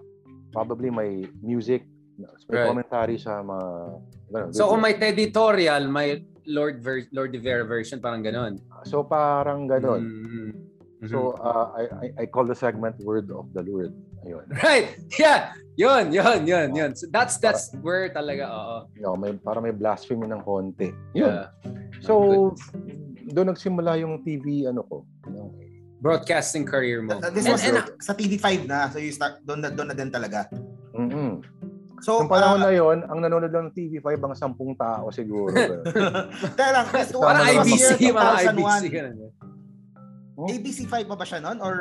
[0.52, 1.84] probably may music,
[2.18, 2.68] may Right.
[2.68, 3.68] commentary sa mga
[4.32, 4.52] ganon.
[4.52, 8.58] So kung may editorial, may Lord ver- Lord Vera version parang ganon.
[8.84, 10.02] So parang ganon.
[10.02, 10.50] Mhm.
[11.00, 11.10] Mhm.
[11.10, 13.96] So uh, I, I I call the segment Word of the Lord.
[14.28, 14.44] Ayun.
[14.68, 15.00] right.
[15.16, 15.56] Yeah.
[15.80, 16.92] Yun, yun, yun, yun.
[16.92, 18.92] So that's that's where talaga oo.
[19.00, 20.92] You know, may para may blasphemy ng konti.
[21.16, 21.48] Yun.
[21.48, 21.56] Yeah.
[22.04, 22.52] So
[23.32, 25.08] doon nagsimula yung TV ano ko.
[25.32, 25.56] Yung,
[26.00, 27.20] Broadcasting career mo.
[27.20, 28.88] Uh, This And- was and- sa TV5 na.
[28.88, 30.48] So you start, doon na, doon na din talaga.
[30.96, 31.44] mm
[32.00, 35.52] So, Yung panahon ah, na yon, ang nanonood lang ng TV5 ang sampung tao siguro.
[36.56, 38.56] Teka lang, this was- Parang IBC, mga 2001.
[38.56, 38.86] IBC
[40.40, 40.48] ganun.
[40.48, 40.56] eh.
[40.56, 41.60] ABC5 pa ba siya noon?
[41.60, 41.76] Or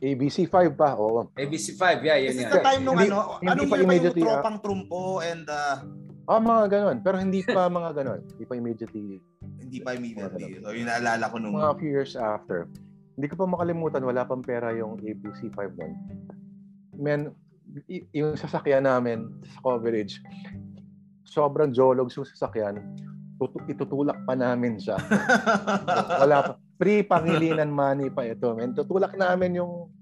[0.00, 1.28] ABC5 pa, oo.
[1.34, 3.92] ABC5, yeah, yun this is the time nung Hindi- ano, hindi anong pa year pa
[3.92, 4.32] yung ah.
[4.40, 5.76] tropang trumpo and uh,
[6.24, 6.96] Ah, mga ganon.
[7.02, 8.20] Pero hindi pa mga ganon.
[8.24, 9.18] Hindi pa immediately.
[9.58, 10.62] hindi pa immediately.
[10.62, 11.52] So, yun naalala ko nung...
[11.52, 12.70] Mga few years after.
[13.18, 15.92] Hindi ko pa makalimutan, wala pang pera yung ABC5 nun.
[16.94, 17.34] Men,
[17.84, 20.22] y- yung sasakyan namin sa coverage,
[21.26, 22.78] sobrang jolog yung sasakyan.
[23.36, 24.98] Tutu- itutulak pa namin siya.
[26.22, 26.52] Wala pa.
[26.80, 28.56] Pre-pangilinan money pa ito.
[28.56, 29.92] Men, tutulak namin yung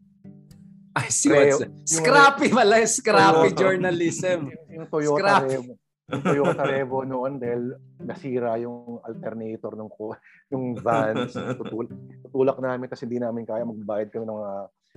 [0.94, 3.58] I see what's Yung- Scrappy pala, scrappy Toyota.
[3.58, 4.38] journalism.
[4.46, 5.42] yung, yung Toyota Scrap.
[5.44, 5.72] Revo.
[6.08, 7.62] Yung Toyota Revo noon dahil
[8.00, 10.14] nasira yung alternator ng ko
[10.48, 11.26] yung van.
[11.28, 11.86] Tutul
[12.24, 14.52] tutulak namin kasi hindi namin kaya magbayad kami ng mga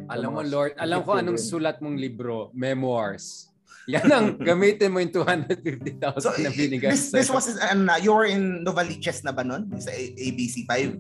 [0.08, 1.50] Alam mo, Lord, alam ko anong yun.
[1.52, 3.52] sulat mong libro, memoirs.
[3.86, 8.10] Yan ang gamitin mo yung 250,000 So, na binigay this, this was, ano na, you
[8.10, 9.68] were in Novaliches na ba nun?
[9.76, 10.96] Sa A- ABC5?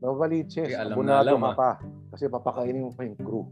[0.00, 0.64] Novaliches.
[0.64, 1.56] Hindi, alam na Abunado alam, ka ah.
[1.56, 1.70] pa.
[2.10, 3.44] Kasi papakainin mo pa yung crew.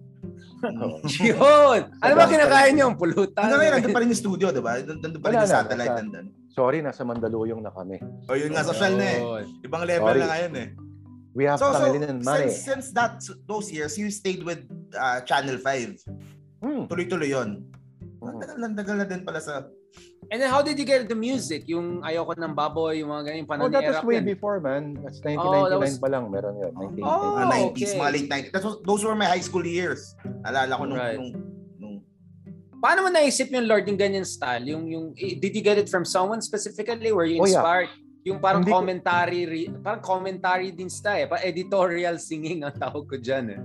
[1.28, 1.80] Yun!
[2.00, 2.88] Ano ba kinakain niyo?
[2.96, 3.36] Pulutan?
[3.38, 4.80] Hanggang ngayon, nandun pa rin yung studio, di ba?
[4.80, 6.26] Nandun pa rin yung satellite nasa- nandun.
[6.58, 8.02] Sorry, nasa Mandaluyong na kami.
[8.26, 9.20] O yun nga, social na eh.
[9.62, 10.20] Ibang level Sorry.
[10.24, 10.68] na ngayon eh.
[11.36, 12.50] We have So, so pangilinan money.
[12.50, 14.66] since, since that, those years, you stayed with
[14.98, 16.02] uh, Channel 5.
[16.64, 16.90] Hmm.
[16.90, 17.62] Tuloy-tuloy yun.
[18.18, 18.42] Hmm.
[18.58, 19.70] Ang tagal na din pala sa...
[20.28, 21.64] And then how did you get the music?
[21.66, 24.28] Yung ayoko ng baboy, yung mga ganyan, Oh, panahon that was way yan.
[24.28, 24.92] before, man.
[25.00, 26.24] That's 1999 Oh, that was- pa lang.
[26.28, 26.72] Meron yun.
[26.76, 27.08] 1999.
[27.08, 27.96] Oh, mga 90s, okay.
[27.96, 28.50] mga late 90s.
[28.52, 30.12] That was, those were my high school years.
[30.44, 31.00] Alala ko nung...
[31.00, 31.16] Right.
[31.16, 31.32] nung,
[31.80, 31.96] nung
[32.78, 34.68] Paano mo naisip yung Lord yung ganyan style?
[34.68, 37.08] Yung, yung, eh, did you get it from someone specifically?
[37.10, 37.58] Were you Oh, yeah.
[37.58, 37.90] inspired?
[38.28, 41.24] Yung parang Hindi ko- commentary, re- parang commentary din style.
[41.24, 41.26] Eh.
[41.26, 43.62] Parang editorial singing ang tawag ko dyan eh.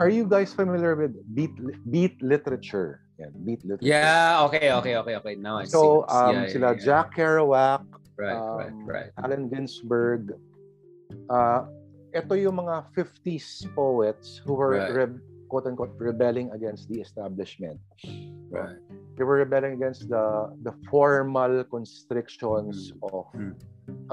[0.00, 1.52] Are you guys familiar with beat
[1.84, 3.04] beat literature?
[3.20, 3.84] Yan, beat literature.
[3.92, 5.34] Yeah, okay, okay, okay, okay.
[5.36, 5.76] Now I see.
[5.76, 6.80] So, Yeah, um, yeah, sila yeah.
[6.80, 7.84] Jack Kerouac,
[8.16, 9.10] Right, right, um, right.
[9.20, 10.32] Allen Ginsberg.
[11.28, 11.68] Uh,
[12.12, 14.92] ito yung mga 50s poets who were Right.
[15.08, 17.76] re- quote-unquote rebelling against the establishment.
[18.48, 18.78] Right.
[19.18, 23.58] They were rebelling against the the formal constrictions of Mm.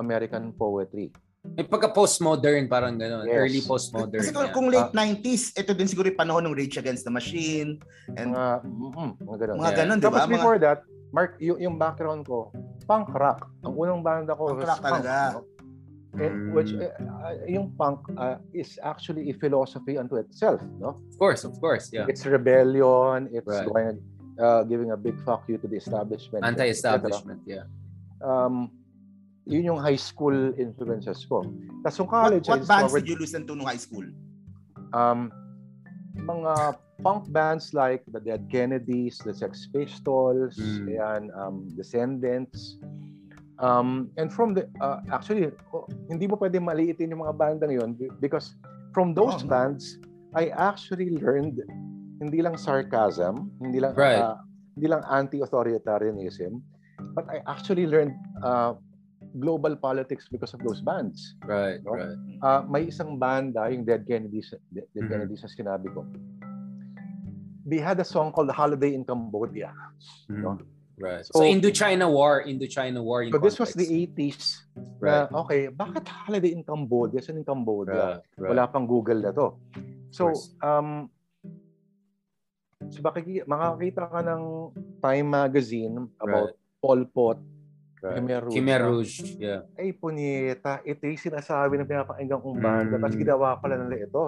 [0.02, 1.14] American poetry.
[1.56, 3.26] May pagka-postmodern parang gano'n.
[3.26, 3.38] Yes.
[3.38, 4.20] Early postmodern.
[4.20, 7.80] Kasi kung, kung late 90s, ito din siguro yung panahon ng Rage Against the Machine.
[8.18, 9.56] And Mga, mm, mga ganun.
[9.58, 9.78] mga Yeah.
[9.80, 10.10] ganun, di ba?
[10.10, 10.80] Tapos Mga, before that,
[11.16, 12.52] Mark, yung, yung background ko,
[12.84, 13.48] punk rock.
[13.64, 15.40] Ang unang banda ko Punk was rock talaga.
[15.40, 15.42] no?
[16.18, 16.82] Eh, which Mm.
[16.82, 20.98] eh, uh, yung punk uh, is actually a philosophy unto itself, no?
[21.14, 22.10] Of course, of course, yeah.
[22.10, 23.70] It's rebellion, it's Right.
[23.70, 24.02] going
[24.38, 26.42] uh, giving a big fuck you to the establishment.
[26.46, 27.66] Anti-establishment, yeah.
[28.22, 28.70] Um,
[29.48, 31.42] yun yung high school influences ko.
[31.82, 34.04] Tapos yung what, college, what I bands did you listen to nung high school?
[34.94, 35.32] um,
[36.18, 40.86] mga punk bands like the Dead Kennedys, the Sex Pistols, Mm.
[40.90, 42.80] ayan, um, Descendants.
[43.58, 47.94] Um, and from the, uh, actually, oh, hindi mo pwede maliitin yung mga bandang yun
[47.98, 48.54] be- because
[48.94, 49.50] from those Oh.
[49.50, 49.98] bands,
[50.38, 51.62] I actually learned
[52.18, 54.22] hindi lang sarcasm, hindi lang Right.
[54.22, 54.38] uh,
[54.78, 56.62] hindi lang anti-authoritarianism,
[57.14, 58.78] but I actually learned uh,
[59.36, 61.36] global politics because of those bands.
[61.44, 61.92] Right, No?
[61.98, 62.18] right.
[62.40, 65.10] Ah, may isang banda, yung Dead Kennedys, Dead Mhm.
[65.10, 66.08] Kennedys na sinabi ko.
[67.68, 69.76] They had a song called Holiday in Cambodia.
[70.32, 70.56] No?
[70.98, 71.22] Right.
[71.28, 74.02] So- So, Indo-China War, Indo-China War yung So this was the context.
[74.18, 74.42] 80s
[74.98, 75.30] Right.
[75.30, 77.22] na, okay, bakit Holiday in Cambodia?
[77.22, 78.18] Saan in Cambodia?
[78.18, 78.50] Right, right.
[78.56, 79.60] Wala pang Google na to.
[80.10, 81.12] So, um,
[82.90, 84.44] so makiki- makakita ka ng
[85.04, 87.57] Time Magazine about Pol Pot, Right.
[87.98, 88.54] Khmer Rouge.
[88.56, 88.82] Khmer?
[88.84, 89.62] Rouge, yeah.
[89.74, 93.02] Ay, punyeta, ito yung sinasabi ng pinapakinggan kong banda, Mm.
[93.02, 94.26] tapos ginawa pala nila ito.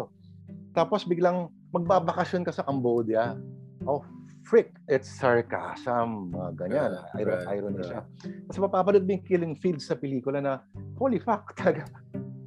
[0.74, 3.38] Tapos biglang magbabakasyon ka sa Cambodia.
[3.86, 4.02] Oh,
[4.42, 6.90] frick, it's sarcasm, mga ganyan.
[6.98, 7.86] Right, Iron, right, irony right.
[7.86, 8.02] siya.
[8.50, 10.66] Tapos mapapanood mo yung killing fields sa pelikula na,
[10.98, 11.86] holy fuck, talaga.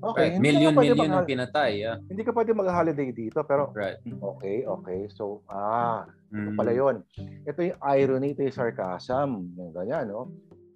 [0.03, 0.43] Okay, Right.
[0.43, 1.79] Million, million ang pinatay.
[1.79, 2.03] Yeah.
[2.11, 4.03] Hindi ka pwede mag-holiday dito, pero Right.
[4.03, 5.07] okay, okay.
[5.15, 6.03] So, ah,
[6.35, 6.59] Mm.
[6.59, 7.07] pala yun.
[7.47, 9.53] Ito yung irony, ito yung sarcasm.
[9.55, 10.33] Yung ganyan, no?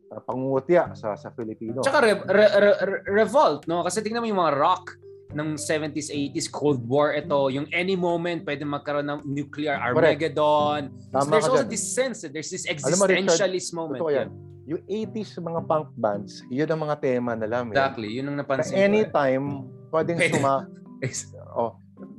[0.07, 1.83] Uh, pangungutya sa sa Filipino.
[1.83, 3.83] Tsaka re- re- re- re- revolt, no?
[3.83, 4.95] Kasi tingnan mo yung mga rock
[5.35, 10.95] ng 70s, 80s, Cold War, ito, yung any moment, pwede magkaroon ng nuclear Armageddon.
[11.11, 11.75] So Tama there's also dyan.
[11.75, 13.99] this sense, there's this Alam mo, Richard, existentialist moment.
[13.99, 14.29] Totoo yan.
[14.31, 14.45] yeah.
[14.67, 17.67] Yung 80s mga punk bands, yun ang mga tema nila.
[17.67, 17.75] man.
[17.75, 18.79] Exactly, yun ang Na napansin ko.
[18.79, 18.87] eh.
[18.87, 19.45] anytime,
[19.91, 20.39] pwedeng Pwede.
[20.39, 20.55] suma...
[21.59, 21.75] oh,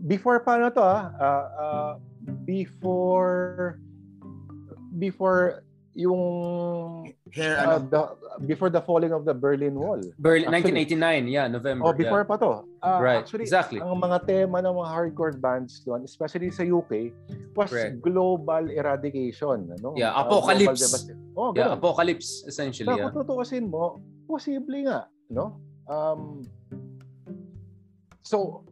[0.06, 1.92] before pa na to ah, ah, ah,
[2.44, 3.78] before
[4.98, 5.64] before
[5.98, 6.22] yung
[7.34, 7.76] Hair, ah, ano?
[7.86, 8.02] the,
[8.46, 10.00] before the falling of the Berlin Wall.
[10.18, 11.88] Berlin, Actually- 1989, yeah, November.
[11.88, 12.64] Oh, before pa to.
[12.80, 13.80] Ah, Right, Actually, exactly.
[13.82, 17.12] ang mga tema ng mga hardcore bands doon, especially sa UK,
[17.54, 18.00] was Correct.
[18.00, 19.68] global eradication.
[19.78, 19.96] Ano?
[19.96, 20.78] Yeah, Ah, apocalypse.
[20.78, 21.18] global devastation.
[21.34, 22.88] Oh, Yeah, apocalypse, essentially.
[22.88, 23.04] Na Yeah.
[23.10, 25.58] kung tutuusin mo, posible nga, no?
[25.86, 26.44] Um,
[28.22, 28.64] so,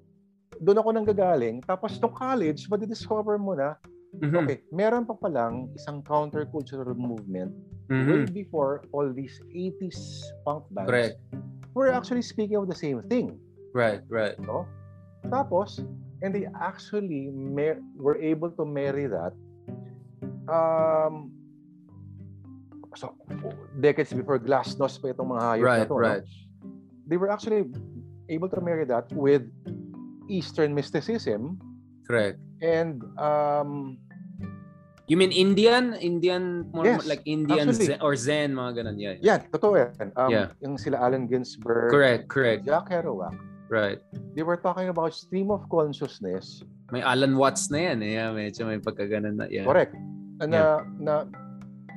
[0.57, 1.59] doon ako nang gagaling.
[1.61, 3.75] Tapos, nung college, madidiscover mo na,
[4.15, 7.51] Mhm, okay, meron pa palang isang countercultural movement
[7.89, 8.07] mhm.
[8.07, 11.15] way before all these 80s punk bands Correct.
[11.73, 13.37] were actually speaking of the same thing.
[13.75, 14.39] Right, right.
[14.39, 14.65] no?
[15.27, 15.83] Tapos,
[16.21, 19.33] and they actually ma- were able to marry that
[20.47, 21.31] um,
[22.95, 23.13] so,
[23.81, 25.93] decades before Glasnost pa itong mga hayop na Right, to.
[25.93, 25.99] no?
[25.99, 26.25] right.
[27.05, 27.69] They were actually
[28.29, 29.45] able to marry that with
[30.29, 31.61] Eastern mysticism
[32.07, 32.41] Correct.
[32.61, 33.97] and um,
[35.05, 35.93] You mean Indian?
[36.01, 37.69] Indian, more Yes, like Indian.
[37.69, 38.97] Zen, or Zen, mga ganun.
[38.97, 39.15] Yeah.
[39.21, 40.09] yan, totoo yan.
[40.17, 40.47] Um, Yeah.
[40.65, 42.65] Yung sila Allen Ginsberg, Correct, correct.
[42.65, 43.37] Jack Kerouac,
[43.69, 44.01] Right.
[44.33, 47.97] they were talking about stream of consciousness May Alan Watts na yan.
[48.05, 48.13] Eh.
[48.13, 49.45] Yeah, medyo may pagkaganon na.
[49.49, 49.65] Yeah.
[49.65, 49.97] Correct.
[50.37, 51.25] Na, na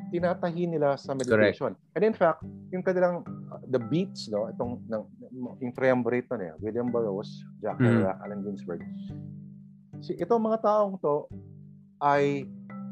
[0.09, 1.76] tinatahi nila sa meditation.
[1.92, 2.40] And in fact,
[2.72, 3.20] yung kanilang
[3.52, 5.02] uh, the beats no, itong ng
[5.61, 7.76] yung triumvirate na niya, William Burroughs, Jack.
[7.76, 8.80] Kerouac, Allen Ginsberg.
[10.00, 11.28] Si itong mga taong to
[12.00, 12.48] ay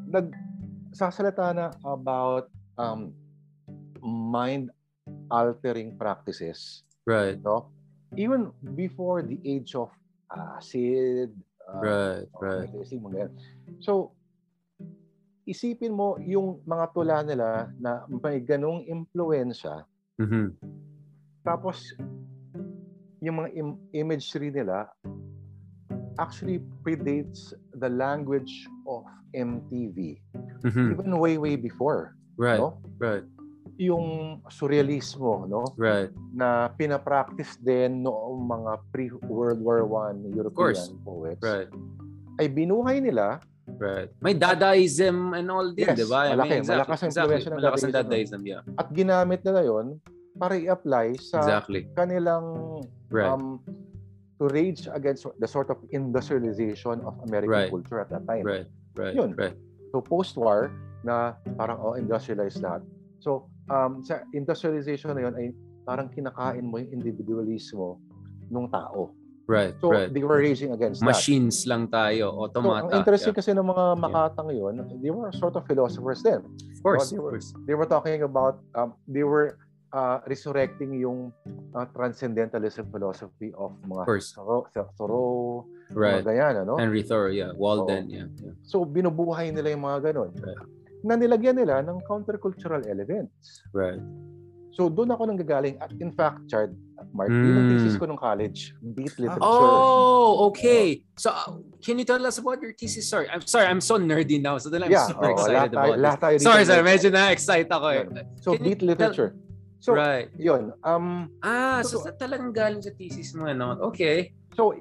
[0.06, 2.48] nagsasalita na about
[2.78, 3.12] um,
[4.02, 4.70] mind
[5.30, 7.70] altering practices Right, no
[8.14, 9.90] even before the age of
[10.30, 11.30] acid
[11.66, 12.70] uh, right, right.
[12.70, 13.30] Mga.
[13.82, 14.14] So,
[15.46, 19.86] isipin mo yung mga tula nila na may ganong impluensya,
[20.18, 20.54] Mhm.
[21.46, 21.94] tapos
[23.22, 24.90] yung mga im- imagery nila
[26.18, 28.50] actually predates the language
[28.88, 30.16] of MTV.
[30.64, 30.96] Mhm.
[30.96, 32.16] Even way, way before.
[32.36, 32.80] Right, No?
[32.98, 33.24] right,
[33.76, 35.64] Yung surrealismo, no?
[35.76, 36.08] right.
[36.32, 40.16] Na pinapractice din noong mga pre-World War I.
[40.32, 41.40] European poets.
[41.44, 41.68] Right,
[42.36, 43.40] Ay binuhay nila
[43.80, 44.08] right.
[44.20, 46.28] May Dadaism and all din, Yes, di ba?
[46.32, 46.48] malaki.
[46.48, 47.20] May exactly, Malakas ang exactly.
[47.36, 48.62] influence ng Malakas ang Dadaism, Dadaism, yeah.
[48.80, 49.86] at ginamit nila yon
[50.36, 51.80] para i-apply sa Exactly.
[51.92, 52.46] kanilang
[53.08, 53.60] Right, um,
[54.38, 57.70] to rage against the sort of industrialization of American Right.
[57.70, 58.44] culture at that time.
[58.44, 58.66] right,
[58.96, 59.32] right, Yun.
[59.36, 59.56] right.
[59.92, 60.72] So post-war
[61.02, 62.82] na parang oh, industrialized lahat.
[63.20, 65.46] So um, sa industrialization na yun ay
[65.86, 67.96] parang kinakain mo yung individualismo
[68.50, 69.14] ng tao.
[69.46, 70.10] Right, So right.
[70.10, 71.06] they were raging against that.
[71.06, 72.90] Machines lang tayo, So, automata.
[72.90, 73.38] ang interesting yeah.
[73.38, 76.42] kasi ng mga makatang yun, they were sort of philosophers then.
[76.74, 77.54] Of course, they of were- course.
[77.62, 79.62] they were talking about um, they were
[79.96, 81.32] uh, resurrecting yung
[81.72, 84.04] uh, transcendentalism philosophy of mga.
[84.36, 84.68] Thoreau,
[85.00, 85.30] Thoreau
[85.88, 86.20] Right.
[86.20, 86.74] mga ganyan, ano?
[86.76, 87.54] Henry Thoreau, yeah.
[87.56, 88.26] Walden, yeah.
[88.42, 88.52] yeah.
[88.66, 90.34] So, binubuhay nila yung mga ganon.
[90.36, 90.58] Right.
[91.06, 93.62] Na nilagyan nila ng countercultural elements.
[93.72, 94.02] Right.
[94.74, 95.78] So, doon ako nang gagaling.
[95.80, 96.74] At in fact, Chard,
[97.14, 97.72] Mark, yun ang Mm.
[97.80, 98.74] thesis ko nung college.
[98.82, 99.40] Beat literature.
[99.40, 101.06] Oh, okay.
[101.16, 103.06] So, uh, can you tell us about your thesis?
[103.08, 103.70] Sorry, I'm sorry.
[103.70, 104.58] I'm so nerdy now.
[104.58, 106.44] So then I'm yeah, super oo, excited lahat about lahat tayo this.
[106.44, 106.82] Sorry, sorry.
[106.84, 108.04] Medyo na-excite ako eh.
[108.42, 109.30] So, Can you beat tell- literature.
[109.78, 110.32] So, right.
[110.36, 110.72] yun.
[110.82, 113.76] Um, Ah, so, So- sa talagang galing sa thesis mo, ano?
[113.92, 114.32] Okay.
[114.56, 114.72] so,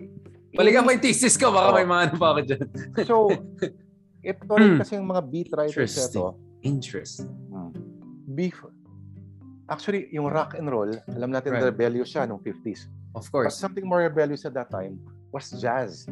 [0.55, 1.51] Balikan ko yung thesis ko.
[1.51, 1.75] Baka Oh.
[1.75, 2.63] may mga ano pa ako dyan.
[3.03, 3.15] so,
[4.23, 4.79] ito rin Hmm.
[4.79, 6.23] kasi yung mga beat writers na Interesting.
[6.23, 7.15] to, Interest.
[8.25, 8.57] beef,
[9.67, 11.67] actually, yung rock and roll, alam natin Right.
[11.67, 12.87] rebellious siya nung 50s.
[13.13, 13.55] Of But course.
[13.59, 14.95] something more rebellious at that time
[15.31, 16.07] was jazz.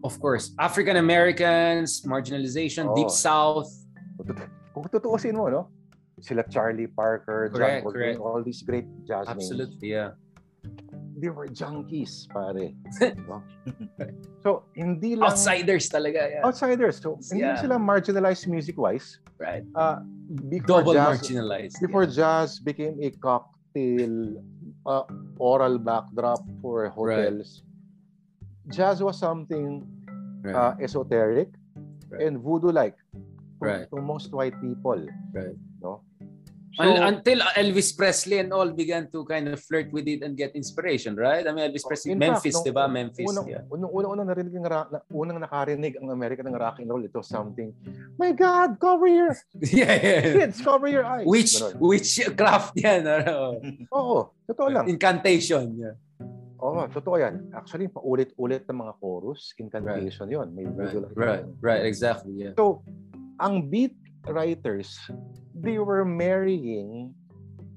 [0.00, 0.52] Of course.
[0.56, 2.96] African Americans, marginalization, Oh.
[2.96, 3.68] Deep South.
[4.72, 5.68] Kung tutuusin mo, no?
[6.24, 7.92] Sila Charlie Parker, Correct, John.
[7.92, 9.44] Coltrane, all these great jazz names.
[9.44, 10.16] Absolutely, yeah.
[11.20, 12.72] They were junkies, pare.
[14.40, 15.32] So, hindi lang...
[15.32, 16.44] Outsiders talaga, yeah.
[16.44, 17.00] Outsiders.
[17.00, 17.60] So, hindi Yeah.
[17.60, 19.20] sila marginalized music-wise.
[19.36, 19.64] Right.
[19.76, 20.00] Uh,
[20.48, 21.76] before Double jazz, marginalized.
[21.80, 24.40] before jazz became a cocktail
[24.88, 25.04] uh,
[25.36, 27.64] oral backdrop for hotels,
[28.72, 29.84] jazz was something
[30.44, 30.52] Right.
[30.56, 31.48] uh, esoteric
[32.12, 32.28] Right.
[32.28, 33.20] and voodoo-like to,
[33.64, 33.84] Right.
[33.88, 35.08] to most white people.
[35.32, 35.56] Right.
[35.80, 36.04] No?
[36.74, 40.34] So, Un- until Elvis Presley and all began to kind of flirt with it and
[40.34, 41.46] get inspiration, right?
[41.46, 42.84] I mean, Elvis Presley, Oh, in fact, Memphis, nung- di ba?
[42.90, 43.26] Memphis.
[43.30, 43.62] unang, yeah.
[43.70, 46.98] unang, unang, unang narinig ng ra- na, unang nakarinig ang Amerika ng rock and roll,
[46.98, 47.70] ito something,
[48.18, 49.30] my God, cover your
[49.70, 50.20] yeah, yeah.
[50.34, 51.22] kids, cover your eyes.
[51.22, 51.78] Which Ganon.
[51.78, 53.06] witchcraft yan.
[53.14, 53.62] Ano?
[53.94, 54.84] Oo, totoo lang.
[54.90, 55.78] Incantation.
[55.78, 55.94] Yeah.
[56.58, 57.54] Oo, totoo yan.
[57.54, 62.34] Actually, paulit-ulit ng mga chorus, incantation yon May Right, right, right, exactly.
[62.34, 62.58] Yeah.
[62.58, 62.82] So,
[63.38, 63.94] ang beat
[64.26, 64.98] writers,
[65.54, 67.12] they were marrying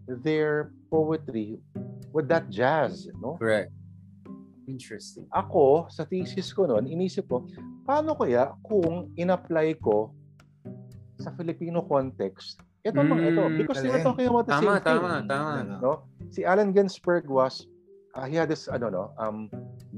[0.08, 1.60] their poetry
[2.14, 3.36] with that jazz, no?
[3.38, 3.72] Correct.
[4.68, 5.28] Interesting.
[5.32, 7.48] Ako, sa thesis ko noon, inisip ko,
[7.88, 10.12] paano kaya kung in-apply ko
[11.20, 14.84] sa Filipino context, ito mga ito, Mm, because they were talking about the Tama, same
[14.84, 15.00] thing.
[15.00, 15.80] tama, tama.
[15.80, 15.94] No?
[16.32, 17.68] Si Allen Ginsberg was,
[18.16, 19.48] uh, he had this, ano no, um,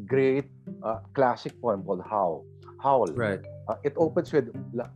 [0.06, 0.50] great
[0.82, 2.46] uh, classic poem called Howl.
[2.82, 3.10] Howl.
[3.14, 3.42] Right.
[3.70, 4.50] Uh, it opens with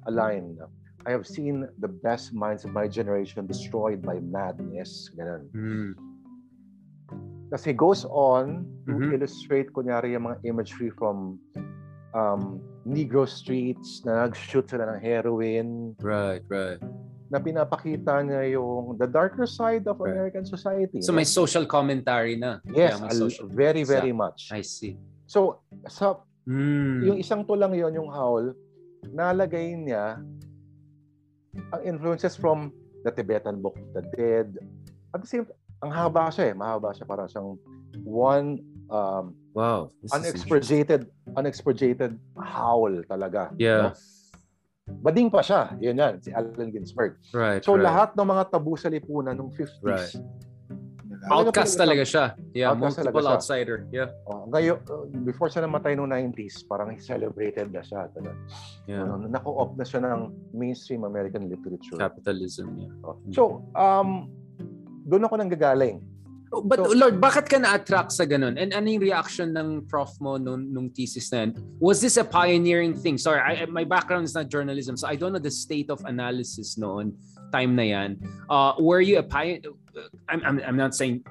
[0.05, 0.57] a line,
[1.05, 5.11] I have seen the best minds of my generation destroyed by madness.
[5.15, 5.43] Ganun.
[5.51, 5.91] Mm.
[7.51, 9.13] Tapos he goes on to Mhm.
[9.13, 11.37] illustrate, kunyari, yung mga imagery from
[12.13, 16.77] um, Negro streets na nag-shoot sila ng heroin, Right, right.
[17.31, 20.13] na pinapakita niya yung the darker side of Right.
[20.13, 21.01] American society.
[21.01, 22.61] So may social commentary na.
[22.69, 23.49] Yes, Yeah, social.
[23.49, 24.53] very, very much.
[24.53, 24.93] I see.
[25.25, 26.99] So, sa Mm.
[27.07, 28.53] yung isang to lang yon yung howl,
[29.09, 30.21] nalagay niya
[31.73, 32.73] ang influences from
[33.05, 34.57] the Tibetan Book of the Dead.
[35.13, 35.45] At the same
[35.83, 36.53] ang haba siya eh.
[36.55, 37.05] Mahaba siya.
[37.05, 37.59] Parang siyang
[38.07, 39.93] one um, Wow.
[40.09, 41.05] unexpurgated
[41.37, 43.53] unexpurgated howl talaga.
[43.61, 43.93] Yeah.
[43.93, 43.97] no?
[45.05, 45.77] Bading pa siya.
[45.79, 47.21] Yun yan, si Allen Ginsberg.
[47.31, 47.61] Right.
[47.63, 47.85] So right.
[47.85, 49.79] lahat ng mga tabu sa lipunan nung 50s.
[49.79, 50.11] Right.
[51.23, 52.25] Talaga Outcast talaga siya.
[52.51, 53.35] Yeah, Outcast talaga multiple siya.
[53.39, 53.77] outsider.
[53.89, 54.09] Yeah.
[54.27, 58.11] Oh, ngayon, uh, before siya namatay noong 90s, parang celebrated na siya.
[58.11, 58.35] Talaga.
[58.83, 59.07] Yeah.
[59.07, 60.19] Ano, nako-off na siya ng
[60.51, 61.95] mainstream American literature.
[61.95, 62.75] Capitalism.
[62.75, 63.07] Yeah.
[63.07, 63.15] Oh.
[63.31, 64.27] So, um,
[65.03, 66.03] doon ako nang gagaling.
[66.53, 68.61] Oh, But So- Lord, bakit ka na-attract sa ganun?
[68.61, 71.57] And ano yung reaction ng prof mo nung, nung thesis na yun?
[71.81, 73.17] Was this a pioneering thing?
[73.17, 76.77] Sorry, I, my background is not journalism, so I don't know the state of analysis
[76.77, 77.17] noon,
[77.53, 78.17] time na yan.
[78.49, 79.77] Uh, were you a pioneer?
[80.25, 81.21] I'm, I'm, I'm not saying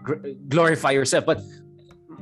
[0.47, 1.43] glorify yourself, but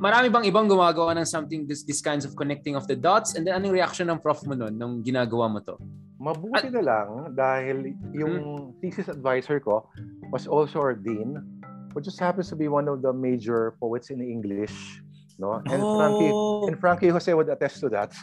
[0.01, 3.37] marami bang ibang gumagawa ng something, this, this kinds of connecting of the dots?
[3.37, 5.77] And then anong reaction ng prof mo noon nung ginagawa mo to?
[6.17, 9.85] Mabuti na lang dahil yung thesis advisor ko
[10.33, 11.37] was also our dean,
[11.93, 14.73] who just happens to be one of the major poets in English.
[15.37, 15.61] No?
[15.65, 18.13] And Frankie Oh, and Frankie Jose would attest to that.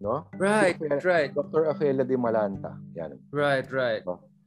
[0.00, 0.24] No?
[0.40, 1.68] right, right, Dr.
[1.68, 2.72] Afelia de Malanta.
[2.96, 3.20] Yan.
[3.32, 4.00] right, right.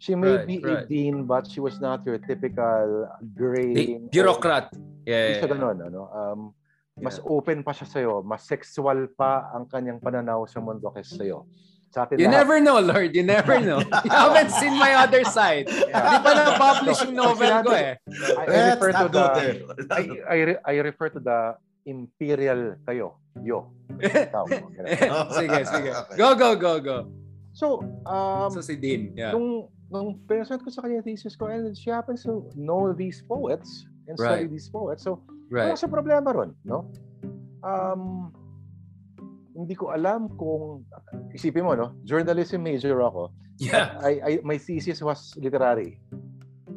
[0.03, 0.83] She may Right, be right.
[0.83, 4.11] a dean, but she was not your typical The grading.
[4.11, 4.75] bureaucrat.
[4.75, 6.01] Hindi Yeah, siya ganun, ano?
[6.11, 6.39] Um,
[6.99, 7.31] mas Yeah.
[7.31, 8.19] open pa siya sa'yo.
[8.19, 11.47] Mas sexual pa ang kanyang pananaw sa mundo kaysa sa'yo.
[11.87, 12.35] Sa atin You lahat.
[12.35, 13.15] never know, Lord.
[13.15, 13.79] You never know.
[14.03, 15.71] you haven't seen my other side.
[15.71, 15.87] Di
[16.19, 17.95] pa na-publish yung novel ko eh.
[18.35, 19.25] I, I refer to the.
[19.87, 21.39] I, I, re- I refer to the
[21.87, 23.15] imperial kayo.
[23.39, 23.71] Yo.
[25.31, 25.89] Sige, sige.
[26.19, 26.97] Go, go, go, go.
[27.53, 29.31] So, um, So si Dean, yeah.
[29.31, 33.85] nung, nung present ko sa kanya thesis ko, and she happens to know these poets
[34.09, 34.41] and Right.
[34.41, 35.05] study these poets.
[35.05, 35.21] So,
[35.53, 35.77] wala Right.
[35.77, 36.89] sa problema ron, no?
[37.61, 38.33] Um,
[39.53, 40.81] hindi ko alam kung,
[41.31, 41.93] isipin mo, no?
[42.01, 43.29] Journalism major ako.
[43.61, 43.93] Yeah.
[44.01, 46.01] I, I, my thesis was literary.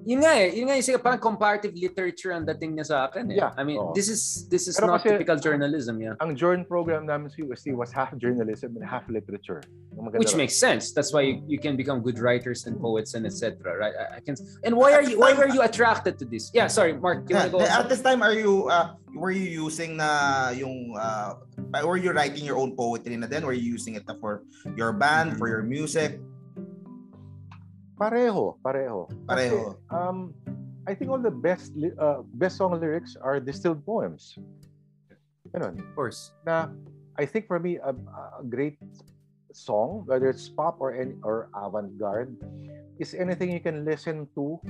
[0.07, 0.55] Yun nga eh.
[0.55, 3.43] Yun nga yung parang comparative literature ang dating niya sa akin eh.
[3.43, 3.91] Yeah, I mean, oo.
[3.91, 6.15] this is this is Pero not kasi- typical journalism, yeah.
[6.23, 9.59] Ang journal program namin sa UST was half journalism and half literature.
[10.15, 10.93] Which makes sense.
[10.95, 13.59] That's why you, you can become good writers and poets and etc.
[13.75, 13.97] Right?
[13.99, 14.39] I, I can.
[14.63, 15.19] And why are you?
[15.19, 16.55] Why were you attracted to this?
[16.55, 16.69] Yeah.
[16.71, 17.27] Sorry, Mark.
[17.27, 17.59] You Yeah, go?
[17.65, 21.35] at this time, are you uh, were you using na yung uh,
[21.83, 23.43] were you writing your own poetry na then?
[23.43, 24.45] Were you using it for
[24.79, 26.21] your band, for your music?
[27.97, 29.09] Pareho, pareho.
[29.25, 29.77] Kasi, Pareho.
[29.89, 30.37] um,
[30.87, 34.37] I think all the best uh, best song lyrics are distilled poems.
[35.51, 35.81] Ganun.
[35.81, 36.37] Of course.
[36.45, 36.69] Na,
[37.17, 38.77] I think for me, a, a great
[39.57, 42.37] song, whether it's pop or any, or avant-garde,
[43.01, 44.61] is anything you can listen to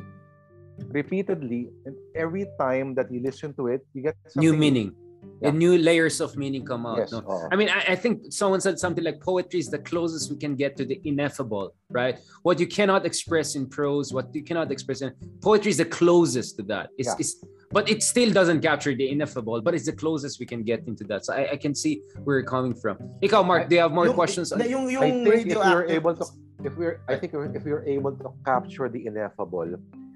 [0.95, 4.95] repeatedly, and every time that you listen to it, you get something New meaning.
[5.43, 5.49] Yeah.
[5.49, 6.99] And new layers of meaning come out.
[6.99, 7.13] Yes.
[7.13, 7.19] no?
[7.29, 7.49] oo.
[7.53, 10.55] I mean, I, I think someone said something like poetry is the closest we can
[10.57, 12.17] get to the ineffable, right?
[12.43, 15.13] What you cannot express in prose, what you cannot express in
[15.43, 16.89] poetry is the closest to that.
[16.97, 17.17] It's, Yeah.
[17.23, 17.33] it's
[17.77, 21.05] but it still doesn't capture the ineffable, but it's the closest we can get into
[21.11, 21.25] that.
[21.27, 22.97] So I, I can see where you're coming from.
[23.23, 24.53] Ikaw, Mark, do you have more Yung- questions?
[24.57, 26.25] na- Yung, yung I think if we're able to,
[26.65, 29.67] if we're, I think if we're able to capture the ineffable,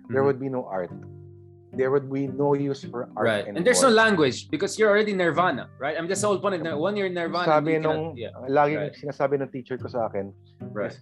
[0.09, 0.27] there Mhm.
[0.27, 0.91] would be no art.
[1.73, 3.43] There would be no use for art Right.
[3.47, 3.59] anymore.
[3.59, 5.95] And there's no language because you're already Nirvana, right?
[5.97, 6.67] I'm just the whole point.
[6.67, 7.47] of One year Nirvana.
[7.47, 8.95] Sabi you cannot- nung, yeah, lagi right.
[8.95, 10.35] sinasabi ng teacher ko sa akin,
[10.75, 10.95] right.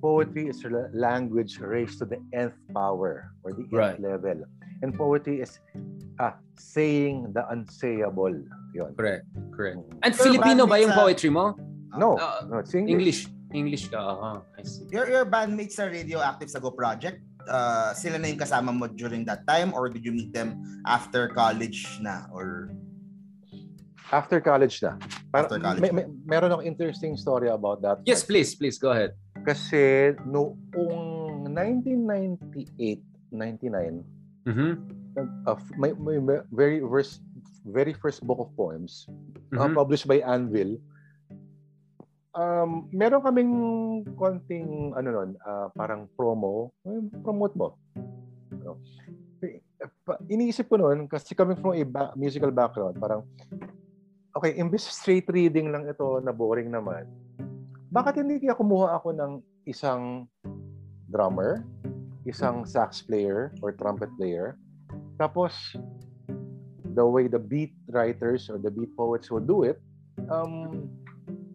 [0.00, 3.98] poetry is a language raised to the nth power or the nth Right.
[4.00, 4.44] level.
[4.84, 5.58] And poetry is
[6.20, 8.44] ah, saying the unsayable.
[8.76, 8.92] Yun.
[8.96, 9.24] Correct.
[9.52, 9.80] Correct.
[9.80, 10.04] Mm.
[10.04, 11.56] And Pero Filipino ba yung poetry mo?
[11.96, 12.92] No, Ah, no, it's English.
[12.92, 13.20] English.
[13.56, 14.00] English ka.
[14.00, 14.84] Uh, I see.
[14.92, 19.24] Your, your bandmates sa Radioactive sa Go Project, uh, sila na yung kasama mo during
[19.24, 22.26] that time or did you meet them after college na?
[22.30, 22.70] Or
[24.14, 24.94] After college na.
[25.34, 27.98] After college may, may, meron akong interesting story about that.
[28.06, 28.54] Yes, please.
[28.54, 29.18] Please, go ahead.
[29.42, 33.02] Kasi noong 1998,
[33.34, 34.06] 99,
[34.46, 34.72] Mm-hmm.
[35.42, 37.18] uh, my, my very first
[37.66, 39.10] very first book of poems
[39.58, 39.74] uh, Mhm.
[39.74, 40.78] published by Anvil
[42.36, 43.52] um meron kaming
[44.14, 46.70] konting ano nun uh, parang promo.
[46.84, 47.68] Eh, promote mo.
[48.52, 48.78] Ano?
[49.40, 49.60] Eh,
[50.04, 53.24] pa- iniisip ko noon kasi coming from a ba- musical background parang
[54.36, 57.08] okay imbes straight reading lang ito na boring naman
[57.92, 59.32] bakit hindi kaya kumuha ako ng
[59.64, 60.28] isang
[61.08, 61.64] drummer
[62.26, 64.58] isang sax player or trumpet player?
[65.16, 65.54] Tapos
[66.92, 69.78] the way the beat writers or the beat poets will do it,
[70.28, 70.90] um,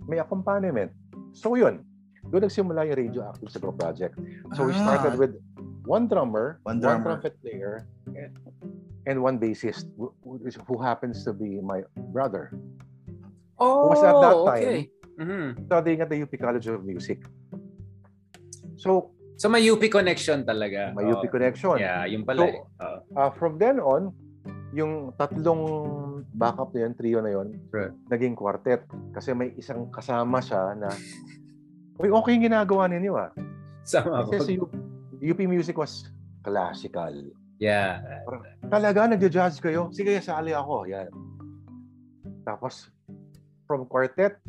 [0.08, 0.92] may accompaniment.
[1.34, 1.86] So yun,
[2.28, 4.18] doon nagsimula yung Radioactive sa Go Project.
[4.56, 4.82] So we Ah.
[4.84, 5.34] started with
[5.86, 7.06] one drummer, One one, drummer.
[7.18, 8.32] trumpet player, and,
[9.08, 11.82] and one bassist who, who- who happens to be my
[12.14, 12.54] brother.
[13.58, 14.90] Oh, was at that okay.
[15.22, 15.66] Mhm.
[15.70, 17.22] Studying at the UP College of Music.
[18.78, 20.94] So, So may UP connection talaga.
[20.94, 21.30] may UP Oh.
[21.30, 21.82] connection.
[21.82, 22.46] Yeah, yung pala.
[22.46, 22.62] So, eh.
[22.78, 22.98] Oh.
[23.18, 24.14] Uh, from then on,
[24.72, 25.64] yung tatlong
[26.32, 27.92] backup na yun, trio na yun, Right.
[28.08, 28.88] naging quartet.
[29.12, 30.90] Kasi may isang kasama siya na,
[32.02, 33.30] Uy, okay yung ginagawa ninyo ah.
[33.86, 34.72] Sama Kasi si UP,
[35.22, 36.10] UP Music was
[36.42, 37.14] classical.
[37.62, 38.02] Yeah.
[38.74, 39.94] Talaga, nagja-judge kayo?
[39.94, 40.90] Sige, sali ako.
[40.90, 41.14] Yan.
[42.42, 42.90] Tapos,
[43.70, 44.42] from quartet,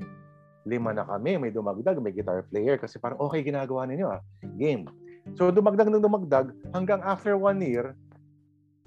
[0.64, 1.36] lima na kami.
[1.36, 2.80] May dumagdag, may guitar player.
[2.80, 4.24] Kasi parang, okay ginagawa ninyo ah.
[4.56, 4.88] Game.
[5.36, 7.92] So, dumagdag ng dumagdag hanggang after one year,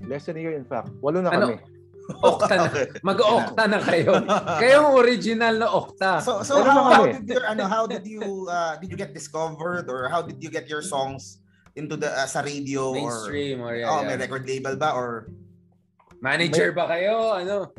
[0.03, 1.55] less than a year in fact, walo na Ano?
[1.55, 1.57] kami.
[2.21, 2.69] Okta na.
[3.01, 4.13] Mag-okta na kayo.
[4.61, 6.21] Kayong original na okta.
[6.21, 9.09] So so how, na how did your ano how did you uh, did you get
[9.09, 11.41] discovered or how did you get your songs
[11.73, 14.13] into the uh, sa radio Mainstream or or yeah, oh yeah.
[14.13, 15.33] may record label ba or
[16.21, 17.41] Manager ba kayo?
[17.41, 17.73] Ano?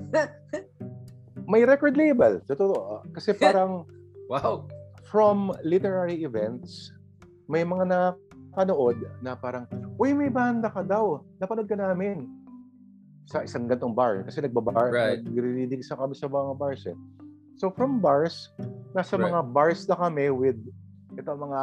[1.47, 2.43] May record label.
[2.43, 2.75] Totoo.
[2.75, 3.03] ah.
[3.15, 3.87] Kasi parang
[4.27, 4.67] Wow.
[5.07, 6.91] from literary events,
[7.47, 7.87] may mga
[8.57, 9.69] nakanood na parang,
[10.01, 11.21] Uy, may banda ka daw.
[11.37, 12.25] Napanood ka namin.
[13.29, 14.25] Sa isang gantong bar.
[14.25, 14.89] Kasi nagbabar.
[14.89, 15.21] Right.
[15.21, 16.97] Nagre-reading sa kami sa mga bars eh.
[17.61, 18.49] So from bars,
[18.93, 19.29] nasa Right.
[19.29, 20.57] mga bars na kami with
[21.17, 21.63] ito mga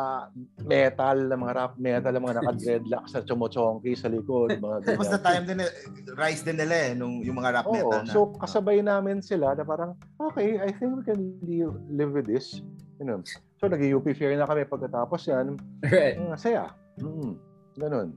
[0.66, 4.50] metal, na mga rap metal, na mga naka-dreadlocks sa chomochonki sa likod.
[4.58, 5.30] Mga it was the ganyan.
[5.30, 5.70] time din eh,
[6.18, 8.10] rise din nila eh nung yung mga rap Oo, metal na.
[8.10, 12.66] so kasabay namin sila na parang, okay, I think we can live, live with this.
[12.98, 13.22] You know?
[13.62, 15.62] So nag-UP fair na kami pagkatapos yan.
[15.86, 16.18] Right.
[16.18, 16.74] Ang saya.
[17.00, 17.38] Mm,
[17.80, 18.08] ganun.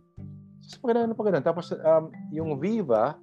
[0.61, 1.45] So pag ganun, pag ganun.
[1.45, 3.17] Tapos um, yung Viva,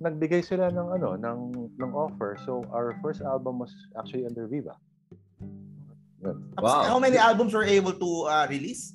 [0.00, 1.38] nagbigay sila ng ano ng
[1.76, 2.36] ng offer.
[2.44, 4.76] So our first album was actually under Viva.
[6.20, 6.84] Tapos, Wow.
[6.84, 8.92] How many albums were able to uh, release?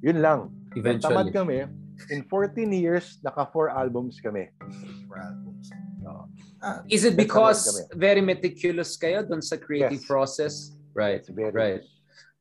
[0.00, 0.48] Yun lang.
[0.72, 1.12] Eventually.
[1.12, 1.68] Tamad kami.
[2.08, 4.48] In 14 years, naka four albums kami.
[5.10, 5.68] Four albums.
[6.88, 10.08] Is it because very meticulous kayo dun sa creative Yes.
[10.08, 10.54] process?
[10.94, 11.22] Right.
[11.22, 11.82] It's very Right.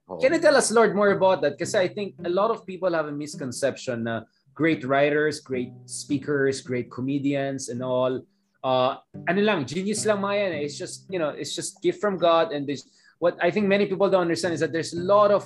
[0.09, 0.19] Oo.
[0.19, 1.57] Can you tell us, Lord, more about that?
[1.57, 4.07] Because I think a lot of people have a misconception
[4.57, 8.25] great writers, great speakers, great comedians, and all.
[8.65, 8.97] Uh,
[9.29, 10.65] ano lang, genius lang mga eh.
[10.65, 12.51] It's just, you know, it's just gift from God.
[12.51, 12.89] And there's,
[13.19, 15.45] what I think many people don't understand is that there's a lot of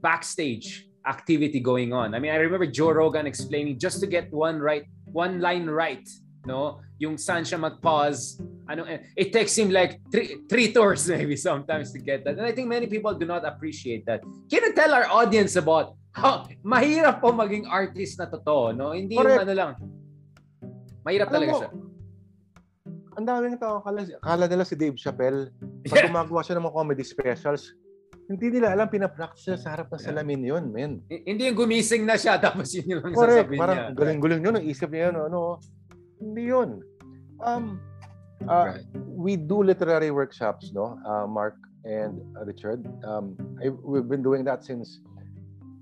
[0.00, 2.14] backstage activity going on.
[2.14, 6.08] I mean, I remember Joe Rogan explaining just to get one right, one line right,
[6.46, 6.80] no?
[7.00, 8.38] Yung saan siya mag-pause.
[8.64, 12.38] Ano, eh, it takes him like three, three tours maybe sometimes to get that.
[12.38, 14.24] And I think many people do not appreciate that.
[14.48, 18.94] Can you tell our audience about how mahirap po maging artist na totoo, no?
[18.94, 19.44] Hindi yung Correct.
[19.44, 19.70] ano lang.
[21.04, 21.70] Mahirap Alam talaga mo, siya.
[23.14, 25.54] Ang daming tao, kala, kala nila si Dave Chappelle,
[25.86, 26.08] pag Yeah.
[26.10, 27.62] gumagawa siya ng mga comedy specials,
[28.24, 30.08] hindi nila alam, pinapractice niya sa harap ng Yeah.
[30.08, 30.92] salamin yun, men.
[31.06, 33.46] Hindi yung gumising na siya tapos yun yung lang Correct.
[33.46, 33.88] sasabihin Parang niya.
[33.94, 34.54] galing-galing yun.
[34.58, 35.16] Ang isip niya yun.
[35.28, 35.60] Ano,
[36.20, 36.82] hindi yun.
[37.40, 37.80] Um,
[38.48, 38.84] uh, Right.
[39.14, 40.98] We do literary workshops, no?
[41.06, 42.84] Uh, Mark and uh, Richard.
[43.04, 45.00] Um, I, we've been doing that since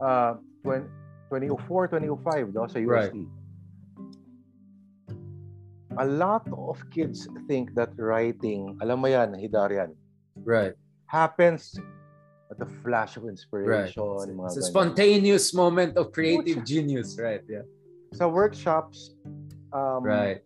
[0.01, 0.87] uh, 20,
[1.31, 2.67] 2004, 2005, no?
[2.67, 3.11] Sa Right.
[3.11, 3.27] UST.
[5.99, 9.93] A lot of kids think that writing, alam mo yan, Hidarian,
[10.41, 10.73] Right.
[11.07, 11.77] happens
[12.51, 14.01] at the flash of inspiration.
[14.01, 14.29] Right.
[14.33, 17.45] mga It's a spontaneous moment of creative genius, right?
[17.49, 17.65] Yeah.
[18.13, 19.17] sa workshops,
[19.73, 20.41] um, Right.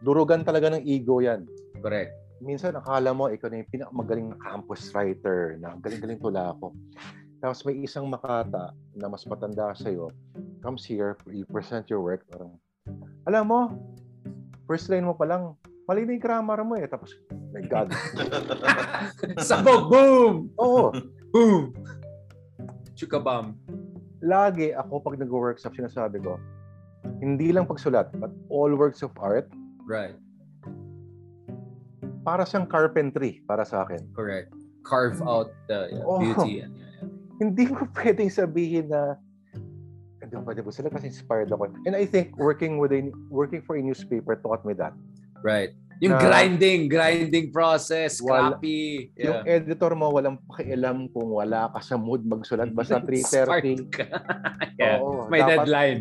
[0.00, 1.46] durugan talaga ng ego yan.
[1.78, 2.14] Correct.
[2.38, 6.74] Minsan, akala mo, ikaw na yung pinakamagaling na campus writer, na galing-galing tula ako.
[7.38, 10.10] Tapos may isang makata na mas matanda sa'yo,
[10.58, 12.54] comes here, you present your work, parang,
[13.26, 13.60] alam mo,
[14.66, 15.54] first line mo pa lang,
[15.86, 16.86] mali na yung grammar mo eh.
[16.86, 17.14] Tapos,
[17.54, 17.94] my God.
[19.42, 20.50] Sabog, boom!
[20.58, 20.90] Oo,
[21.30, 21.70] Boom!
[22.94, 23.56] Chukabam.
[24.22, 26.38] lagi ako pag nag-workshop, sinasabi ko,
[27.18, 29.46] hindi lang pagsulat, but all works of art,
[29.82, 30.14] Right.
[32.22, 33.98] para siyang carpentry para sa akin.
[34.14, 34.54] Correct.
[34.82, 36.18] Carve out the yeah, Oh.
[36.18, 36.52] beauty.
[36.62, 37.40] And, yeah, yeah.
[37.42, 39.18] Hindi mo pwedeng sabihin na
[40.22, 41.74] hindi ko pwede sila kasi inspired ako.
[41.82, 44.94] And I think working with a, working for a newspaper taught me that.
[45.42, 45.74] Right.
[45.98, 49.10] Yung Na- grinding, grinding process, Wala- copy.
[49.18, 49.58] Yung Yeah.
[49.58, 53.10] editor mo walang pakialam kung wala ka sa mood magsulat basta Smart
[53.66, 53.90] 3:30.
[53.90, 54.06] ka.
[54.82, 55.02] yeah.
[55.02, 55.98] Oo, May dapat- deadline.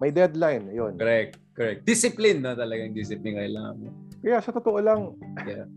[0.00, 0.96] May deadline, 'yun.
[0.96, 1.36] Correct.
[1.52, 1.84] Correct.
[1.84, 3.88] Discipline na talagang discipline kailangan mo.
[4.20, 5.12] Kaya sa totoo lang,
[5.44, 5.68] Yeah.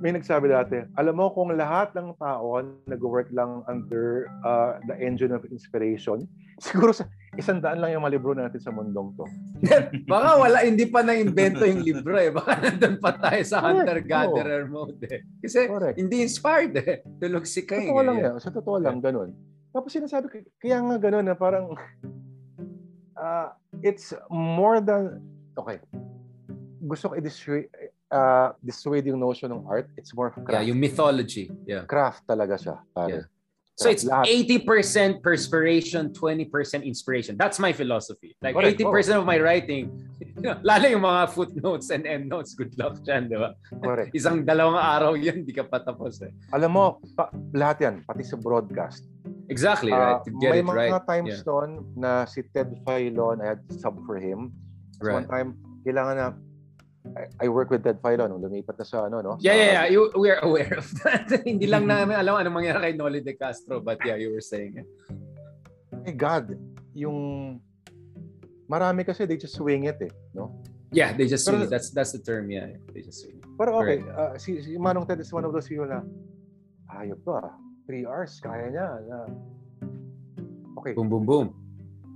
[0.00, 5.28] may nagsabi dati, alam mo kung lahat ng tao nag-work lang under uh, the engine
[5.28, 6.24] of inspiration,
[6.64, 7.04] siguro sa
[7.36, 9.24] isang daan lang yung mga libro natin sa mundong to.
[10.08, 12.32] Baka wala, hindi pa na-invento yung libro eh.
[12.32, 15.20] Baka nandun pa tayo sa hunter-gatherer mode eh.
[15.44, 15.96] Kasi Correct.
[16.00, 17.04] hindi inspired eh.
[17.20, 17.84] Tulog si Sa Kay.
[17.84, 18.24] totoo lang eh.
[18.24, 18.34] yan.
[18.40, 19.36] Sa totoo lang, ganun.
[19.70, 21.76] Tapos sinasabi kaya nga ganun na parang,
[23.20, 23.52] ah,
[23.84, 25.20] it's more than,
[25.60, 25.78] okay,
[26.80, 27.68] gusto ko i-dissuade,
[28.08, 29.92] uh, dissuade yung notion ng art.
[30.00, 30.66] It's more of Yeah, craft.
[30.72, 31.44] yung mythology.
[31.68, 31.84] Yeah.
[31.84, 32.80] craft talaga siya.
[32.96, 33.28] Pare.
[33.80, 34.28] So it's Lahat.
[34.28, 37.40] 80% perspiration, 20% inspiration.
[37.40, 38.36] That's my philosophy.
[38.44, 38.76] Like Correct.
[38.76, 39.88] 80% of my writing,
[40.68, 43.56] lalo yung mga footnotes and endnotes, good luck dyan, di ba?
[43.80, 44.12] Correct.
[44.18, 46.32] Isang dalawang araw yun, di ka patapos eh.
[46.52, 46.84] Alam mo,
[47.16, 49.08] pa, lahat yan, pati sa broadcast.
[49.50, 50.20] Exactly, ah, right.
[50.24, 50.90] To get uh, may it right.
[50.90, 51.48] May mga times yeah.
[51.50, 54.54] noon na si Ted Filon, I had sub for him.
[54.94, 55.14] So right.
[55.18, 55.48] One time,
[55.82, 56.26] kailangan na
[57.18, 59.32] I, I work with Ted Filon nung lumipat na sa ano, no?
[59.42, 59.86] Yeah, yeah, yeah.
[59.90, 61.26] You, we are aware of that.
[61.48, 62.14] Hindi lang mm-hmm.
[62.14, 64.88] namin alam anong mangyari kay Nolly De Castro, but yeah, you were saying it.
[65.90, 66.54] My God,
[66.94, 67.58] yung
[68.70, 70.62] marami kasi they just swing it eh, no?
[70.94, 71.74] Yeah, they just swing Pero, it.
[71.74, 72.70] That's that's the term, yeah.
[72.94, 73.46] They just swing it.
[73.58, 76.06] Pero okay, uh, si, si Manong Ted is one of those people na
[76.94, 77.50] ayop ba?
[77.50, 77.54] Ah.
[77.90, 78.88] 3 hours, kaya niya.
[79.10, 79.18] Na.
[80.78, 80.94] Okay.
[80.94, 81.46] Boom, boom, boom.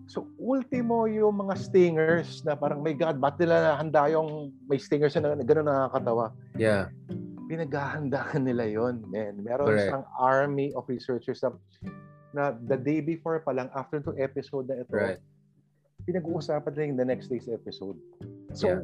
[0.06, 5.18] So, ultimo yung mga stingers na parang, my God, ba't nila handa yung may stingers
[5.18, 6.30] na gano'n nakakatawa?
[6.54, 6.94] Yeah.
[7.50, 9.42] Pinaghahandaan nila yon man.
[9.42, 9.90] Meron Correct.
[9.90, 11.50] isang army of researchers na,
[12.30, 15.18] na the day before pa lang, after two episode na ito, right.
[16.06, 17.98] pinag-uusapan nila yung the next day's episode.
[18.54, 18.82] So, yeah.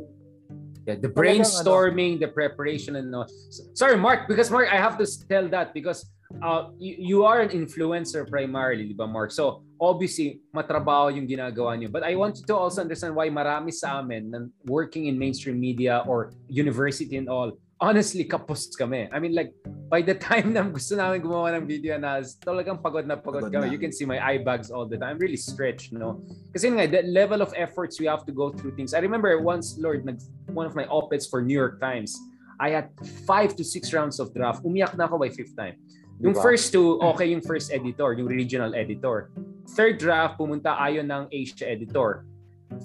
[0.88, 3.28] Yeah, the ano, brainstorming, the preparation, and all.
[3.76, 6.08] Sorry, Mark, because Mark, I have to tell that because
[6.42, 9.32] uh, you, you are an influencer primarily, di ba, Mark?
[9.32, 11.90] So, obviously, matrabaho yung ginagawa niyo.
[11.90, 15.58] But I want you to also understand why marami sa amin na working in mainstream
[15.58, 19.08] media or university and all, honestly, kapos kami.
[19.10, 19.52] I mean, like,
[19.90, 23.52] by the time na gusto namin gumawa ng video analysis, talagang pagod na pagod, Pagod
[23.52, 23.66] kami.
[23.66, 23.72] na.
[23.72, 25.16] You can see my eye bags all the time.
[25.16, 26.22] I'm really stretched, no?
[26.54, 28.94] Kasi nga, the level of efforts we have to go through things.
[28.94, 30.20] I remember once, Lord, nag,
[30.52, 32.14] one of my op-eds for New York Times,
[32.60, 32.92] I had
[33.24, 34.60] five to six rounds of draft.
[34.62, 35.80] Umiyak na ako by fifth time.
[36.20, 36.44] Yung Diba?
[36.44, 39.32] first two, okay yung first editor, yung regional editor.
[39.72, 42.28] Third draft, pumunta ayon ng Asia editor.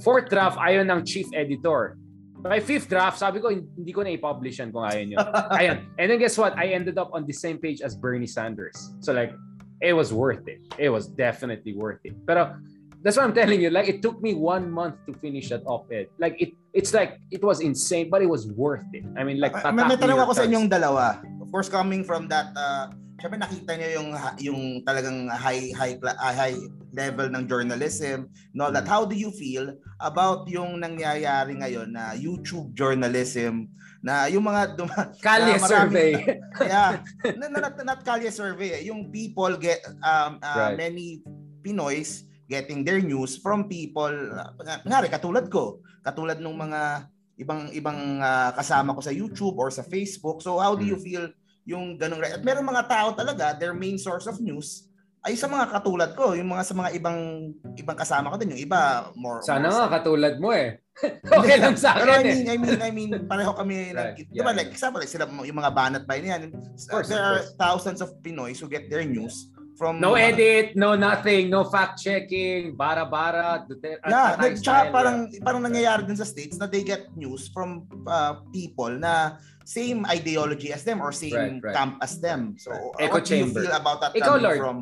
[0.01, 1.99] Fourth draft, ayon ng chief editor.
[2.45, 5.17] By fifth draft, sabi ko, hindi ko na i-publish yan kung ayaw nyo.
[5.57, 5.89] Ayan.
[5.97, 6.53] And then guess what?
[6.53, 8.93] I ended up on the same page as Bernie Sanders.
[9.01, 9.33] So like,
[9.81, 10.61] it was worth it.
[10.77, 12.13] It was definitely worth it.
[12.21, 12.53] Pero
[13.01, 13.73] that's what I'm telling you.
[13.73, 16.09] Like, it took me one month to finish that op-ed.
[16.21, 19.05] Like, it it's like, it was insane, but it was worth it.
[19.17, 21.21] I mean, like, may, may tanong ako sa inyong dalawa.
[21.41, 22.93] Of course, coming from that, uh,
[23.26, 26.53] syempre nakita niyo yung yung talagang high high ah, high
[26.93, 28.30] level ng journalism
[28.61, 28.86] all that.
[28.86, 33.65] How do you feel about yung nangyayari ngayon na YouTube journalism
[34.05, 36.13] na yung mga duma- Kalye na survey.
[36.61, 37.01] yeah,
[37.34, 38.82] not, not, not Kalye survey, eh.
[38.93, 40.78] yung people get um uh, Right.
[40.78, 41.26] many
[41.65, 44.53] Pinoys getting their news from people uh,
[44.86, 47.09] ngari katulad ko, katulad ng mga
[47.41, 50.45] ibang ibang uh, kasama ko sa YouTube or sa Facebook.
[50.45, 51.34] So how do you feel
[51.66, 54.86] yung ganung at meron mga tao talaga their main source of news
[55.26, 57.49] ay sa mga katulad ko, yung mga sa mga ibang
[57.82, 60.78] ibang kasama ko din, yung iba more Sana nga katulad mo eh.
[61.41, 62.34] okay lang sa Pero I akin eh.
[62.38, 65.09] mean, I mean, I mean, pareho kami, Right, nag, di yeah, ba, like, example, like,
[65.09, 66.53] sila, yung mga banat niyan,
[66.88, 69.97] course, there are thousands of Pinoys who get their news from...
[69.99, 73.66] No uh, edit, no nothing, no fact checking, bara-bara,
[74.07, 77.89] Yeah, Tatay nag, tsaka parang, parang nangyayari din sa States na they get news from
[78.07, 81.76] uh, people na same ideology as them or same Right, right.
[81.76, 82.55] camp as them.
[82.61, 83.66] So, Echo what do you chamber.
[83.66, 84.59] feel about that Ikaw, coming Lord.
[84.61, 84.78] from...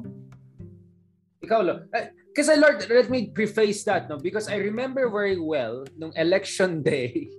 [1.43, 1.73] Ikaw, lo.
[1.95, 6.09] Eh, Because I Lord, let me preface that no because I remember very well nung
[6.17, 7.29] election day.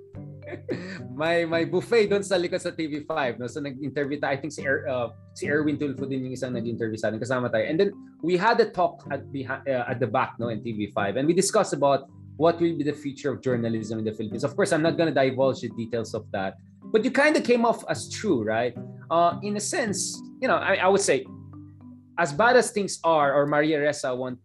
[1.18, 4.62] may may buffet doon sa likod sa TV5 no so nag-interview tayo I think si
[4.62, 7.90] er, uh, si Erwin Tulfo din yung isang nag-interview sa atin kasama tayo and then
[8.22, 11.34] we had a talk at behind, uh, at the back no in TV5 and we
[11.34, 14.84] discussed about what will be the future of journalism in the Philippines of course I'm
[14.84, 16.54] not going to divulge the details of that
[16.94, 18.78] but you kind of came off as true right
[19.10, 21.26] uh, in a sense you know I, I would say
[22.22, 24.38] as bad as things are or Maria Ressa want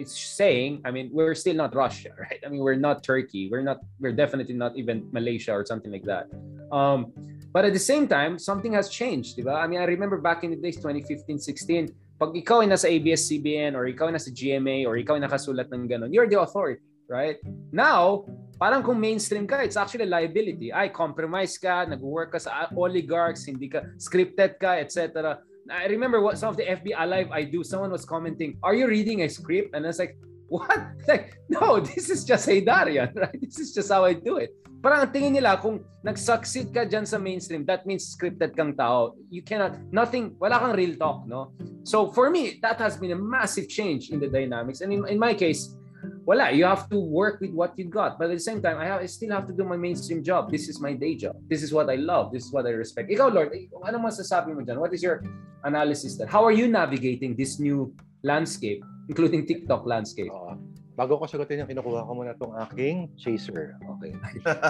[0.00, 2.40] it's saying, I mean, we're still not Russia, right?
[2.44, 3.48] I mean, we're not Turkey.
[3.50, 3.78] We're not.
[4.00, 6.26] We're definitely not even Malaysia or something like that.
[6.72, 7.12] Um,
[7.52, 9.54] but at the same time, something has changed, diba?
[9.54, 11.90] I mean, I remember back in the days, 2015, 16,
[12.20, 15.90] pag ikaw ay nasa ABS-CBN or ikaw ay nasa GMA or ikaw ay nakasulat ng
[15.90, 16.78] ganun, you're the authority,
[17.10, 17.42] right?
[17.74, 18.24] Now,
[18.62, 20.70] parang kung mainstream ka, it's actually liability.
[20.70, 25.42] Ay, compromise ka, nag-work ka sa oligarchs, hindi ka scripted ka, etc.
[25.66, 28.86] I remember what some of the FB Alive I do, someone was commenting, Are you
[28.86, 29.74] reading a script?
[29.74, 30.14] And I was like,
[30.46, 30.78] What?
[31.10, 33.40] Like, no, this is just a Darian, right?
[33.42, 34.54] This is just how I do it.
[34.80, 39.12] Parang ang tingin nila, kung nag-succeed ka dyan sa mainstream, that means scripted kang tao.
[39.28, 41.52] You cannot, nothing, wala kang real talk, no?
[41.84, 44.80] So for me, that has been a massive change in the dynamics.
[44.80, 45.76] And in, in my case,
[46.24, 46.50] wala.
[46.50, 48.18] You have to work with what you got.
[48.18, 50.50] But at the same time, I, have, I still have to do my mainstream job.
[50.50, 51.36] This is my day job.
[51.48, 52.32] This is what I love.
[52.32, 53.10] This is what I respect.
[53.10, 53.50] Ikaw, Lord,
[53.84, 54.78] ano masasabi mo dyan?
[54.78, 55.22] What is your
[55.64, 56.28] analysis there?
[56.28, 57.92] How are you navigating this new
[58.22, 60.30] landscape, including TikTok landscape?
[60.32, 60.56] Uh,
[61.00, 63.72] bago ko sagutin yung kinukuha ko muna itong aking chaser.
[63.96, 64.12] Okay.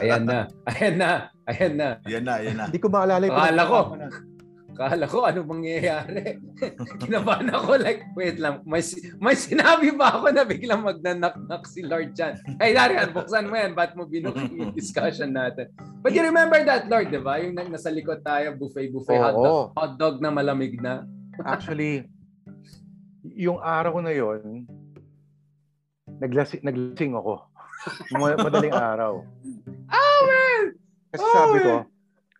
[0.07, 0.47] ayan na.
[0.71, 1.11] Ayan na.
[1.51, 1.89] Ayan na.
[2.07, 2.65] Ayan na, ayan na.
[2.71, 3.81] Hindi ko maalala yung Akala ko.
[4.75, 6.41] Kala ko ano mangyayari.
[7.03, 8.81] Kinabahan ako like, wait lang, may,
[9.21, 12.41] may sinabi ba ako na biglang magnanak-nak si Lord Chan?
[12.57, 13.77] Hey, Darian, buksan mo yan.
[13.77, 15.69] Ba't mo binuking yung discussion natin?
[16.01, 17.39] But you remember that, Lord, di ba?
[17.43, 21.05] Yung nasa likod tayo, buffet-buffet, oh, hotdog, hotdog na malamig na.
[21.45, 22.09] Actually,
[23.23, 24.65] yung araw na yon
[26.21, 27.49] naglasing, naglasing ako.
[28.45, 29.25] Madaling araw.
[29.89, 30.65] Oh, man!
[31.11, 31.73] Kasi oh, sabi ko,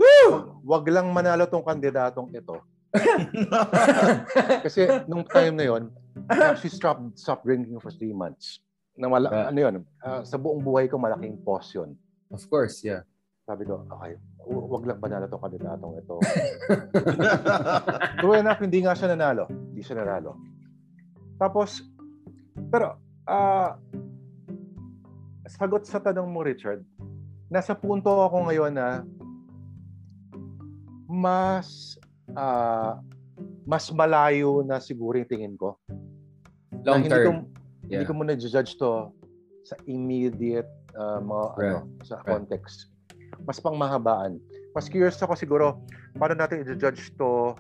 [0.01, 0.65] Woo!
[0.65, 2.57] Wag lang manalo tong kandidatong ito.
[4.65, 5.83] Kasi nung time na yon,
[6.27, 8.65] actually stopped, stopped drinking for three months.
[8.97, 11.91] Na mala, uh, ano yun, uh, sa buong buhay ko malaking pause yun.
[12.33, 13.05] Of course, yeah.
[13.45, 16.15] Sabi ko, okay, wag lang manalo tong kandidatong ito.
[18.23, 19.51] True enough, hindi nga siya nanalo.
[19.51, 20.39] Hindi siya nanalo.
[21.37, 21.83] Tapos,
[22.71, 23.71] pero, uh,
[25.51, 26.85] sagot sa tanong mo, Richard,
[27.51, 29.03] nasa punto ako ngayon na
[31.11, 31.99] mas
[32.39, 33.03] uh,
[33.67, 35.75] mas malayo na siguro yung tingin ko.
[36.87, 37.11] Long na term.
[37.11, 37.91] Hindi ko, yeah.
[37.99, 39.11] hindi ko muna judge to
[39.67, 41.67] sa immediate uh, mga right.
[41.67, 42.31] ano, sa right.
[42.31, 42.95] context.
[43.43, 44.39] Mas pang mahabaan.
[44.71, 45.83] Mas curious ako siguro
[46.15, 47.59] paano natin i-judge to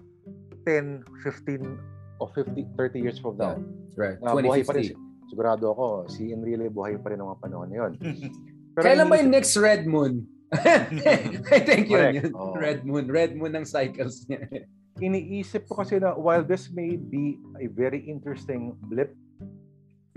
[0.63, 3.59] 10, 15 o 50, 30 years from now.
[3.59, 4.15] Yeah.
[4.15, 4.17] Right.
[4.23, 4.95] Uh, buhay pa rin.
[5.31, 7.93] Sigurado ako, si Enrile buhay pa rin ng mga panahon na yun.
[8.75, 10.27] Pero Kailan ba yung next Red Moon?
[10.51, 12.33] I think yun, yun.
[12.35, 12.59] Oh.
[12.59, 13.07] Red Moon.
[13.07, 14.67] Red Moon ng cycles niya.
[14.99, 19.15] Iniisip ko kasi na while this may be a very interesting blip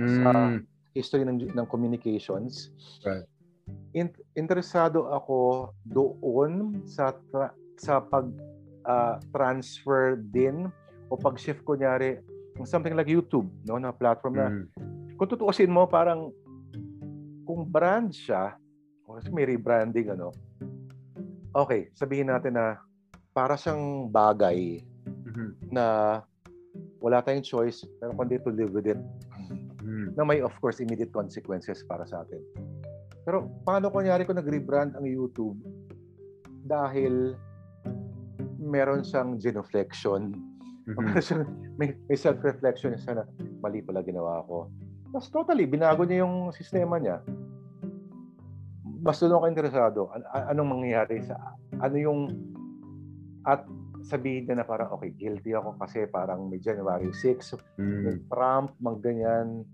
[0.01, 0.09] mm.
[0.19, 0.57] sa
[0.97, 2.73] history ng, ng communications,
[3.05, 3.25] right.
[3.93, 8.29] in, interesado ako doon sa tra, sa pag
[8.85, 10.69] uh, transfer din
[11.09, 12.21] o pag-shift kunyari
[12.57, 14.65] ng something like YouTube, no, na platform na mm.
[15.17, 16.33] kung tutuusin mo parang
[17.43, 18.55] kung brand siya,
[19.07, 20.31] kasi may rebranding ano.
[21.53, 22.81] Okay, sabihin natin na
[23.35, 25.49] para siyang bagay mm-hmm.
[25.69, 26.19] na
[27.03, 28.97] wala tayong choice pero kundi to live with it.
[28.97, 30.17] Mm-hmm.
[30.17, 32.41] Na may of course immediate consequences para sa atin.
[33.23, 35.59] Pero paano kunyari kung nag-rebrand ang YouTube
[36.65, 37.37] dahil
[38.57, 40.33] meron siyang genuflection.
[40.83, 41.43] Mm-hmm.
[41.79, 43.23] may, may self-reflection siya na
[43.61, 44.67] mali pala ginawa ko.
[45.13, 47.21] Tapos totally, binago niya yung sistema niya
[49.03, 49.99] mas doon ako interesado.
[50.15, 51.35] An- anong mangyayari sa
[51.83, 52.19] ano yung
[53.43, 53.67] at
[54.07, 58.01] sabihin na, na parang okay, guilty ako kasi parang may January 6, mm.
[58.03, 59.67] may Trump, mag ganyan,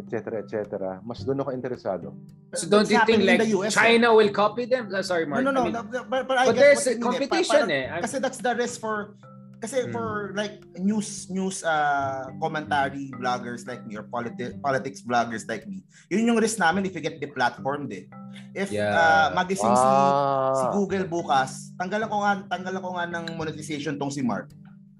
[0.00, 0.44] etc.
[0.44, 1.00] etc.
[1.00, 2.12] Mas doon ako interesado.
[2.52, 4.92] So don't you think like US, China will copy them?
[4.92, 5.44] Uh, sorry, Mark.
[5.44, 5.60] No, no, no.
[5.60, 7.88] I mean, no but, but, I but there's competition eh.
[7.88, 8.02] Parang, eh.
[8.04, 9.16] Kasi that's the risk for
[9.56, 9.92] kasi mm.
[9.92, 15.80] for like news news uh commentary vloggers like me or politi- politics vloggers like me,
[16.12, 18.04] yun yung risk namin if you get deplatformed eh.
[18.52, 18.92] If yeah.
[18.92, 20.52] uh, magising ah.
[20.52, 24.52] si si Google bukas, tanggalan ko nga tanggalan ko nga ng monetization tong si Mark.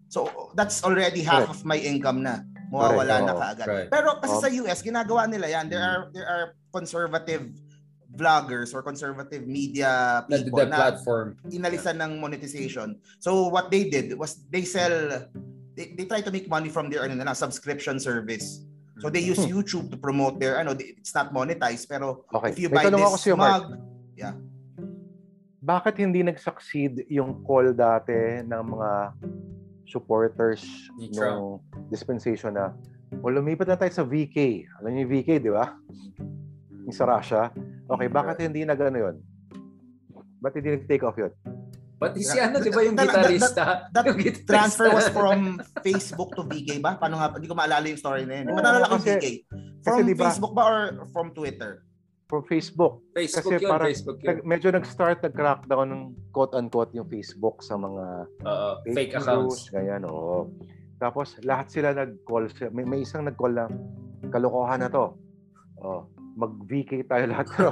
[0.08, 1.52] So that's already half Correct.
[1.52, 2.40] of my income na.
[2.72, 3.66] Mawawala na kaagad.
[3.68, 3.88] Right.
[3.92, 4.42] Pero kasi oh.
[4.42, 5.70] sa US ginagawa nila yan.
[5.70, 7.52] There are there are conservative
[8.16, 12.96] vloggers or conservative media people the, the platform inalisan ng monetization.
[13.20, 15.28] So what they did was they sell
[15.76, 18.64] they, they try to make money from their ano na subscription service.
[19.04, 22.56] So they use YouTube to promote their ano, it's not monetized pero Okay.
[22.56, 23.64] if you May buy tanong this ako mug,
[25.66, 28.90] Bakit hindi nag-succeed yung call dati ng mga
[29.90, 30.62] supporters
[30.94, 31.58] ng
[31.90, 32.70] dispensation na
[33.22, 34.66] o lumipat na tayo sa VK.
[34.82, 35.74] Alam niyo yung VK, di ba?
[36.86, 37.50] Yung sa Russia.
[37.86, 39.16] Okay, bakit hindi na gano'n yun?
[40.36, 41.32] Ba't hindi nag-take off yun?
[41.96, 43.64] Pati si ano, di ba yung That- that- gitarista?
[43.88, 44.48] that Yung gitarista.
[44.48, 46.94] transfer was from Facebook to VK ba?
[46.94, 47.32] Paano nga?
[47.32, 48.46] Hindi ko maalala yung story na yun.
[48.48, 49.26] Oo, Matala ko kasi- VK.
[49.80, 51.86] From di ba- Facebook ba or from Twitter?
[52.26, 53.06] From Facebook.
[53.12, 54.28] Facebook Kasi yun, parang- Facebook yun.
[54.28, 58.04] Nag, medyo nag-start, nag-crackdown ng quote-unquote yung Facebook sa mga
[58.42, 59.58] Oo, fake news, accounts.
[59.70, 60.50] Ganyan, oo.
[60.98, 62.50] Tapos lahat sila nag-call.
[62.50, 63.70] siya- May, may isang nag-call na,
[64.26, 65.14] kalokohan na to.
[65.78, 67.46] Oh, mag-VK tayo lahat.
[67.50, 67.70] Pero,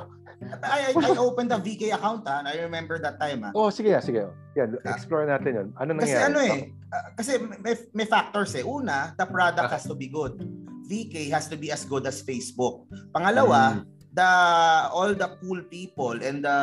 [0.66, 2.42] I, I, I opened a VK account ha.
[2.44, 3.50] I remember that time ha.
[3.54, 4.28] oh, sige, sige.
[4.58, 5.68] Yan, explore natin yun.
[5.78, 6.26] Ano Kasi nangyari?
[6.26, 6.58] ano eh,
[6.92, 7.32] ah, kasi
[7.62, 8.64] may, may factors eh.
[8.64, 10.36] Una, the product has to be good.
[10.84, 12.84] VK has to be as good as Facebook.
[13.14, 13.88] Pangalawa, Mm.
[14.12, 14.30] the
[14.92, 16.58] all the cool people and the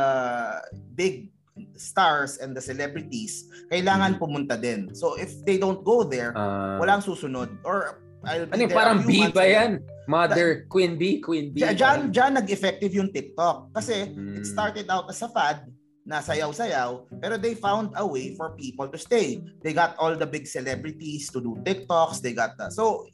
[0.95, 1.27] big
[1.75, 4.93] stars and the celebrities kailangan pumunta din.
[4.95, 6.77] So if they don't go there, Ah.
[6.77, 9.81] walang susunod or I'll be ano parang B ba yan?
[10.05, 11.61] Mother, Queen B, Queen B.
[11.63, 13.71] Diyan, diyan, nag-effective yung TikTok.
[13.71, 14.41] Kasi Mm.
[14.41, 15.65] it started out as a fad
[16.01, 19.39] na sayaw-sayaw, pero they found a way for people to stay.
[19.61, 23.05] They got all the big celebrities to do TikToks, they got the, so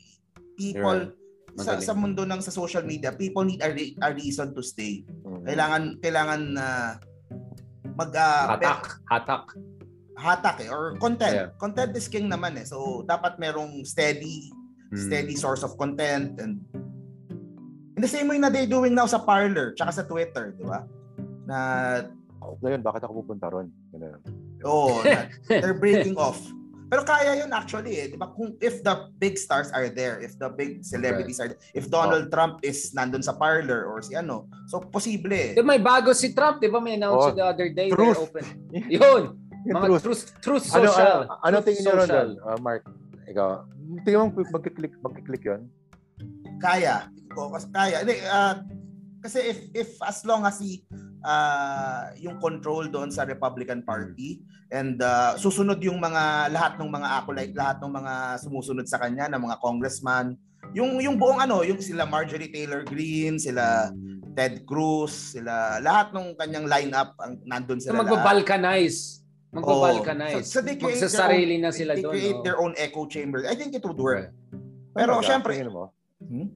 [0.55, 1.11] people
[1.57, 1.85] sa, Magaling.
[1.85, 5.03] sa mundo ng sa social media, people need a, re- a reason to stay.
[5.25, 5.43] Mm.
[5.45, 6.67] Kailangan kailangan na
[7.97, 9.43] mag ah, Hatak, hatak.
[10.17, 11.33] hatak eh or content.
[11.33, 11.49] Yeah.
[11.57, 12.65] Content is king naman eh.
[12.65, 14.49] So dapat merong steady.
[14.95, 16.63] Steady source of content and
[17.97, 20.85] in the same way na they're doing now sa Parler tsaka sa Twitter, di ba?
[21.43, 21.57] Na
[22.63, 23.67] Ngayon, bakit ako pupunta ron?
[23.91, 24.21] Ganun.
[24.63, 26.39] oh, na, they're breaking off.
[26.87, 28.31] Pero kaya yun actually eh, di ba?
[28.31, 32.31] Kung if the big stars are there, if the big celebrities are there, if Donald
[32.31, 35.51] Trump is nandun sa Parler or si ano, so posible eh.
[35.51, 36.79] Di, may bago si Trump, di ba?
[36.79, 37.91] May Oh, announce the other day.
[37.91, 38.15] truth.
[38.15, 38.45] they're Open.
[38.87, 39.23] Yun.
[39.67, 40.03] Mga truth.
[40.07, 41.19] truth, truth Ano, social.
[41.27, 42.09] ano, ano Truth tingin niyo ron
[42.47, 42.87] ah, Mark?
[43.27, 43.47] Ikaw,
[44.07, 45.61] tingin mo magkiklik, magkiklik yun?
[46.57, 47.11] Kaya.
[47.35, 48.01] O, kas- kaya.
[48.01, 48.63] Hindi, ah,
[49.19, 50.81] kasi if if as long as si
[51.21, 54.39] ah, yung control doon sa Republican Party
[54.71, 59.27] and ah, susunod yung mga lahat ng mga acolyte, lahat ng mga sumusunod sa kanya
[59.27, 60.39] na mga congressman,
[60.71, 63.91] yung yung buong ano, yung sila Marjorie Taylor Greene, sila
[64.37, 68.05] Ted Cruz, sila lahat ng kanyang lineup ang nandun So, sila.
[69.51, 69.63] Lahat.
[69.63, 70.33] magbabalkanize.
[70.33, 70.41] Oo.
[70.41, 70.45] Magbabalkanize.
[70.47, 72.13] So, so they create Magsasarili own- na sila they doon.
[72.13, 72.43] create oh.
[72.43, 73.39] their own echo chamber.
[73.47, 74.29] I think it would work.
[74.29, 74.97] Right.
[74.97, 75.93] Pero Talaga, syempre, mo?
[76.19, 76.47] Hmm?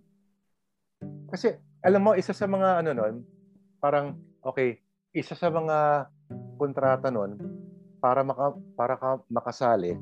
[1.29, 1.55] Kasi,
[1.85, 3.15] alam mo, isa sa mga ano nun,
[3.77, 4.81] parang, okay,
[5.13, 6.09] isa sa mga
[6.57, 7.37] kontrata nun,
[8.01, 9.93] para maka, para ka makasali,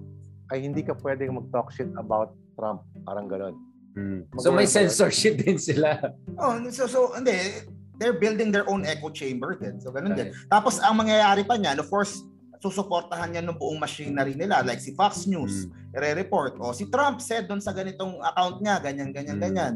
[0.50, 2.82] ay hindi ka pwedeng mag-talk shit about Trump.
[3.06, 3.56] Parang ganon.
[3.98, 4.26] Mm.
[4.42, 5.98] So may censorship din sila.
[6.38, 7.66] Oh, so so hindi
[7.98, 9.82] they're building their own echo chamber din.
[9.82, 10.32] So ganun din.
[10.32, 10.50] Right.
[10.50, 12.22] Tapos ang mangyayari pa niyan, of course,
[12.60, 15.96] susuportahan niya ng buong machinery nila like si Fox News, Mm.
[15.96, 19.44] ire-report o si Trump said doon sa ganitong account niya, ganyan ganyan Mm.
[19.44, 19.74] ganyan.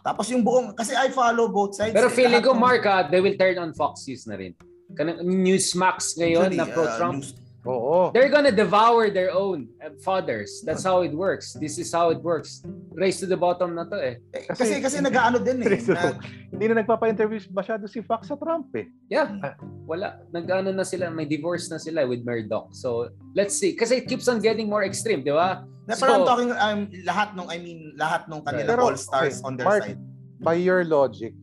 [0.00, 1.92] Tapos yung buong kasi I follow both sides.
[1.92, 2.14] Pero eh.
[2.14, 4.54] feeling ko, Mark, ah, they will turn on Fox News na rin.
[4.90, 7.18] Kanang Newsmax ngayon Actually, na uh, pro-Trump.
[7.20, 7.36] news-
[7.68, 8.08] Oo.
[8.16, 10.64] They're gonna devour their own uh, fathers.
[10.64, 11.52] That's how it works.
[11.60, 12.64] This is how it works.
[12.96, 14.16] Race to the bottom na to eh.
[14.32, 15.76] eh, Kasi- kasi kasi nag-aano din eh.
[15.92, 16.16] Na-
[16.48, 18.88] Hindi na nagpapa-interview masyado si Fox sa Trump eh.
[19.12, 19.36] Yeah.
[19.84, 20.24] Wala.
[20.32, 21.12] Nag-ano na sila.
[21.12, 22.72] May divorce na sila with Murdoch.
[22.72, 23.76] So, let's see.
[23.76, 25.68] Kasi it keeps on getting more extreme, di ba?
[25.84, 29.46] na So- talking um, lahat nung I mean lahat nung kanila Pero, all stars okay,
[29.46, 30.00] on their Mark, side.
[30.40, 31.34] By your logic,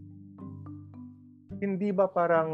[1.62, 2.50] hindi ba parang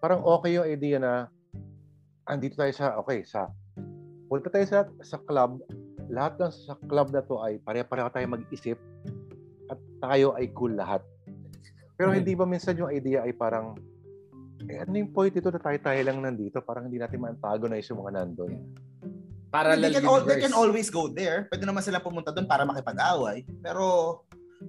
[0.00, 1.12] parang okay yung idea na
[2.26, 3.50] andito tayo sa okay sa
[4.26, 5.62] punta tayo sa sa club
[6.10, 8.78] lahat ng sa club na to ay pare-pareho tayo mag-isip
[9.66, 11.02] at tayo ay cool lahat
[11.96, 12.20] pero Hmm.
[12.22, 13.74] hindi ba minsan yung idea ay parang
[14.66, 18.12] eh, ano yung point ito na tayo-tayo lang nandito parang hindi natin ma-antagonize yung mga
[18.22, 18.54] nandun
[19.46, 20.28] Parallel they, can al- universe.
[20.28, 21.46] they can always go there.
[21.48, 23.46] Pwede naman sila pumunta doon para makipag-away.
[23.62, 24.20] Pero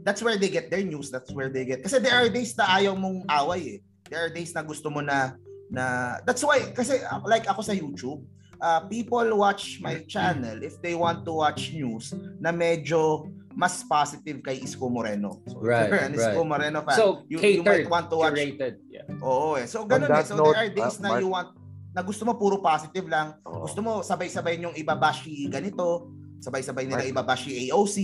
[0.06, 1.10] that's where they get their news.
[1.10, 1.82] That's where they get...
[1.82, 3.80] Kasi there are days na ayaw mong away eh.
[4.08, 5.36] There are days na gusto mo na...
[5.72, 8.24] na that's why, kasi uh, like ako sa YouTube,
[8.62, 13.28] uh, people watch my channel if they want to watch news na medyo
[13.58, 15.42] mas positive kay Isko Moreno.
[15.50, 16.46] So, Right, you're an Isko right.
[16.46, 18.74] Moreno fan, So, you, you might catered, want to watch curated.
[18.86, 19.10] Yeah.
[19.18, 19.66] Oo eh.
[19.66, 20.22] So ganun eh.
[20.22, 21.50] So note, there are days uh, na Mark- you want
[21.98, 23.34] na gusto mo puro positive lang.
[23.50, 23.66] Oo.
[23.66, 27.14] Gusto mo sabay-sabay yung ibabashi ganito, sabay-sabay nila Mark.
[27.18, 27.98] ibabashi AOC.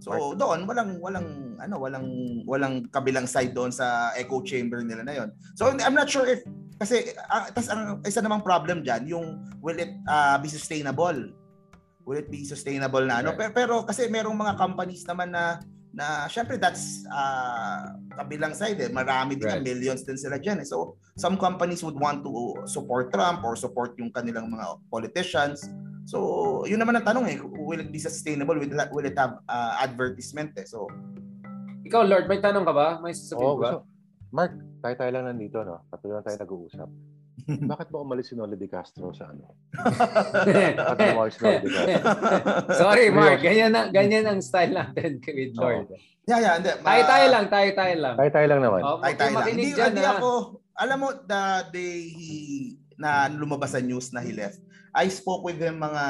[0.00, 0.40] So Mark.
[0.40, 1.28] doon walang walang
[1.60, 2.06] ano walang
[2.44, 5.28] walang kabilang side doon sa echo chamber nila na yon.
[5.56, 6.44] So I'm not sure if
[6.76, 9.26] kasi uh, tas ang isa namang problem diyan yung
[9.64, 11.32] will it uh, be sustainable?
[12.06, 13.34] will it be sustainable na ano?
[13.34, 13.52] Pero, Right.
[13.52, 15.58] pero kasi merong mga companies naman na
[15.96, 18.88] na syempre that's uh, kabilang side eh.
[18.92, 19.64] Marami din Right.
[19.64, 20.66] millions din sila dyan eh.
[20.68, 25.66] So some companies would want to support Trump or support yung kanilang mga politicians.
[26.06, 28.54] So yun naman ang tanong eh, will it be sustainable?
[28.54, 30.68] Will it, will it have uh, advertisement eh?
[30.68, 30.86] So
[31.86, 32.88] Ikaw, Lord, may tanong ka ba?
[32.98, 33.62] May sasabihin Oo, ka ba?
[33.62, 33.78] gusto.
[34.34, 34.52] Mark,
[34.82, 35.86] tayo-tayo lang nandito, no?
[35.86, 36.88] Patuloy lang tayo nag-uusap.
[37.72, 39.54] Bakit ba umalis si Noli De Castro sa ano?
[40.82, 42.74] Bakit umalis si Noli De Castro?
[42.82, 43.38] Sorry, Mark.
[43.38, 45.86] Ganyan, na, ganyan ang style natin with Lord.
[46.26, 46.54] yeah, yeah.
[46.58, 48.14] Hindi, Tayo-tayo ma- lang, tayo-tayo lang.
[48.18, 48.80] Tayo-tayo lang naman.
[48.82, 49.46] Oh, Ay, tayo lang.
[49.46, 50.18] Hindi, dyan, hindi ha?
[50.18, 50.30] ako,
[50.74, 52.38] alam mo, the day he,
[52.98, 54.58] na lumabas sa news na he left,
[54.96, 56.04] I spoke with him mga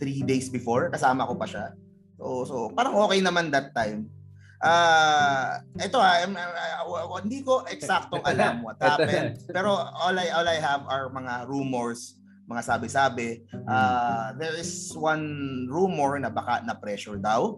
[0.00, 0.88] three days before.
[0.90, 1.76] Kasama ko pa siya.
[2.16, 4.08] So, so parang okay naman that time.
[4.60, 6.20] Ah, ito ha,
[6.84, 9.40] w- w- hindi ko eksaktong alam what happened.
[9.48, 13.40] Pero all I all I have are mga rumors, mga sabi-sabi.
[13.64, 15.24] Ah, there is one
[15.66, 17.56] rumor na baka na pressure daw.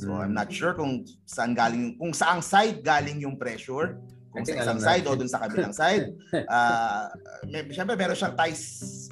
[0.00, 4.00] So I'm not sure kung saan galing kung saang side galing yung pressure.
[4.30, 6.06] Kung sa isang side o dun sa kabilang side.
[6.48, 7.10] Ah,
[7.44, 8.62] may, syempre meron siyang ties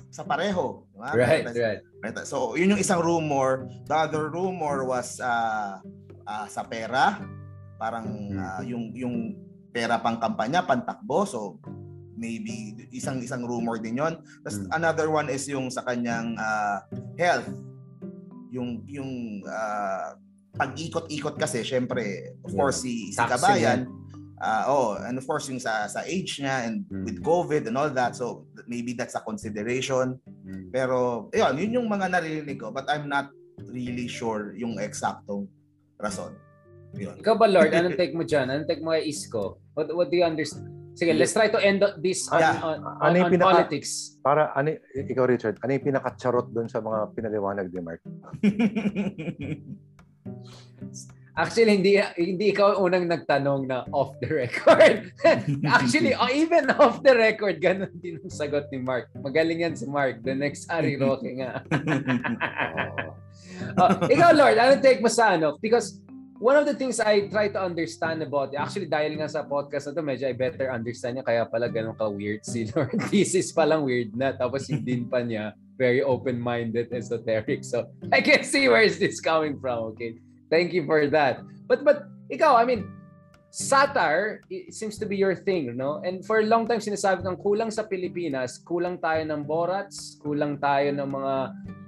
[0.08, 0.86] sa pareho.
[0.88, 1.10] di ba?
[1.12, 1.80] Right, Meron ties- right.
[1.98, 2.16] Right.
[2.24, 3.66] So, yun yung isang rumor.
[3.90, 5.82] The other rumor was uh,
[6.28, 7.16] uh, sa pera.
[7.80, 8.04] Parang
[8.36, 9.16] uh, yung yung
[9.72, 11.24] pera pang kampanya, pantakbo.
[11.24, 11.56] So,
[12.18, 14.18] maybe isang isang rumor din yon.
[14.42, 14.68] Tapos Mm.
[14.74, 16.84] another one is yung sa kanyang uh,
[17.16, 17.48] health.
[18.50, 19.12] Yung yung
[19.46, 20.18] uh,
[20.58, 22.58] pag-ikot-ikot kasi syempre of Yeah.
[22.58, 23.86] course si si Kabayan
[24.42, 27.04] uh, oh and of course yung sa sa age niya and Mm.
[27.06, 30.74] with COVID and all that so maybe that's a consideration Mm.
[30.74, 32.72] pero, yun, yun yung mga naririnig ko.
[32.74, 33.30] But I'm not
[33.70, 35.46] really sure yung eksaktong
[35.98, 36.32] rason.
[36.96, 37.20] Yun.
[37.20, 37.70] Ikaw ba, Lord?
[37.70, 38.48] Anong take mo dyan?
[38.48, 39.60] Anong take mo kay Isko?
[39.76, 40.72] What, what do you understand?
[40.98, 42.58] Sige, let's try to end this on, Yeah.
[42.58, 44.18] on, on, Ano on pinaka- politics.
[44.18, 48.02] Para, ano, ikaw Richard, ano yung pinaka-charot doon sa mga pinaliwanag ni Mark?
[51.38, 55.14] Actually, hindi hindi ikaw ang unang nagtanong na off the record.
[55.78, 59.06] Actually, oh, even off the record, ganun din ang sagot ni Mark.
[59.14, 60.18] Magaling yan si Mark.
[60.26, 61.62] The next Ari Roque nga.
[63.78, 65.58] Oh, ikaw, Lord, ano take mo sa ano?
[65.58, 65.98] Because
[66.38, 69.90] one of the things I try to understand about it, actually dahil nga sa podcast
[69.90, 72.94] na to, medyo I better understand niya, kaya pala ganun ka-weird si Lord.
[73.10, 77.62] Thesis pa lang weird na, tapos yung din pa niya, very open-minded, esoteric.
[77.62, 80.18] So, I can see where is this coming from, okay?
[80.50, 81.42] Thank you for that.
[81.66, 82.86] But, but, ikaw, I mean,
[83.50, 86.02] satire it seems to be your thing, no?
[86.04, 90.60] And for a long time, sinasabi kang kulang sa Pilipinas, kulang tayo ng Borats, kulang
[90.60, 91.34] tayo ng mga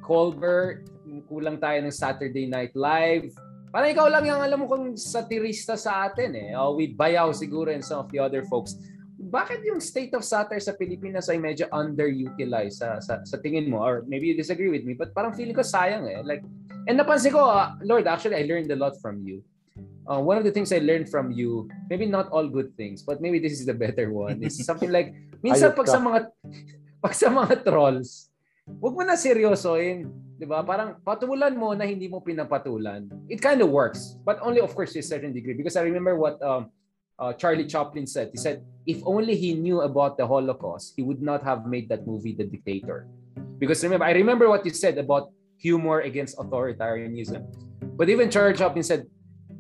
[0.01, 0.89] Colbert,
[1.27, 3.35] kulang tayo ng Saturday Night Live.
[3.71, 6.51] Parang ikaw lang yung alam mo kung satirista sa atin eh.
[6.59, 8.79] Oh, with Bayaw siguro and some of the other folks.
[9.21, 13.79] Bakit yung state of satire sa Pilipinas ay medyo underutilized sa, sa, sa tingin mo?
[13.79, 16.19] Or maybe you disagree with me, but parang feeling ko sayang eh.
[16.27, 16.43] Like,
[16.91, 19.45] and napansin ko, ah, Lord, actually I learned a lot from you.
[20.11, 23.23] Uh, one of the things I learned from you, maybe not all good things, but
[23.23, 24.43] maybe this is the better one.
[24.43, 25.15] Is something like,
[25.45, 26.27] minsan pag sa mga
[27.05, 28.33] pag sa mga trolls,
[28.67, 30.30] wag mo na seryosoin.
[30.41, 30.65] 'Di ba?
[30.65, 33.13] Parang patulan mo na hindi mo pinapatulan.
[33.29, 36.17] It kind of works, but only of course to a certain degree because I remember
[36.17, 36.73] what um,
[37.21, 38.33] uh, Charlie Chaplin said.
[38.33, 42.09] He said if only he knew about the Holocaust, he would not have made that
[42.09, 43.05] movie The Dictator.
[43.61, 45.29] Because remember, I remember what you said about
[45.61, 47.45] humor against authoritarianism.
[48.01, 49.05] But even Charlie Chaplin said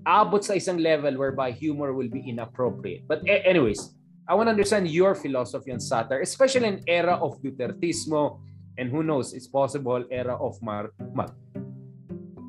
[0.09, 3.05] abot sa isang level whereby humor will be inappropriate.
[3.05, 3.93] But anyways,
[4.25, 8.41] I want to understand your philosophy on satire, especially in era of Dutertismo,
[8.81, 11.29] and who knows, it's possible era of Mar, Mar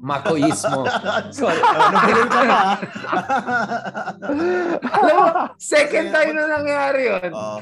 [0.01, 0.81] Makoismo.
[1.37, 1.61] Sorry.
[1.61, 2.57] Oh, nabulol ka pa.
[2.57, 2.77] ah.
[4.81, 5.25] Alam mo,
[5.61, 7.29] second time na nangyari yun.
[7.29, 7.57] Oo.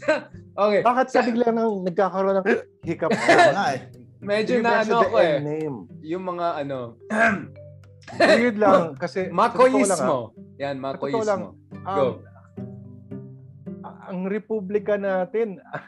[0.64, 0.80] okay.
[0.80, 2.46] Bakit ka bigla nang nagkakaroon ng
[2.88, 3.12] hiccup?
[3.20, 3.80] Oo nga eh.
[4.24, 5.36] Medyo You na ano ako eh.
[5.44, 5.76] name.
[6.00, 6.96] Yung mga ano,
[8.16, 10.16] Weird lang kasi sa totoo lang, Makoismo.
[10.56, 11.84] Yan, Sa totoo lang, Makoismo.
[11.84, 12.04] ah, Go.
[12.08, 12.14] um,
[14.08, 15.84] ang republika natin, ah,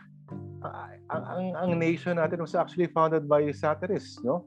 [1.10, 4.46] ang, ang, ang nation natin was actually founded by satirists, no?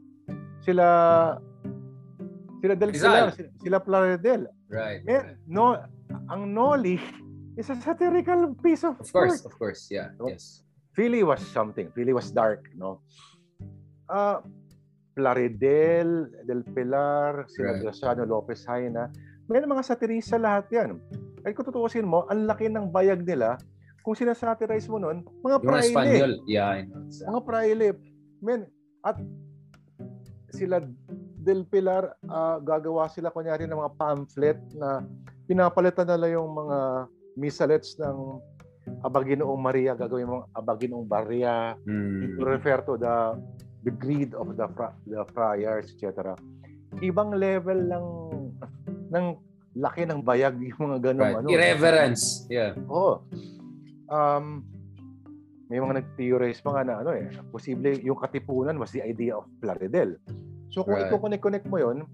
[0.63, 1.39] Sila
[2.59, 2.91] sila Del.
[2.91, 4.43] Pilar, sila, sila Plaridel.
[4.67, 5.01] Right.
[5.07, 5.79] Eh, no,
[6.27, 6.99] ang Noli
[7.59, 9.47] is a satirical piece of, Of course, work.
[9.47, 9.81] of course.
[9.87, 10.11] Yeah.
[10.19, 10.27] No?
[10.27, 10.67] Yes.
[10.93, 11.87] Philly was something.
[11.95, 12.99] Philly was dark, no?
[14.11, 14.43] Ah,
[15.15, 17.81] Plaridel, Del Pilar, sila Right.
[17.87, 19.07] Graciano Lopez Haina.
[19.47, 20.99] May mga satirista lahat yan.
[21.41, 23.57] At kung tutuusin mo, ang laki ng bayag nila,
[24.01, 25.87] kung sinasatirize mo nun, mga Yung mga praile.
[25.87, 26.33] Espanyol.
[26.45, 27.03] Yeah, I know.
[27.03, 27.87] Uh, Mga praile.
[28.39, 28.59] Men,
[29.01, 29.17] at
[30.49, 30.81] sila
[31.39, 35.03] Del Pilar, ah, gagawa sila kunyari ng mga pamphlet na
[35.45, 36.77] pinapalitan nila yung mga
[37.35, 38.39] misalets ng
[38.99, 43.37] Abaginoong Maria, gagawin mo Abaginoong Maria, mm, to refer to the
[43.79, 46.33] the greed of the fra- the friars, etc.
[46.97, 48.05] Ibang level ng
[49.07, 49.25] ng
[49.77, 51.37] laki ng bayag yung mga ganun Right.
[51.37, 51.47] ano.
[51.47, 52.49] Irreverence.
[52.49, 52.73] Yeah.
[52.89, 53.21] Oo.
[54.09, 54.65] Um,
[55.69, 59.45] may mga nag-theorize pa nga na ano eh, posible yung katipunan was the idea of
[59.61, 60.17] Plaridel.
[60.73, 61.13] So kung Right.
[61.13, 62.09] i-connect-connect mo yon,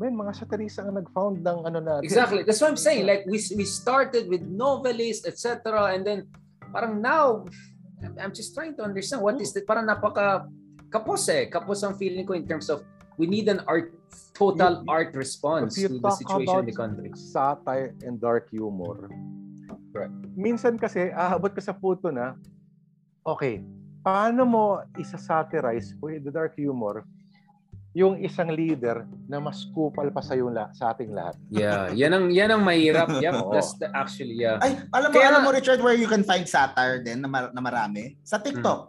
[0.00, 2.04] men mga satirista ang nag-found ng ano natin.
[2.08, 2.40] Exactly.
[2.42, 3.04] That's what I'm saying.
[3.04, 5.92] Like we we started with novelists, etc.
[5.92, 6.26] And then
[6.72, 7.44] parang now
[8.18, 10.48] I'm- just trying to understand what is the parang napaka
[10.88, 11.46] kapos eh.
[11.46, 12.82] Kapos ang feeling ko in terms of
[13.14, 13.92] we need an art
[14.34, 17.08] total You- art response to the situation in the country.
[17.14, 19.06] satire and dark humor,
[19.92, 20.10] Right.
[20.36, 22.36] Minsan kasi aabot ka sa punto na,
[23.24, 23.62] okay,
[24.02, 24.64] paano mo
[24.98, 27.06] isa-satirize with the dark humor
[27.92, 31.36] yung isang leader na mas kupal pa sa yung la- sa ating lahat.
[31.52, 33.20] Yeah, yan ang yan ang mahirap.
[33.20, 33.50] Yep, Oo.
[33.54, 34.56] that's the, actually yeah.
[34.64, 37.52] Ay, alam mo, Kaya- alam mo Richard where you can find satire din na, mar-
[37.52, 38.16] na marami?
[38.24, 38.88] Sa TikTok.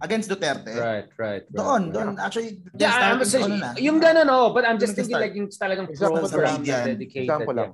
[0.00, 0.72] Against Duterte.
[0.78, 1.44] Right, right, right.
[1.52, 1.92] Doon, right.
[1.92, 3.70] doon actually Yeah, I'm ano na.
[3.76, 7.28] yung gano'n, oh, but I'm just thinking like yung talagang Example program na dedicated.
[7.28, 7.60] Example yeah.
[7.66, 7.70] lang.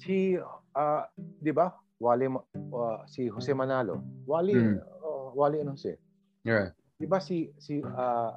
[0.00, 0.16] Si,
[0.72, 2.44] ah, di ba, Wally, Ma-
[2.74, 4.02] ah, si Jose Manalo.
[4.26, 4.78] Wally, Hmm.
[4.82, 5.94] ah, Wally ano si?
[6.44, 6.74] Right.
[6.94, 8.34] Di ba si, si, ah,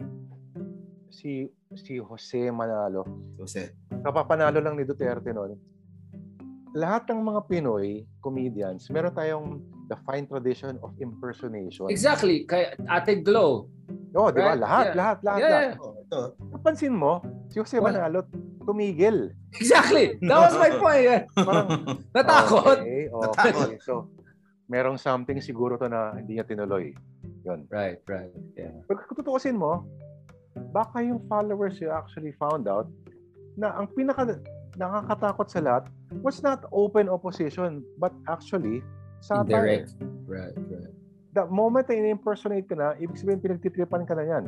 [1.10, 3.06] si, si Jose Manalo,
[3.38, 3.74] Jose.
[4.02, 5.58] kapapanalo lang ni Duterte noon.
[6.78, 9.48] Lahat ng mga Pinoy comedians, meron tayong
[9.90, 11.90] the fine tradition of impersonation.
[11.90, 12.44] Exactly.
[12.46, 13.72] Kaya Ate Glow.
[14.14, 14.54] Oh, di ba?
[14.54, 14.96] Right, Lahat, yeah.
[14.96, 15.70] lahat, lahat, Yeah, lahat.
[15.80, 16.22] Oh, ito.
[16.52, 17.78] Napansin mo, si Jose.
[17.80, 18.26] Manalo
[18.68, 19.32] tumigil.
[19.56, 20.20] Exactly.
[20.28, 21.32] That was my point.
[21.32, 21.68] Parang,
[22.16, 22.84] Natakot.
[22.84, 23.52] Okay, okay.
[23.56, 23.70] Natakot.
[23.80, 24.12] So,
[24.68, 26.92] merong something siguro to na hindi niya tinuloy.
[27.48, 27.64] Yun.
[27.72, 28.32] Right, right.
[28.60, 28.76] Yeah.
[28.92, 29.88] Pag kung tutuusin mo,
[30.76, 32.92] baka yung followers you actually found out
[33.56, 34.44] na ang pinaka
[34.78, 35.84] nakakatakot sa lahat
[36.22, 38.84] was not open opposition but actually
[39.24, 39.82] satire.
[39.82, 39.90] Indirect.
[40.28, 40.94] Right, right.
[41.34, 44.44] The moment na in-impersonate ka na, ibig sabihin pinagtitripan ka na yan.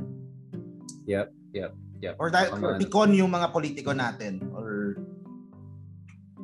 [1.06, 1.72] Yep, yep.
[2.16, 2.80] Or dahil Tama na.
[2.80, 4.40] pikon yung mga politiko natin.
[4.52, 4.96] Or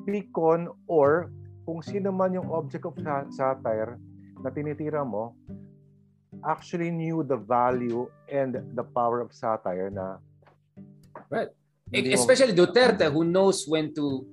[0.03, 1.34] Picon or
[1.64, 3.98] kung sino man yung object of sa- satire
[4.38, 5.34] na tinitira mo,
[6.44, 10.22] actually knew the value and the power of satire na
[11.86, 14.26] Hindi mo- Especially Duterte who knows when to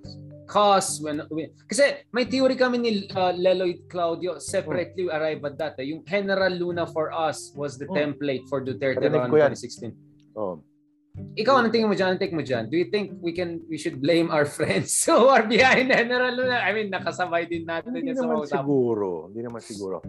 [0.44, 5.74] cause when, when kasi may theory kami ni uh, Leloy Claudio separately arrive at that
[5.78, 5.88] eh.
[5.88, 7.94] yung General Luna for us was the Oh.
[7.94, 9.52] template for Duterte around ko yan.
[9.56, 10.60] 2016 oh,
[11.36, 12.16] ikaw anong tingin mo dyan?
[12.16, 12.72] Anong take mo dyan?
[12.72, 16.64] Do you think we can we should blame our friends who are behind General Luna?
[16.64, 19.28] I mean, nakasabay din natin Hindi yan sa mga siguro.
[19.28, 20.00] Hindi naman siguro.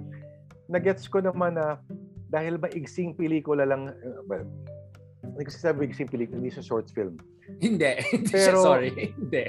[0.71, 1.80] Nagets ko naman na
[2.31, 4.47] dahil ba igsing pelikula lang, uh, well,
[5.21, 7.19] hindi kasi sabi igsing pelikula, hindi sa short film.
[7.63, 7.99] Hindi.
[8.31, 8.89] Siya, Pero- sorry.
[8.95, 9.45] Hindi.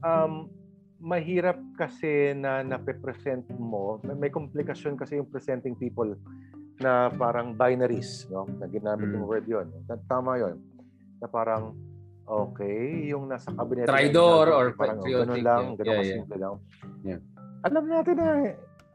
[0.00, 0.48] Um,
[0.96, 6.16] mahirap kasi na nape-present mo, may, may komplikasyon kasi yung presenting people
[6.80, 8.48] na parang binaries, no?
[8.50, 9.30] Na ginamit yung Mm.
[9.30, 9.66] word yun.
[9.84, 10.56] Ta- Tama yun.
[11.16, 11.76] Na parang,
[12.24, 13.84] okay, yung nasa cabinet.
[13.84, 15.76] Traidor na- or parang, oh, patriotic, ganun lang, yeah.
[15.76, 16.54] ganun Yeah, kasimple lang.
[17.02, 17.20] Yeah.
[17.62, 18.28] Alam natin na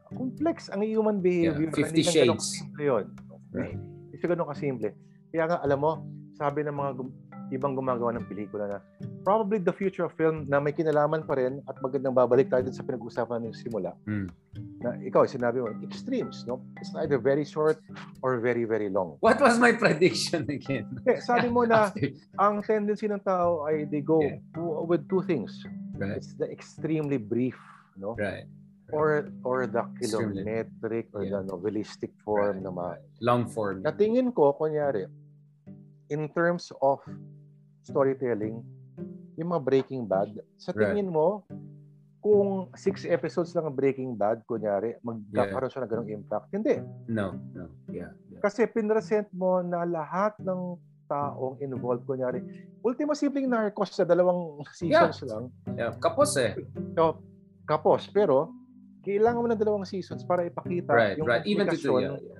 [0.08, 1.70] complex ang human behavior.
[1.70, 2.46] Yeah, 50 Hindi lang ganun shades.
[2.52, 3.04] kasimple yun.
[3.52, 3.78] Right.
[3.78, 4.90] Hindi siya ganun kasimple.
[5.30, 5.92] Kaya nga, alam mo,
[6.32, 6.90] sabi ng mga
[7.48, 8.78] ibang gumagawa ng pelikula na
[9.22, 12.82] probably the future of film na may kinalaman pa rin at magandang babalik tayo sa
[12.82, 14.26] pinag-usapan ng simula Mm.
[14.82, 16.62] na ikaw, sinabi mo, extremes, no?
[16.80, 17.78] It's either very short
[18.20, 19.18] or very, very long.
[19.20, 20.88] What was my prediction again?
[21.06, 21.92] Eh, sabi mo na
[22.42, 24.40] ang tendency ng tao ay they go Yeah.
[24.86, 25.52] with two things.
[25.96, 27.56] right, It's the extremely brief,
[27.96, 28.16] no?
[28.16, 28.44] right.
[28.94, 31.42] Or or the kilometric or Yeah.
[31.42, 33.00] the novelistic form Right, na ma-.
[33.18, 33.82] Long form.
[33.82, 35.10] Natingin ko, kunyari,
[36.06, 37.02] in terms of
[37.86, 38.58] storytelling,
[39.38, 40.90] yung mga Breaking Bad, sa Right.
[40.90, 41.46] tingin mo,
[42.18, 46.46] kung six episodes lang ang Breaking Bad, kunyari, magkakaroon siya ng ganong impact?
[46.50, 46.82] Hindi.
[47.06, 47.70] No, no.
[47.86, 48.10] Yeah.
[48.26, 48.42] yeah.
[48.42, 50.74] Kasi pinresent mo na lahat ng
[51.06, 52.42] taong involved, kunyari,
[52.82, 55.94] ultimo simpleng narcos sa dalawang seasons lang, yeah.
[56.02, 56.58] Kapos eh.
[56.98, 57.22] so,
[57.62, 58.10] kapos.
[58.10, 58.50] Pero,
[59.06, 61.46] kailangan mo ng dalawang seasons para ipakita Right, yung right.
[61.46, 62.35] Even to yeah, yeah.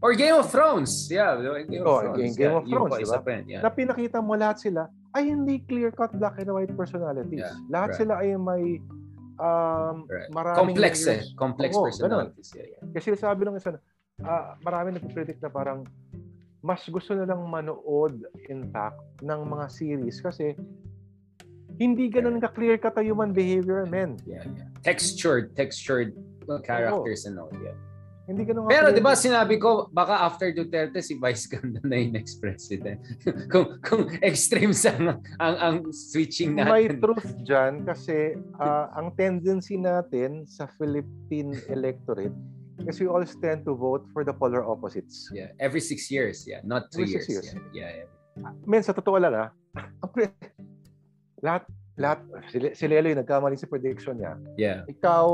[0.00, 1.12] Or Game of Thrones.
[1.12, 1.36] Yeah.
[1.68, 2.16] Game Oh, of Thrones.
[2.16, 2.58] Game- Game yeah.
[2.58, 3.24] of Thrones, po, di isa ba?
[3.24, 3.62] pa yun, Yeah.
[3.62, 7.44] na pinakita mo lahat sila ay hindi clear-cut black and white personalities.
[7.44, 7.98] Yeah, lahat right.
[8.00, 8.64] sila ay may
[9.40, 10.28] um, Right.
[10.32, 11.20] maraming Complex eh.
[11.20, 11.28] layers.
[11.36, 12.48] Complex Oo, personalities.
[12.56, 12.82] Yeah, yeah.
[12.92, 13.76] Kasi sabi ng isa,
[14.24, 15.84] ah marami nagpo-predict na parang
[16.60, 18.20] mas gusto na lang manood
[18.52, 20.52] in fact ng mga series kasi
[21.80, 24.20] hindi ganun ka-clear cut ang human behavior, men.
[24.28, 24.68] Yeah, yeah.
[24.84, 26.12] Textured, textured
[26.52, 27.48] uh, characters and all.
[27.56, 27.72] Yeah.
[28.30, 32.14] Hindi ganun Pero 'di ba sinabi ko baka after Duterte si Vice Ganda na yung
[32.14, 33.02] next president.
[33.52, 37.02] kung kung extremes ang ang, ang switching May natin.
[37.02, 42.34] truth dyan kasi ah, ang tendency natin sa Philippine electorate,
[42.80, 45.28] Kasi we always tend to vote for the polar opposites.
[45.34, 46.48] Yeah, every six years.
[46.48, 47.28] Yeah, not two Every years.
[47.28, 47.52] years.
[47.76, 48.08] Yeah, yeah,
[48.40, 48.52] yeah.
[48.64, 49.50] Men, sa totoo lang ah,
[51.44, 51.68] lahat,
[52.00, 54.40] lahat, si, si Lelo yung nagkamali sa prediction niya.
[54.56, 54.78] yeah.
[54.88, 55.26] Ikaw,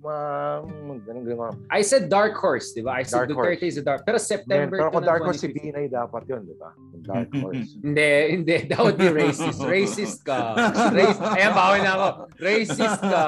[0.00, 0.64] um,
[1.04, 1.54] ganun, ganun.
[1.68, 2.96] I said dark horse, di ba?
[2.96, 3.68] I said Dark Duterte horse.
[3.68, 4.00] is a dark.
[4.02, 5.60] Pero September pero 2 kung ng dark horse, si 2015.
[5.60, 6.72] Binay dapat yun, di ba?
[7.04, 7.76] Dark horse.
[7.78, 8.10] Hindi,
[8.40, 8.56] hindi.
[8.72, 9.60] That would be racist.
[9.76, 10.56] Racist ka.
[10.90, 12.08] Race, ayan, bawal na ako.
[12.40, 13.24] Racist ka.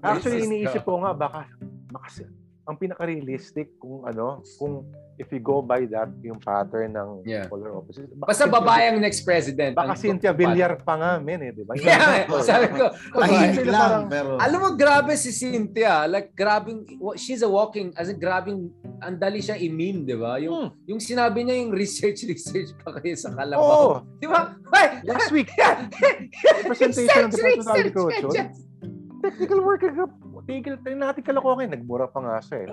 [0.00, 0.88] Actually, Racist iniisip ka.
[0.88, 1.40] ko nga, baka,
[1.92, 2.08] baka
[2.68, 4.84] ang pinaka-realistic kung ano, kung
[5.16, 7.48] if you go by that, yung pattern ng Yeah.
[7.48, 8.12] polar opposites.
[8.12, 9.72] Baka Basta babae ang next president.
[9.72, 11.72] Baka Cynthia Villar pa nga, men eh, di ba?
[11.74, 12.92] Yeah, sabi ko.
[13.16, 14.30] Tahimik lang, parang- pero...
[14.36, 16.04] Alam mo, grabe si Cynthia.
[16.04, 16.84] Like, grabing,
[17.16, 18.68] she's a walking, as in, grabing,
[19.00, 20.36] ang dali siya i-meme, di ba?
[20.36, 20.70] Yung, Hmm.
[20.84, 23.36] yung sinabi niya yung research, research pa kayo sa Oo.
[23.40, 23.84] kalabaw.
[24.20, 24.52] Di ba?
[25.08, 26.28] Last week, Research,
[26.68, 28.48] presentation ng Department of Agriculture.
[29.18, 30.04] technical worker ka.
[30.48, 31.68] Tigil, tigil natin kalokohan.
[31.68, 32.68] Nagmura pa nga siya eh.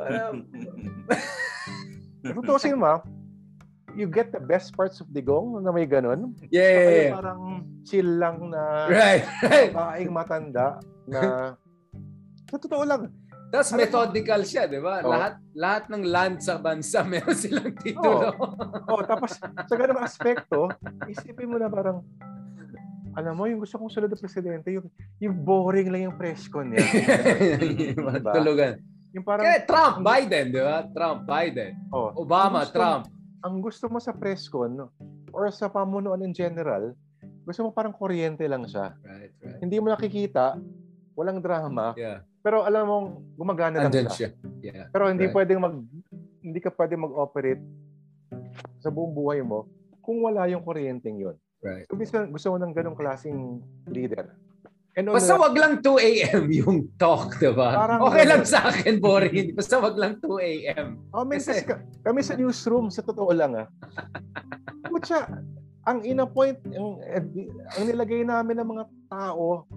[2.31, 2.99] Tutusin mo, ah,
[3.95, 6.31] you get the best parts of digong na may ganun.
[6.51, 7.13] Yeah, yeah, yeah.
[7.15, 7.41] parang
[7.83, 9.71] chill lang na Right, right.
[9.75, 11.19] babaeng matanda na
[12.47, 13.11] sa totoo lang.
[13.51, 14.99] Tapos methodical siya, di ba?
[15.05, 15.11] Oo.
[15.11, 18.35] Lahat lahat ng land sa bansa meron silang titulo.
[18.89, 20.67] Oh, tapos sa ganung aspekto,
[21.07, 22.03] isipin mo na parang
[23.15, 24.87] alam mo, yung gusto kong sunod na presidente, yung,
[25.17, 26.83] yung boring lang yung press con niya.
[27.95, 28.31] Diba?
[28.31, 28.79] Tulugan.
[29.11, 30.83] Yung parang, Kaya Trump, Biden, di ba?
[30.91, 31.71] Trump, Biden.
[31.89, 33.03] oh, Obama, ang gusto- Trump.
[33.39, 34.89] Ang gusto mo sa press con,
[35.29, 36.91] or sa pamunuan in general,
[37.43, 38.97] gusto mo parang kuryente lang siya.
[38.99, 39.59] Right, right.
[39.61, 40.57] Hindi mo nakikita,
[41.13, 42.25] walang drama, Yeah.
[42.41, 44.33] pero alam mong gumagana lang Andun siya.
[44.33, 44.65] siya.
[44.65, 44.85] Yeah.
[44.89, 45.35] Pero hindi Right.
[45.37, 45.75] pwedeng mag
[46.41, 47.61] hindi ka pwedeng mag-operate
[48.77, 49.65] sa buong buhay mo
[49.99, 51.37] kung wala yung kuryenteng yun.
[51.59, 51.85] Right.
[51.85, 54.33] So, gusto, gusto mo ng ganong klaseng leader.
[54.95, 56.43] And Basta the- wag lang 2 a.m.
[56.49, 57.75] yung talk, di ba?
[57.75, 59.51] Parang Okay lang sa akin, boring.
[59.51, 61.03] Basta wag lang 2 a.m.
[61.11, 63.67] Oh, men, Kasi- kasi ka- kami sa newsroom, sa totoo lang ah.
[64.87, 65.27] Kutsa,
[65.83, 66.97] ang ina-point, ang,
[67.69, 69.67] ang nilagay namin ng mga tao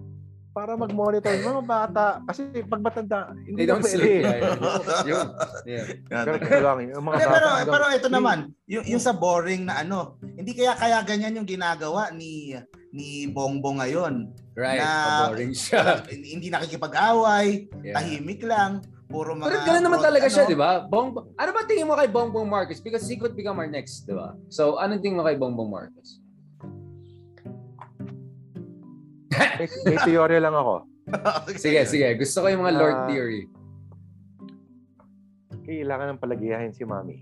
[0.58, 2.06] para mag-monitor ng mga bata.
[2.26, 3.94] Kasi pag matanda, hindi They don't na pwede.
[3.94, 4.22] sleep.
[4.26, 5.02] Yeah, yeah.
[5.14, 5.26] Yun.
[5.62, 5.84] Yeah.
[6.10, 6.30] Pero
[6.66, 10.18] lang, yung mga Hindi, bata pero pero ito naman, yung, yung sa boring na ano,
[10.34, 12.58] hindi kaya kaya ganyan yung ginagawa ni
[12.90, 14.34] ni Bongbong ngayon.
[14.58, 14.82] Right.
[14.82, 16.02] Na- boring siya.
[16.10, 17.94] Hindi nakikipag-away, Yeah.
[17.94, 20.82] tahimik lang, puro mga Pero gano'n naman talaga siya, ano, di ba?
[20.82, 22.82] Bong, ano ba tingin mo kay Bongbong Marcos?
[22.82, 24.34] Because he could become our next, di ba?
[24.50, 26.18] So, anong tingin mo kay Bongbong Marcos?
[29.58, 30.74] May, may teorya lang ako.
[31.56, 32.08] Sige, sige.
[32.14, 33.08] Gusto ko yung mga Lord Ah.
[33.08, 33.42] theory.
[35.64, 37.16] Kailangan ng palagiyahin si Mami.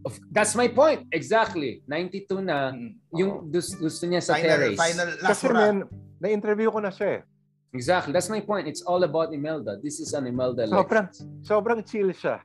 [0.00, 1.04] Of, that's my point.
[1.12, 1.84] Exactly.
[1.84, 2.72] 92 na.
[2.72, 2.96] Mm.
[3.12, 4.78] Yung dus- gusto niya sa final terrace.
[4.78, 5.76] final last Kasi men,
[6.16, 7.22] na-interview ko na siya eh.
[7.70, 8.10] Exactly.
[8.10, 8.66] That's my point.
[8.66, 9.78] It's all about Imelda.
[9.78, 11.44] This is an Imelda Sobrang, election.
[11.44, 12.40] sobrang chill siya.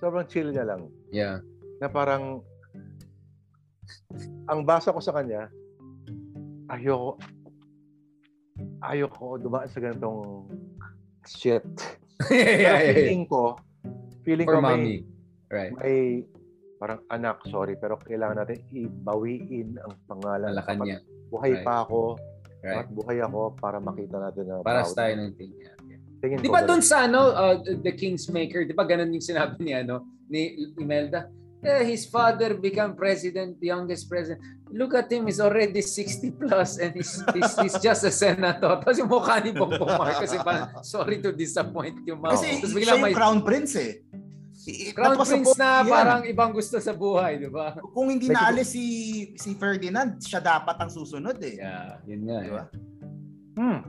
[0.00, 0.88] Sobrang chill niya lang.
[1.10, 1.44] Yeah.
[1.82, 2.40] Na parang,
[4.46, 5.50] ang basa ko sa kanya,
[6.70, 7.18] ayoko,
[8.80, 10.48] ayoko dumaan sa ganitong
[11.24, 11.64] shit.
[12.32, 12.96] yeah, Pero yeah, yeah.
[12.96, 13.42] feeling ko,
[14.24, 14.96] feeling For ko may, mommy.
[15.50, 15.72] Right.
[15.76, 15.96] may,
[16.80, 20.56] parang anak, sorry, pero kailangan natin ibawiin ang pangalan.
[20.56, 21.04] Malacanang.
[21.28, 21.64] Buhay Right.
[21.64, 22.16] pa ako,
[22.60, 22.84] Right.
[22.84, 25.52] at buhay ako para makita natin na Para sa tayo ng thing.
[25.56, 25.76] Yeah.
[25.88, 26.00] yeah.
[26.20, 29.72] Tingin Di ba doon sa ano, uh, The Kingsmaker, di ba ganun yung sinabi ni
[29.72, 31.32] ano, ni Imelda?
[31.60, 34.40] Yeah, his father become president, the youngest president.
[34.70, 38.78] Look at him, he's already 60 plus and he's, he's, he's just a senator.
[38.78, 42.38] Tapos yung mukha ni Bongbong Marcos, kasi parang, sorry to disappoint yung mouth.
[42.38, 44.06] Kasi Tapos siya yung may crown prince eh.
[44.94, 45.88] Crown was prince na yan.
[45.90, 47.74] parang ibang gusto sa buhay, di ba?
[47.96, 48.84] kung hindi Like, naalis si
[49.34, 51.56] si Ferdinand, siya dapat ang susunod eh.
[51.58, 52.38] Yeah, yun nga.
[52.38, 52.62] Di ba?
[52.68, 53.58] eh.
[53.58, 53.80] Hmm.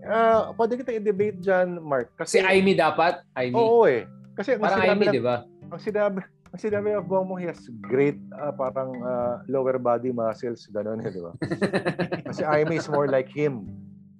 [0.00, 2.10] Ah, pwede kita i-debate dyan, Mark.
[2.26, 3.54] Si Kasi, Amy dapat, Amy.
[3.54, 4.04] Oo eh.
[4.34, 5.44] Kasi ang parang Amy, di ba?
[5.70, 6.18] ang sinabi,
[6.50, 11.10] ang sinabi ng Bongbong, he has great ah, parang ah, lower body muscles, gano'n eh,
[11.14, 11.32] di ba?
[12.28, 13.70] Kasi Amy is more like him.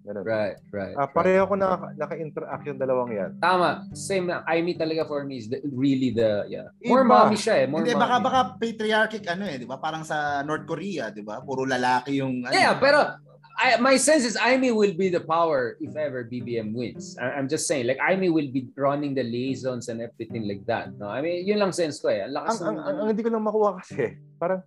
[0.06, 0.24] Ganun.
[0.24, 0.94] Right, right.
[0.96, 1.12] Ah, right.
[1.14, 3.30] pareho ko na naka-interact yung dalawang yan.
[3.38, 3.86] Tama.
[3.94, 4.42] Same na.
[4.48, 6.70] Amy talaga for me is the, really the, yeah.
[6.82, 6.90] Iba.
[6.90, 7.66] More mommy siya eh.
[7.66, 8.02] More Hindi, mommy.
[8.06, 9.78] baka baka patriarchic ano eh, di ba?
[9.78, 11.38] Parang sa North Korea, di ba?
[11.44, 12.54] Puro lalaki yung ano.
[12.54, 13.22] Yeah, pero
[13.60, 17.12] I, my sense is Amy will be the power if ever BBM wins.
[17.20, 20.96] I, I'm just saying, like Amy will be running the liaisons and everything like that.
[20.96, 22.24] No, I mean, yun lang sense ko eh.
[22.24, 24.64] Ang Ang, lakas ang, ng, ang, ang hindi ko lang makuha kasi, parang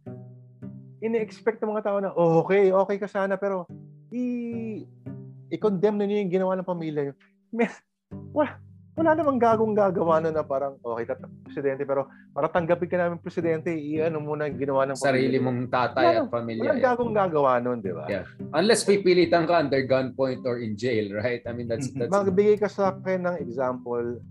[1.01, 3.65] ini-expect ng mga tao na, oh, okay, okay ka sana, pero
[4.13, 4.85] i-
[5.49, 7.15] i-condemn na niyo yung ginawa ng pamilya niyo.
[8.37, 8.61] Wala,
[8.93, 13.17] wala namang gagong gagawa nun na parang, okay, tat presidente, pero para tanggapin ka namin
[13.17, 16.61] presidente, i-ano muna yung ginawa ng sarili pamilya mong tatay Wala- at pamilya.
[16.61, 16.87] Walang yeah.
[16.93, 18.05] gagong gagawa nun, di ba?
[18.05, 18.25] Yeah.
[18.53, 21.41] Unless pipilitan ka under gunpoint or in jail, right?
[21.49, 24.21] I mean, that's, that's Magbigay ka sa akin ng example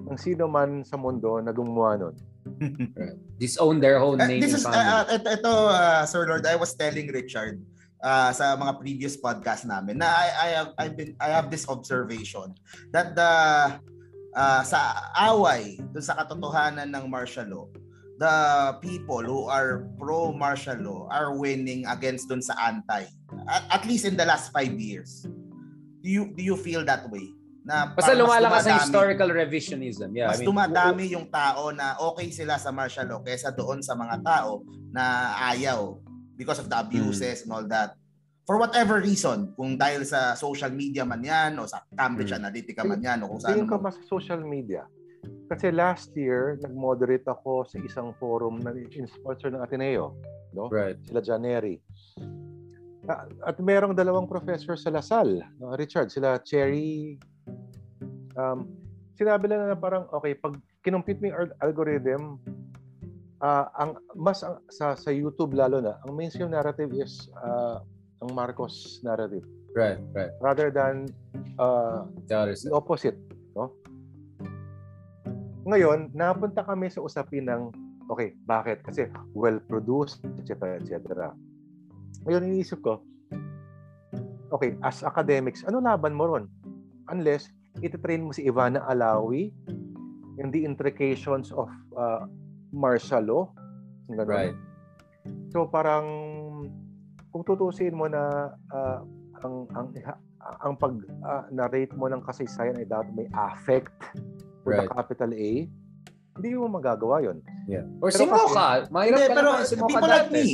[0.00, 2.14] ng sino man sa mundo na gumawa nun.
[3.40, 4.90] Disown their own Uh, name this and is family.
[4.90, 7.62] uh, ito, ito uh, Sir Lord, I was telling Richard
[8.00, 11.68] uh, sa mga previous podcast namin na I, I have I've been I have this
[11.68, 12.56] observation
[12.90, 13.30] that the
[14.34, 17.66] uh, sa away dun sa katotohanan ng martial law
[18.20, 18.36] the
[18.84, 23.08] people who are pro martial law are winning against dun sa anti
[23.48, 25.24] at, at least in the last five years
[26.04, 30.16] do you do you feel that way na Basta lumalakas ang historical revisionism.
[30.16, 33.84] Yeah, mas I mean, dumadami yung tao na okay sila sa martial law kaysa doon
[33.84, 36.00] sa mga tao na ayaw
[36.40, 37.99] because of the abuses and all that.
[38.50, 42.42] For whatever reason, kung dahil sa social media man yan o sa Cambridge Hmm.
[42.42, 43.86] Analytica man yan o kung saan Tingin ko mo.
[43.86, 44.90] mas social media.
[45.46, 50.18] Kasi last year, nag-moderate ako sa isang forum na in-sponsor ng Ateneo.
[50.50, 50.66] No?
[50.66, 50.98] right.
[51.06, 51.78] Sila Janeri.
[53.06, 55.46] Ah, At merong dalawang professor sa Lasal.
[55.62, 57.22] no, Richard, sila Cherry.
[58.34, 58.66] Um,
[59.14, 62.34] sinabi nila na parang, okay, pag kinumpit mo yung al- algorithm,
[63.38, 67.78] ah, ang mas ang- sa sa YouTube lalo na, ang mainstream narrative is ah,
[68.20, 70.34] ang Marcos narrative Right, right.
[70.42, 71.06] rather than
[71.62, 73.14] ah, The the opposite,
[73.54, 73.70] no?
[75.62, 77.70] Ngayon, napunta kami sa usapin ng
[78.10, 78.82] okay, bakit?
[78.82, 80.82] Kasi well produced, etc.
[80.82, 81.30] etc.
[82.26, 82.98] Ngayon iniisip ko,
[84.50, 86.50] okay, as academics, ano laban mo ron?
[87.14, 89.54] Unless ititrain mo si Ivana Alawi
[90.42, 92.26] in the intrications of uh,
[92.74, 93.44] martial law.
[94.10, 94.26] Ganun.
[94.26, 94.56] Right.
[95.54, 96.06] So parang
[97.30, 98.98] kung tutusin mo na ah,
[99.40, 99.86] ang ang
[100.60, 103.94] ang pag ah, narrate mo ng kasaysayan ay dapat may affect
[104.62, 104.84] with Right.
[104.84, 105.50] a capital A,
[106.36, 107.40] hindi mo magagawa 'yon.
[107.64, 107.88] Yeah.
[108.04, 108.68] Or Pero simo kasi- ka.
[108.92, 110.36] Mahirap Hindi, ka pero naman simo ka people like dati.
[110.36, 110.46] me,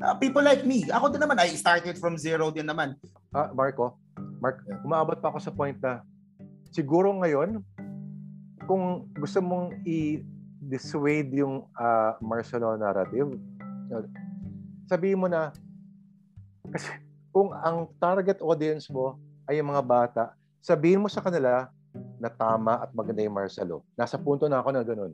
[0.00, 2.96] uh, people like me, ako din naman, I started from zero din naman.
[3.36, 4.00] Ah, Marco,
[4.40, 6.00] Mark, umaabot pa ako sa point na
[6.72, 7.60] siguro ngayon
[8.64, 11.66] kung gusto mong i-dissuade yung
[12.20, 13.36] martial law narrative,
[13.90, 14.04] uh,
[14.86, 15.50] sabihin mo na
[16.72, 16.88] kasi
[17.30, 20.22] kung ang target audience mo ay yung mga bata,
[20.58, 21.68] sabihin mo sa kanila
[22.16, 23.36] na tama at maganda yung
[23.68, 23.80] law.
[23.92, 25.12] Nasa punto na ako na ganun.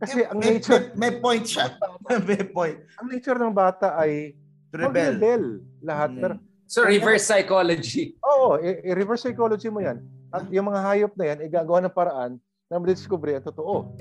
[0.00, 1.76] Kasi ang may, nature, may, may point siya.
[2.28, 2.78] may point.
[2.96, 4.32] ang nature ng bata ay
[4.72, 4.88] To rebel.
[4.88, 5.44] mag-rebel
[5.84, 6.10] lahat.
[6.16, 6.20] Mm.
[6.24, 6.34] Pero
[6.64, 8.16] So reverse psychology.
[8.32, 10.00] Oo, i- i-reverse psychology mo yan.
[10.32, 12.40] At yung mga hayop na yan, igagawa ng paraan
[12.72, 13.92] na madiscover ang totoo.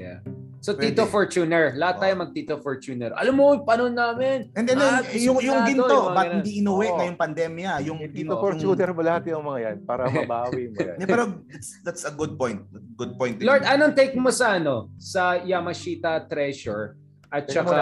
[0.61, 0.93] So Pwede.
[0.93, 3.09] Tito Fortuner, lahat tayo mag Tito Fortuner.
[3.17, 4.53] Alam mo, paano namin?
[4.53, 6.97] And then, Ah, yung, yung disiplinado, ginto, yung ba't hindi inuwi Oo.
[7.01, 7.71] ngayong pandemya?
[7.81, 10.97] Yung Dito ginto, for yung- shooter mo lahat yung mga yan para mabawi mo yan.
[11.01, 12.61] Pero that's, that's a good point.
[12.93, 13.35] Good point.
[13.35, 13.49] din.
[13.49, 14.93] Lord, anong take mo sa ano?
[14.95, 16.93] Sa Yamashita Treasure
[17.27, 17.81] at Teka saka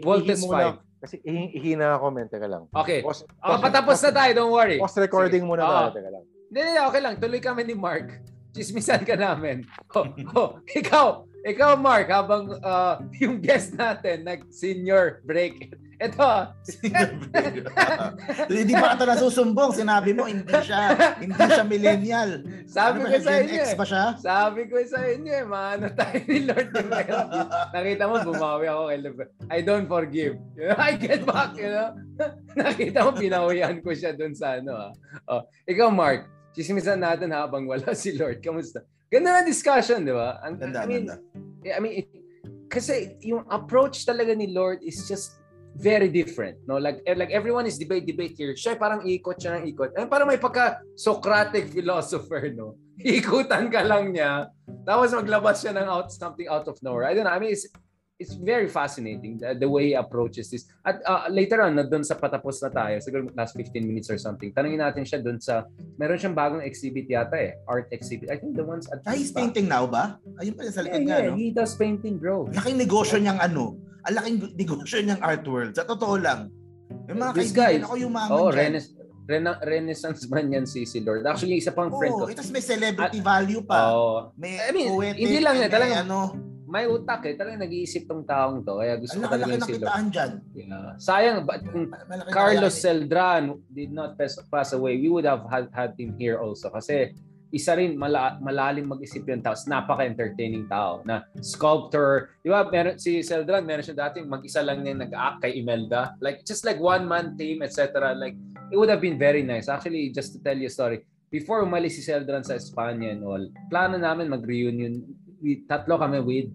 [0.00, 1.04] Voltes ihi muna- 5.
[1.04, 2.26] Kasi ihi- ihina ako, men.
[2.26, 2.64] Teka lang.
[2.72, 3.04] Okay.
[3.04, 4.80] Post, Oh, patapos na tayo, don't worry.
[4.80, 5.50] Post-recording Sige.
[5.50, 5.88] muna tayo.
[5.92, 6.24] Teka lang.
[6.48, 7.14] Hindi, hindi, okay lang.
[7.20, 8.08] Tuloy kami ni Mark.
[8.50, 9.68] Chismisan ka namin.
[9.92, 15.76] Oh, oh, ikaw, ikaw Mark, habang uh, yung guest natin nag-senior break.
[16.00, 16.50] Ito, ah.
[18.50, 19.78] Hindi pa ata nasusumbong.
[19.78, 20.90] Sinabi mo, hindi siya,
[21.22, 22.42] hindi siya millennial.
[22.66, 23.76] sabi Ano ko siya, sa Gen inyo X eh.
[23.78, 24.04] ba siya?
[24.18, 26.68] Sabi ko sa inyo eh, maano tayo ni Lord.
[27.70, 29.28] Nakita mo, bumawi ako kay Lord.
[29.54, 30.34] I don't forgive.
[30.82, 31.94] I get back, you know?
[32.58, 34.92] Nakita mo, pinawihan ko siya dun sa ano ah.
[35.30, 36.26] Oh, ikaw Mark,
[36.58, 38.42] chismisan natin habang wala si Lord.
[38.42, 38.82] Kamusta?
[39.14, 40.42] Ganda na discussion, di ba?
[40.42, 41.16] Ang- Ganda, I mean, ganda.
[41.70, 42.10] I mean, it,
[42.66, 45.38] kasi yung approach talaga ni Lord is just
[45.78, 46.82] very different, no?
[46.82, 48.54] Like eh, like everyone is debate debate here.
[48.58, 49.94] Siya parang ikot siya ng ikot.
[49.94, 52.74] Eh, parang may pagka Socratic philosopher, no?
[53.02, 54.50] Ikutan ka lang niya.
[54.86, 57.06] Tapos maglabas siya ng out something out of nowhere.
[57.06, 57.34] I don't know.
[57.34, 57.66] I mean, it's
[58.24, 60.64] it's very fascinating the, the way he approaches this.
[60.80, 64.16] At uh, later on, na doon sa patapos na tayo, siguro last 15 minutes or
[64.16, 68.32] something, tanungin natin siya doon sa, meron siyang bagong exhibit yata eh, art exhibit.
[68.32, 70.16] I think the ones at Ah, he's painting now ba?
[70.40, 71.36] Ayun pala sa Yeah, likod niya, yeah, no?
[71.36, 72.48] he does painting, bro.
[72.48, 73.76] Laking negosyo niyang ano.
[74.02, 75.76] Ang laking negosyo niyang art world.
[75.76, 76.48] Sa totoo lang.
[77.06, 78.80] Yung mga This guy, ako yumaman Oh, dyan.
[78.80, 78.92] Rena-
[79.24, 81.24] Rena- Renaissance man yan si, si Lord.
[81.24, 82.24] Actually, isa pang friend ko.
[82.24, 83.88] Oo, itas may celebrity value pa.
[83.90, 86.20] Oh, may I mean, poetic, hindi lang may talagang- ano,
[86.66, 87.34] may utak eh.
[87.36, 88.80] Talagang nag-iisip tong taong to.
[88.80, 89.82] Kaya gusto ang ko talaga yung ng si Lord.
[89.84, 90.30] kitaan dyan.
[90.56, 90.90] Yeah.
[90.96, 95.68] Sayang, but kung Malaki Carlos Celdran did not pass, pass away, we would have had,
[95.72, 96.72] had him here also.
[96.72, 97.12] Kasi
[97.54, 99.54] isa rin mala, malalim mag-isip yung tao.
[99.54, 102.34] Napaka-entertaining tao na sculptor.
[102.42, 106.18] Di ba, meron, si Celdran, meron siya dating mag-isa lang niya nag-act kay Imelda.
[106.18, 108.10] Like, just like one-man team, etc.
[108.18, 108.34] Like,
[108.74, 109.70] it would have been very nice.
[109.70, 113.42] Actually, just to tell you a story, before umalis si Celdran sa Espanya and all,
[113.70, 115.02] plano namin mag-reunion.
[115.44, 116.48] We, tatlo kami with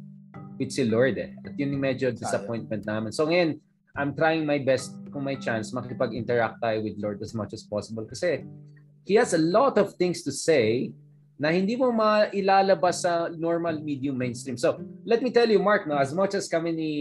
[0.57, 1.37] with si Lord eh.
[1.45, 3.13] At yun yung medyo disappointment namin.
[3.13, 3.61] So ngayon,
[3.93, 8.09] I'm trying my best kung may chance makipag-interact tayo with Lord as much as possible
[8.09, 8.41] kasi
[9.05, 10.89] he has a lot of things to say
[11.39, 14.59] na hindi mo mailalabas sa normal medium mainstream.
[14.59, 16.91] So, let me tell you, Mark, no, as much as kami ni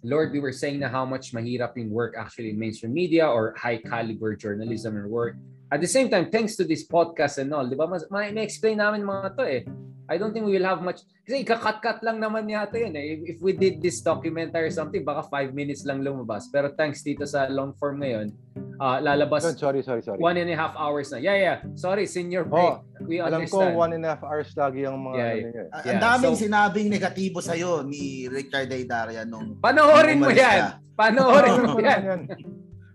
[0.00, 3.52] Lord, we were saying na how much mahirap yung work actually in mainstream media or
[3.58, 5.36] high caliber journalism and work.
[5.70, 8.42] At the same time, thanks to this podcast and all, di ba, mas, may, may
[8.42, 9.62] explain namin mga to eh.
[10.10, 13.14] I don't think we will have much, kasi ikakat-cut lang naman yata yun eh.
[13.14, 16.50] If, if we did this documentary or something, baka five minutes lang lumabas.
[16.50, 18.34] Pero thanks dito sa long form ngayon,
[18.82, 20.18] uh, lalabas Sorry, sorry, sorry.
[20.18, 21.22] one and a half hours na.
[21.22, 21.56] Yeah, yeah.
[21.78, 22.82] Sorry, senior break.
[22.82, 23.78] Oh, we Alam ko, understand.
[23.78, 25.54] one and a half hours lagi ang mga Yeah, ano yeah.
[25.54, 25.66] eh.
[25.70, 30.74] Ang Yeah, daming so- sinabing negatibo sa'yo ni Richard Aydaria nung Panoorin mo yan.
[30.98, 32.26] Panoorin mo ko yan.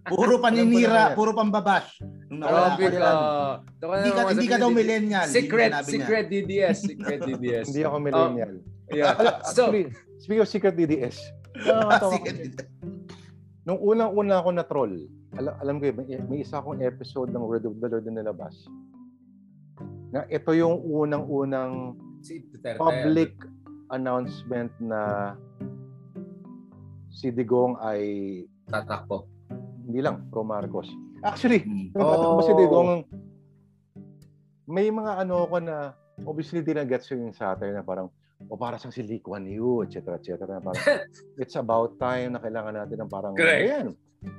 [0.05, 1.95] puro ko paninira, puro pambabash.
[2.25, 3.11] Nung nawala Grabe ka.
[3.61, 5.27] Ito ka Hindi ka, hindi ka daw ni- millennial.
[5.27, 6.77] Secret, secret DDS.
[6.81, 7.65] Secret DDS.
[7.69, 8.53] Hindi ako millennial.
[8.87, 9.13] Yeah.
[9.45, 11.17] So, Actually, speaking of secret DDS,
[11.55, 12.35] nakakatawa Secret.
[12.35, 12.65] kasi.
[13.61, 14.93] Nung unang-una ako na troll,
[15.33, 18.21] alam, alam ko yun, may, may isa akong episode ng Word of the Lord na
[18.21, 18.53] nilabas.
[20.09, 22.41] Na ito yung unang-unang si
[22.77, 23.33] public
[23.89, 25.33] announcement na
[27.07, 28.01] si Digong ay
[28.65, 29.29] tatakbo.
[29.81, 30.89] hindi lang pro Marcos.
[31.25, 31.89] Actually, Hmm.
[31.91, 32.59] nagtatakbo si Oh.
[32.61, 32.91] Digong.
[34.65, 35.93] May mga ano ko na
[36.23, 38.09] obviously di na gets yung satire na parang
[38.45, 40.17] o para sa si Lee Kuan Yew, etc.
[40.21, 40.45] etc.
[40.45, 40.85] na parang
[41.41, 43.61] it's about time na kailangan natin ng parang Correct.
[43.61, 43.87] ayan.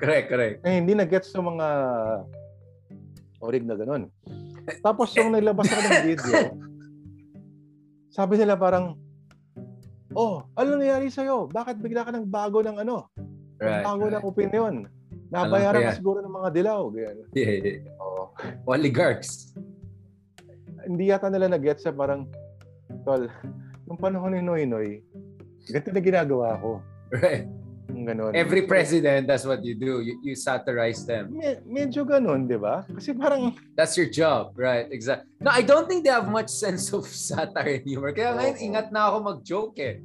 [0.02, 0.56] Correct, correct.
[0.66, 1.68] Eh, hindi na gets ng mga
[3.38, 4.10] orig na ganun.
[4.82, 6.34] Tapos yung nilabas ako ng video,
[8.10, 8.98] sabi nila parang,
[10.10, 11.46] oh, ano nangyari sa'yo?
[11.46, 13.06] Bakit bigla ka nang bago ng ano?
[13.56, 13.86] Right.
[13.86, 14.14] bago right.
[14.18, 14.74] ng opinion.
[15.44, 16.80] Nabayaran ka siguro ng mga dilaw.
[16.88, 17.16] Ganyan.
[17.36, 18.00] Yeah, yeah, yeah.
[18.00, 18.22] Oo.
[18.64, 19.52] Oligarchs.
[20.86, 22.30] Hindi yata nila na-get sa parang,
[23.02, 23.28] tol,
[23.84, 25.02] nung panahon ni Noy Noy,
[25.68, 26.80] ganito na ginagawa ko.
[27.10, 27.46] Right.
[27.86, 28.34] Ganun.
[28.34, 30.02] Every president, that's what you do.
[30.02, 31.38] You, you satirize them.
[31.38, 32.82] Me- medyo ganun, di ba?
[32.82, 34.90] Kasi parang, That's your job, right?
[34.90, 35.30] Exactly.
[35.38, 38.10] No, I don't think they have much sense of satire and humor.
[38.10, 38.66] Kaya ngayon, Oo.
[38.66, 40.02] ingat na ako mag-joke eh.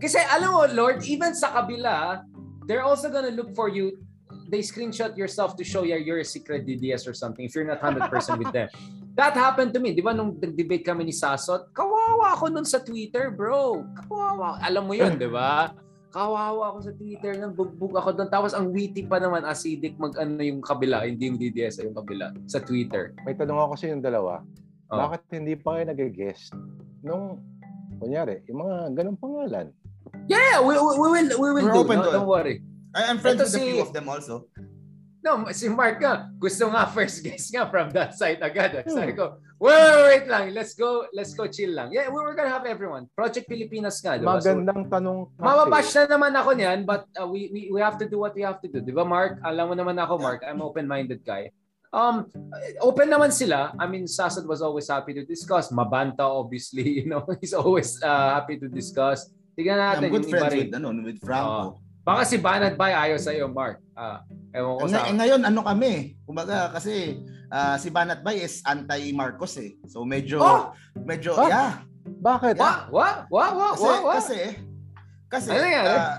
[0.00, 2.24] Kasi alam mo, Lord, even sa kabila,
[2.64, 4.00] they're also gonna look for you.
[4.48, 7.80] They screenshot yourself to show yeah, you're a secret DDS or something if you're not
[7.80, 8.68] 100% with them.
[9.14, 9.94] That happened to me.
[9.94, 13.86] Di ba nung nag-debate kami ni Sasot, kawawa ako nun sa Twitter, bro.
[14.04, 14.58] Kawawa.
[14.58, 15.70] Alam mo yun, di ba?
[16.10, 18.26] Kawawa ako sa Twitter, nang bugbog ako doon.
[18.26, 22.34] Tapos ang witty pa naman, acidic mag ano yung kabila, hindi yung DDS, yung kabila,
[22.50, 23.14] sa Twitter.
[23.22, 24.42] may tanong ako sa yung dalawa,
[24.90, 24.98] Oh.
[25.00, 26.52] bakit hindi pa kayo nag-guest
[27.00, 27.38] nung,
[27.98, 29.70] kunyari, yung mga ganung pangalan?
[30.26, 31.82] Yeah, we, we, we will, we will We're do.
[31.82, 32.14] open No, to it.
[32.14, 32.56] don't worry.
[32.94, 34.46] I, I'm friends Ito with a si- few of them also.
[35.24, 38.76] No, si Mark nga, gusto nga first guest nga from that side agad.
[38.76, 38.84] eh.
[38.84, 39.18] Sabi Hmm.
[39.18, 39.24] ko,
[39.56, 41.88] wait, wait, wait lang, let's go, let's go chill lang.
[41.96, 43.08] Yeah, we were gonna have everyone.
[43.16, 44.36] Project Pilipinas nga, di ba?
[44.36, 45.32] So, Magandang tanong.
[45.40, 48.44] Mababash na naman ako niyan, but uh, we, we we have to do what we
[48.44, 48.84] have to do.
[48.84, 49.40] Di ba, Mark?
[49.40, 50.44] Alam mo naman ako, Mark.
[50.44, 51.48] I'm open-minded guy.
[51.88, 52.28] Um,
[52.84, 53.72] open naman sila.
[53.80, 55.72] I mean, Sasad was always happy to discuss.
[55.72, 59.24] Mabanta, obviously, you know, he's always uh, happy to discuss.
[59.56, 61.80] Tignan natin I'm good friends with, ano, with Franco.
[62.04, 63.80] Baka si Banat Bay ayaw sa'yo, Mark.
[63.96, 64.20] Ah,
[64.52, 64.96] ewan ko Eh, sa...
[65.00, 65.92] ngay- ngayon, ano kami?
[66.22, 67.16] Kumbaga, kasi
[67.48, 69.72] ah, si Banat Bay is anti-Marcos eh.
[69.88, 70.76] So medyo, Oh!
[71.00, 71.48] medyo, Ah!
[71.48, 71.72] yeah.
[72.04, 72.60] Bakit?
[72.60, 72.72] Wa?
[72.92, 73.08] Wa?
[73.32, 73.44] Wa?
[73.48, 73.68] Wa?
[73.72, 73.94] Kasi, Wa?
[73.98, 74.12] Wa?
[74.14, 74.38] kasi,
[75.32, 75.88] kasi, Ano nangyari?
[75.90, 76.16] ah,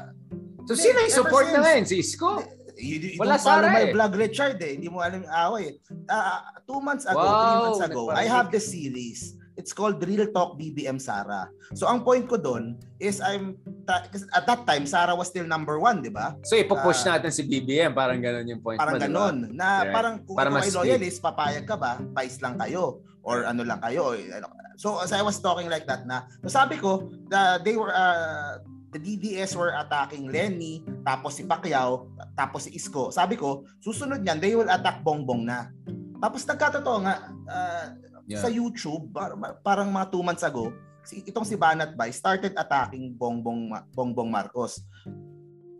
[0.65, 1.85] So, sino yung support na ngayon?
[1.85, 2.41] Si Isko?
[2.81, 3.93] you, you Wala don't follow my eh.
[3.93, 4.73] vlog, Richard eh.
[4.73, 5.77] Hindi mo alam yung away.
[6.09, 9.37] Ah, two months ago, Wow, three months ago, I have this series.
[9.55, 11.47] It's called Real Talk BBM Sara.
[11.71, 15.79] So ang point ko doon is I'm ta- at that time Sara was still number
[15.79, 16.35] one, di ba?
[16.43, 17.15] So, ipopush Ah.
[17.15, 17.95] natin si BBM.
[17.95, 19.07] Parang ganun yung point Parang mo, di ba?
[19.07, 19.35] ganon.
[19.55, 19.95] Na Right.
[19.95, 22.03] parang kung Para mas loyalist, papayag ka ba?
[22.13, 24.11] Vice lang kayo or ano lang kayo.
[24.13, 24.47] ano.
[24.75, 28.59] So as I was talking like that na, so sabi ko, the, they were uh,
[28.91, 33.07] the DDS were attacking Lenny, tapos si Pacquiao, tapos si Isko.
[33.07, 35.71] Sabi ko, susunod niyan, they will attack Bongbong na.
[36.17, 37.15] Tapos nagkatotoo nga,
[37.45, 37.85] uh,
[38.25, 38.41] Yeah.
[38.41, 43.13] sa YouTube, par- parang mga two months ago, si, itong si Banat Bay started attacking
[43.13, 44.81] Bongbong, Bongbong Marcos.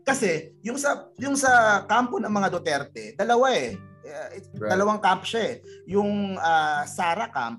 [0.05, 3.73] Kasi yung sa yung sa kampo ng mga Duterte, dalawa eh.
[4.05, 4.69] Uh, it- Right.
[4.71, 5.55] Dalawang camp siya eh.
[5.89, 7.57] Yung ah, Sara camp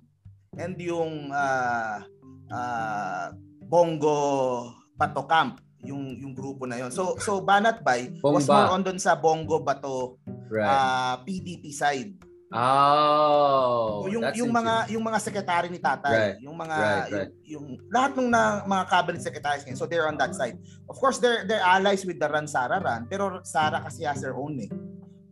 [0.54, 2.06] and yung ah,
[2.48, 6.90] ah, Bongo Bato camp yung yung grupo na yon.
[6.90, 8.54] So so Banat Bay was Bomba.
[8.56, 10.62] more on doon sa Bongo Bato Right.
[10.62, 12.14] ah, PDP side.
[12.54, 16.36] Oh, So, yung that's yung mga yung mga sekretary ni Tatay, Right.
[16.38, 17.32] yung mga Right, right.
[17.42, 19.78] Yung, yung lahat ng na, mga cabinet secretaries ngayon.
[19.78, 20.58] So they're on that side.
[20.86, 24.34] Of course, they're they're allies with the Ran Sara Ran, pero Sara kasi has her
[24.34, 24.70] own eh.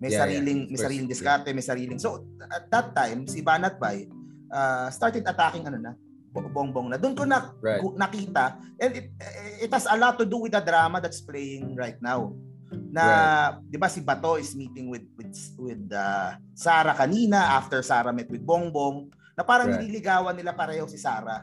[0.02, 0.70] May Yeah, sariling yeah.
[0.74, 1.98] may sariling diskarte, may sariling.
[2.02, 4.10] So at that time, si Banat Bay
[4.50, 5.92] uh, started attacking ano na,
[6.34, 6.96] Bo- bongbong na.
[6.98, 7.78] Doon ko na Right.
[7.94, 9.06] nakita and it
[9.62, 12.34] it has a lot to do with the drama that's playing right now.
[12.94, 13.06] Na
[13.58, 18.30] 'di ba si Bato is meeting with with with uh, Sara kanina after Sara met
[18.30, 19.82] with Bongbong Na parang Right.
[19.82, 21.42] nililigawan nila pareho si Sarah.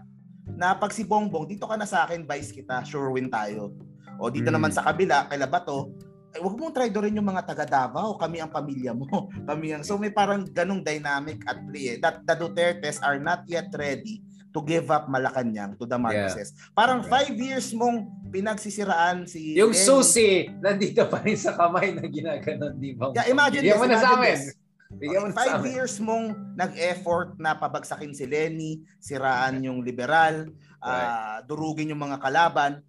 [0.56, 3.76] Na pag si Bongbong, dito ka na sa akin, vice kita, sure win tayo.
[4.16, 4.56] O dito Mm.
[4.56, 5.92] naman sa kabila, kay Labato,
[6.32, 9.04] eh, wag mong traidorin yung mga taga Davao, kami ang pamilya mo.
[9.50, 13.44] kami ang, so may parang ganong dynamic at play eh, that the Dutertes are not
[13.52, 16.52] yet ready to give up Malacanang to the Marcoses.
[16.76, 19.84] Parang five years mong pinagsisiraan si Yung Lenny.
[19.88, 23.16] susi, nandito pa rin sa kamay na ginaganon, di ba?
[23.16, 24.36] Yeah, imagine Bigyan this, mo na sa imagine amin.
[24.36, 24.44] this.
[24.92, 25.72] Bigyan mo na sa Five amin.
[25.72, 26.26] years mong
[26.60, 30.52] nag-effort na pabagsakin si Lenny, siraan yung liberal,
[30.84, 32.84] ah, durugin yung mga kalaban,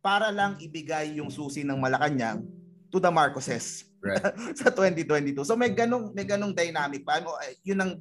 [0.00, 2.46] para lang ibigay yung susi ng Malacanang
[2.88, 4.16] to the Marcoses Right.
[4.60, 5.44] sa 2022.
[5.44, 7.20] So may ganong may ganong dynamic pa.
[7.44, 8.00] Eh, yun ang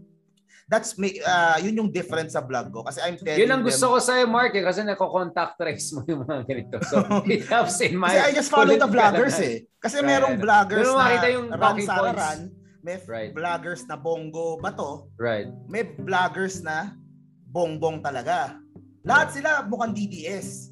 [0.70, 3.90] that's may ah, yun yung difference sa vlog ko kasi I'm telling Yun ang gusto
[3.90, 6.78] them, ko sa'yo, Mark, eh, kasi nako-contact trace mo yung mga ganito.
[6.86, 8.14] So, it helps in my...
[8.14, 9.66] kasi I just follow the vloggers eh.
[9.82, 12.22] Kasi Right, merong vloggers mo na yung Ran talking Sara points.
[12.22, 12.40] Ran,
[12.80, 13.32] may Right.
[13.34, 15.50] vloggers na Bongo Bato, Right.
[15.66, 16.94] may vloggers na
[17.50, 18.62] bongbong talaga.
[19.02, 20.70] Lahat sila mukhang DDS.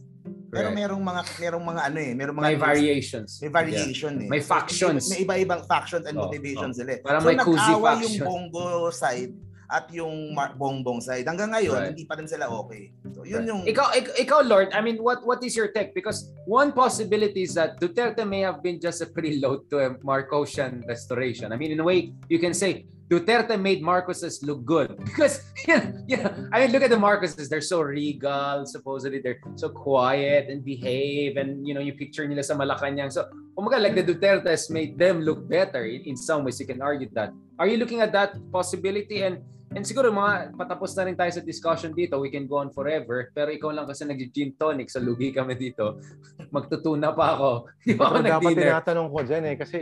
[0.48, 0.80] Pero Right.
[0.80, 3.42] merong mga merong mga ano eh, merong mga May variations.
[3.44, 4.30] may variation eh.
[4.32, 5.10] May factions.
[5.12, 7.00] May, may iba-ibang factions and Oh, motivations sila eh.
[7.04, 8.24] Parang so may cozy nag-away yung faction.
[8.24, 9.34] bongo side
[9.68, 11.28] at yung bongbong side.
[11.28, 11.90] Hanggang ngayon, Right.
[11.92, 12.92] hindi pa rin sila okay.
[13.12, 13.52] So yun Right.
[13.52, 15.92] yung Ikaw, ik- ikaw, Lord, I mean, what what is your take?
[15.92, 20.88] Because one possibility is that Duterte may have been just a preload to a Marcosian
[20.88, 21.52] restoration.
[21.52, 25.76] I mean, in a way, you can say Duterte made Marcoses look good because you
[25.76, 27.48] know, you know, I mean, look at the Marcoses.
[27.48, 28.68] They're so regal.
[28.68, 33.12] Supposedly, they're so quiet and behave, and you know, you picture nila sa Malacanang.
[33.12, 35.88] So, umaga, like the Dutertes made them look better.
[35.88, 37.32] In, in some ways, you can argue that.
[37.60, 39.24] Are you looking at that possibility?
[39.24, 39.40] And
[39.76, 43.30] And siguro mga patapos na rin tayo sa discussion dito, we can go on forever.
[43.36, 46.00] Pero ikaw lang kasi nag-gin tonic, so lugi kami dito.
[46.56, 47.50] Magtutuna pa ako.
[47.84, 48.68] Di ba ako Pero dapat nag-dinner?
[48.72, 49.56] tinatanong ko dyan eh.
[49.60, 49.78] Kasi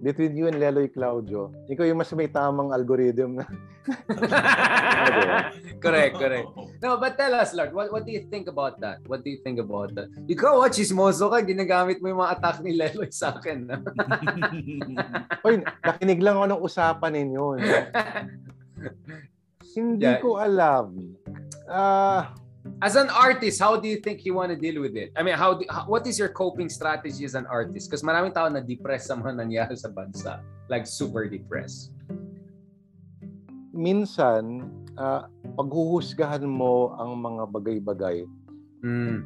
[0.00, 3.44] between you and Leloy Claudio, ikaw yung mas may tamang algorithm na.
[5.84, 6.48] correct, correct.
[6.84, 9.00] No, but tell us, Lord, what, what do you think about that?
[9.08, 10.12] What do you think about that?
[10.28, 13.64] Ikaw, what, chismoso ka, ginagamit mo yung mga attack ni Leloy sa akin.
[15.48, 17.44] Oy, nakinig lang ako ng usapan ninyo.
[19.74, 20.20] Hindi Yeah.
[20.20, 21.14] ko alam.
[21.68, 22.32] Ah,
[22.84, 25.08] As an artist, how do you think you want to deal with it?
[25.16, 27.88] I mean, how, do, how what is your coping strategy as an artist?
[27.88, 30.44] Because maraming tao na depressed sa mga nangyari sa bansa.
[30.68, 31.96] Like super depressed.
[33.72, 34.66] minsan,
[34.98, 38.26] ah, paghuhusgahan mo ang mga bagay-bagay,
[38.82, 39.22] Mm.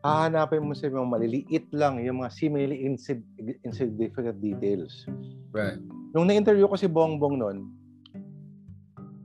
[0.00, 3.26] hahanapin mo sa mga maliliit lang, yung mga seemingly insig-
[3.66, 5.02] insignificant details.
[5.50, 5.82] Right.
[6.14, 7.58] Nung na-interview ko si Bongbong noon,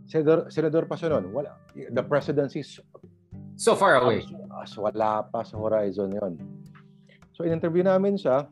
[0.05, 2.77] Senador, Senador pa siya noon, wala, the presidency is
[3.55, 4.25] So far away.
[4.59, 6.33] as wala pa sa horizon yon.
[7.33, 8.45] So in-interview namin siya.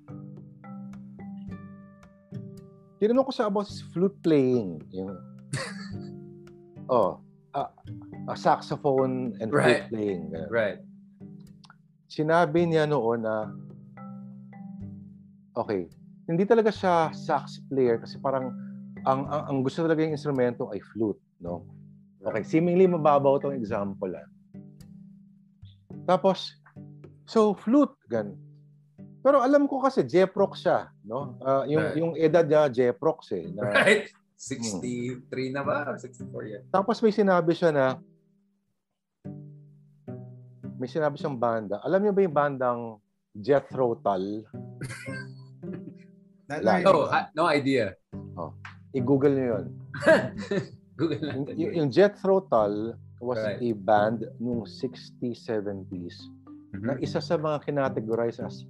[3.01, 4.77] Tinanong ko siya about his flute playing.
[4.93, 5.17] Yung,
[6.93, 7.17] oh,
[7.57, 7.65] a,
[8.29, 9.85] a saxophone and Right.
[9.85, 10.21] flute playing.
[10.29, 10.49] ganun.
[10.53, 10.79] Right.
[12.05, 13.49] Sinabi niya noon na,
[15.57, 15.89] okay,
[16.29, 18.53] hindi talaga siya sax player kasi parang
[19.03, 21.65] ang, ang, ang gusto talaga yung instrumento ay flute, no?
[22.21, 24.27] Okay, seemingly mababaw tong example ah.
[26.05, 26.53] Tapos,
[27.25, 28.37] so flute, gan.
[29.21, 31.37] Pero alam ko kasi Jeprox siya, no?
[31.41, 31.97] Ah, yung Right.
[31.97, 33.45] yung edad niya Jeprox eh.
[33.53, 34.09] Na, Right.
[34.37, 35.85] 63 na ba?
[35.85, 36.61] Or 64 yan?
[36.73, 37.85] Tapos may sinabi siya na
[40.81, 41.77] may sinabi siyang banda.
[41.85, 42.81] Alam niyo ba yung bandang
[43.37, 44.41] Jethro Tull?
[46.51, 47.95] No, ha- no idea.
[48.91, 49.65] I-google niyo yun.
[50.99, 51.55] Google Yung, natin.
[51.55, 53.61] yung- yung Jethro Tull was Right.
[53.61, 56.29] a band nung 60s, 70s
[56.73, 57.01] na Mhm.
[57.01, 58.65] isa sa mga kinategorize as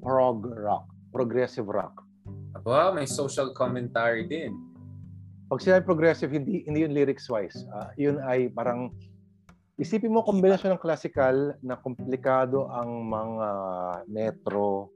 [0.00, 2.02] prog rock, progressive rock.
[2.52, 4.56] Aba, may social commentary din.
[5.46, 7.66] Pag sinabi progressive, hindi hindi yun lyrics wise.
[7.70, 8.94] Ah, yun ay parang
[9.76, 13.48] isipin mo kombinasyon ng classical na komplikado ang mga
[14.06, 14.94] metro,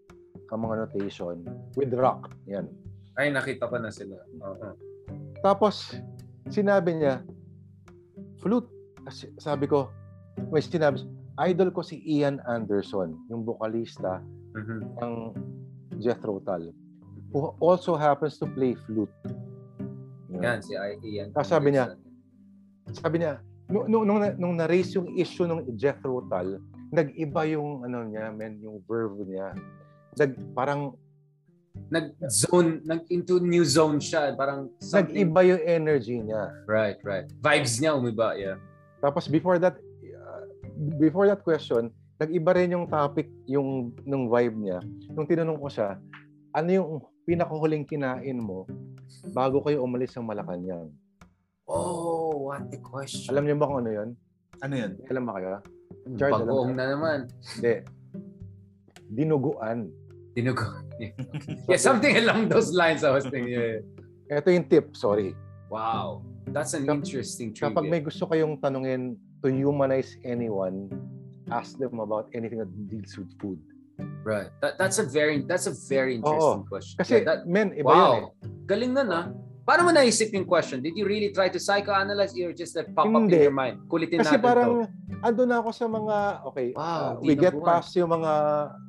[0.49, 1.43] ang mga notation
[1.75, 2.31] with rock.
[2.47, 2.71] Yan.
[3.15, 4.19] Ay, nakita ko na sila.
[4.43, 4.75] Oo.
[5.39, 5.95] Tapos
[6.51, 7.23] sinabi niya
[8.41, 8.69] flute.
[9.39, 9.93] Sabi ko,
[10.51, 11.05] may sinabi,
[11.45, 14.19] idol ko si Ian Anderson, yung vocalista
[14.55, 14.79] Mhm.
[14.99, 15.15] ng
[16.01, 16.73] Jethro Tull,
[17.31, 19.13] who also happens to play flute.
[20.35, 21.31] Yan, si Ian.
[21.37, 21.95] Ah, sabi niya,
[22.91, 23.39] sabi niya,
[23.71, 26.59] nung, nung, nung, nung na-raise yung issue ng Jethro Tull,
[26.91, 29.55] nag-iba yung ano niya, men, yung verve niya.
[30.17, 30.95] Nag, parang
[31.91, 34.35] Nag-zone, nag-into new zone siya.
[34.39, 35.15] Parang something.
[35.15, 36.51] nag-iba yung energy niya.
[36.71, 37.27] Right, right.
[37.43, 38.59] Vibes niya umiba, yeah.
[39.03, 40.43] Tapos before that uh,
[40.97, 44.79] before that question, nag-iba rin yung topic, yung nung vibe niya.
[45.13, 45.99] Nung tinanong ko siya,
[46.55, 46.89] ano yung
[47.27, 48.65] pinakahuling kinain mo
[49.35, 50.89] bago kayo umalis ng Malacanang?
[51.65, 53.33] Oh, what a question.
[53.33, 54.09] Alam niyo ba kung ano yun?
[54.61, 54.93] Ano yun?
[55.09, 55.49] Alam ba kayo?
[56.21, 57.19] Charles, alam Bagoong na naman.
[57.57, 57.75] Hindi.
[59.09, 59.89] Dinuguan.
[60.35, 60.83] Dinugo.
[61.71, 63.55] yeah, something along those lines I was thinking.
[63.55, 64.39] Yeah.
[64.39, 65.35] Ito yung tip, sorry.
[65.71, 66.23] Wow.
[66.51, 67.91] That's an Kap- interesting Kapag trivia.
[67.91, 70.91] may gusto kayong tanungin to humanize anyone,
[71.51, 73.61] ask them about anything that deals with food.
[74.27, 74.51] Right.
[74.61, 76.99] That, that's a very that's a very interesting question.
[76.99, 77.95] Kasi, Yeah, that, men, iba yun eh.
[77.95, 78.19] wow.
[78.67, 79.21] Galing na na.
[79.65, 80.85] Paano mo naisip yung question?
[80.85, 83.49] Did you really try to psychoanalyze or just that pop up in Hindi.
[83.49, 83.81] your mind?
[83.89, 85.25] Kulitin Kasi natin parang, to.
[85.25, 87.81] ando na ako sa mga, okay, Wow, uh, we get buwan.
[87.81, 88.33] past yung mga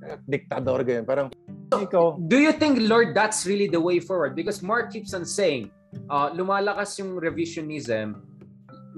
[0.03, 1.07] eh, diktador ganyan.
[1.07, 1.31] Parang,
[1.71, 4.35] ikaw, Do you think, Lord, that's really the way forward?
[4.35, 5.71] Because Mark keeps on saying,
[6.11, 8.19] uh, lumalakas yung revisionism,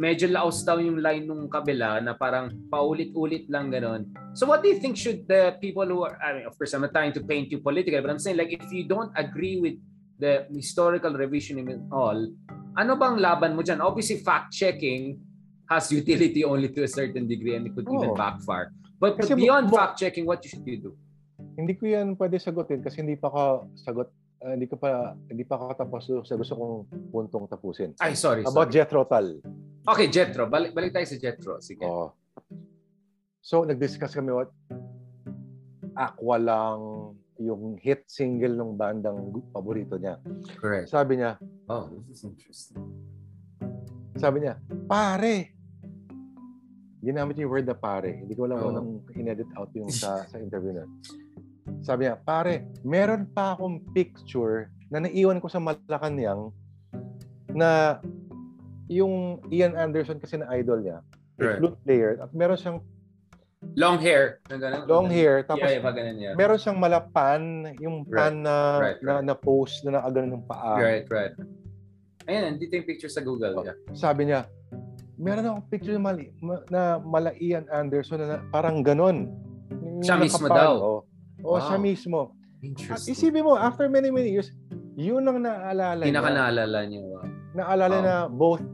[0.02, 4.10] medyo laos daw yung line nung kabila na parang paulit-ulit lang ganon.
[4.34, 6.82] So what do you think should the people who are, I mean, of course, I'm
[6.82, 9.78] not trying to paint you politically, but I'm saying like if you don't agree with
[10.20, 12.18] the historical revisionism and all,
[12.78, 13.82] ano bang laban mo dyan?
[13.82, 15.18] Obviously, fact-checking
[15.70, 18.18] has utility only to a certain degree and it could even Oo.
[18.18, 18.72] backfire.
[18.98, 20.92] But, but beyond mo- fact-checking, what should you do?
[21.58, 23.44] hindi ko yan pwede sagutin kasi hindi pa ka
[23.78, 24.10] sagot,
[24.42, 26.76] ah, hindi ko pa, hindi pa ako tapos sa gusto kong
[27.14, 27.94] puntong tapusin.
[28.02, 28.42] Ay, sorry.
[28.42, 28.74] About sorry.
[28.74, 29.42] Jethro Tull.
[29.88, 30.50] Okay, Jetro.
[30.52, 31.64] Balik, balik tayo sa Jetro.
[31.64, 31.86] Sige.
[31.86, 32.12] Oo.
[33.40, 34.52] So, nag-discuss kami what
[35.98, 36.78] Aqua lang
[37.40, 39.18] yung hit single ng bandang
[39.50, 40.18] paborito niya.
[40.58, 40.90] Correct.
[40.90, 41.38] Sabi niya,
[41.68, 42.80] Oh, this is interesting.
[44.16, 45.54] sabi niya, pare.
[46.98, 48.18] Ginamit yung word na pare.
[48.18, 48.74] Hindi ko alam kung Oo.
[48.74, 50.86] anong in-edit out yung sa, sa interview na.
[51.80, 56.50] Sabi niya, pare, meron pa akong picture na naiwan ko sa Malacanang
[57.52, 58.00] na
[58.88, 61.04] yung Ian Anderson kasi na idol niya,
[61.38, 61.62] Right.
[61.62, 62.80] flute player, at meron siyang
[63.74, 64.38] Long hair.
[64.50, 64.86] Na ganun.
[64.86, 66.34] long hair, tapos yeah, yeah, ganun, yeah.
[66.38, 67.42] meron siyang malapan,
[67.82, 70.78] yung pan na, Right, na, na post na nakaganon ng paa.
[70.78, 71.34] Right, right.
[72.30, 73.58] Ayan, dito yung picture sa Google.
[73.58, 73.66] Oh.
[73.66, 73.78] Yeah.
[73.98, 74.46] Sabi niya,
[75.18, 79.34] meron akong picture na, mali, ma- na mala Ian Anderson na, na parang ganon.
[80.06, 80.74] Siya mismo daw?
[80.78, 81.00] Oh.
[81.42, 81.66] Oh, Wow.
[81.66, 82.20] siya mismo.
[82.30, 83.14] At Interesting.
[83.14, 84.54] isipin mo, after many, many years,
[84.94, 86.38] yun ang naalala Pinaka niya.
[86.46, 87.02] naalala niyo.
[87.10, 87.26] Wow.
[87.54, 88.06] Naalala Wow.
[88.06, 88.66] na both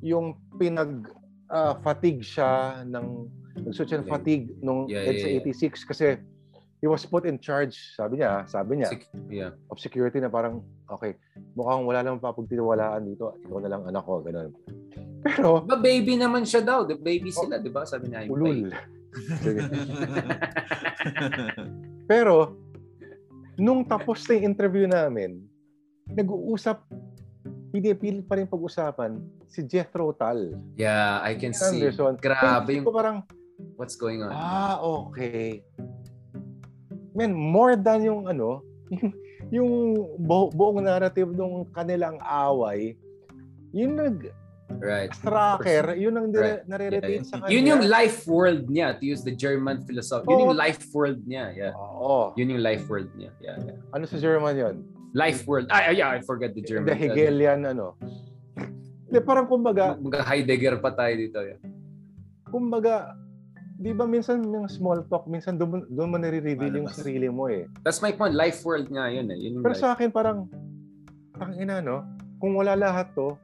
[0.00, 0.26] yung
[0.56, 1.06] pinag
[1.46, 3.30] ah, fatigue siya ng
[3.66, 3.74] ng
[4.04, 4.04] Yeah.
[4.04, 5.76] fatigue nung Yeah, EDSA yeah, yeah.
[5.80, 6.06] 86 kasi
[6.78, 9.56] he was put in charge, sabi niya, sabi niya, Sik- Yeah.
[9.68, 11.16] of security na parang, okay,
[11.52, 14.52] mukhang wala namang papagtitiwalaan dito, ikaw na lang anak ko, ganun.
[15.24, 16.84] Pero, Ba baby naman siya daw.
[16.84, 17.88] The baby sila, 'di ba?
[17.88, 18.28] Sabi niya.
[18.28, 18.68] Ulul.
[22.04, 22.56] Pero,
[23.56, 25.40] nung tapos na yung interview namin,
[26.06, 26.84] nag-uusap,
[27.72, 29.18] pinipilit pa rin pag-usapan
[29.48, 30.52] si Jethro Tull.
[30.76, 31.80] yeah, I can see.
[31.80, 32.20] Anderson.
[32.20, 33.18] Grabe Kaya yung ko parang,
[33.76, 34.30] what's going on.
[34.32, 35.62] ah, okay.
[37.14, 39.12] Man, more than yung ano, yung,
[39.50, 39.70] yung
[40.18, 42.98] bu- buong narrative ng kanilang away,
[43.70, 43.94] yung
[44.74, 45.12] Right.
[45.12, 46.64] nag-tracker, yun ang Right.
[46.64, 47.42] nire- nare-retain Yeah, sa yeah.
[47.46, 47.52] kanya.
[47.52, 50.26] Yun yung life world niya, to use the German philosophy.
[50.26, 51.44] Yun yung life world niya.
[51.54, 51.72] Yeah.
[51.76, 52.32] Oo.
[52.34, 53.30] Yun yung life world niya.
[53.38, 53.78] Yeah, yeah.
[53.94, 54.74] Ano sa German yun?
[55.14, 55.70] Life world.
[55.70, 56.90] Ah, yeah, I forgot the German.
[56.90, 57.94] The Hegelian, ano.
[59.06, 61.38] Hindi, parang kumbaga, Mga Heidegger pa tayo dito.
[61.38, 61.60] Yeah.
[62.50, 63.14] kumbaga,
[63.74, 67.66] di ba minsan yung small talk, minsan doon, doon mo nare-reveal yung sarili mo eh.
[67.82, 68.34] That's my point.
[68.34, 69.38] Life world nga yun eh.
[69.38, 69.82] Yun Pero life.
[69.82, 70.46] sa akin parang,
[71.38, 72.06] ang ina no,
[72.38, 73.34] kung wala lahat to,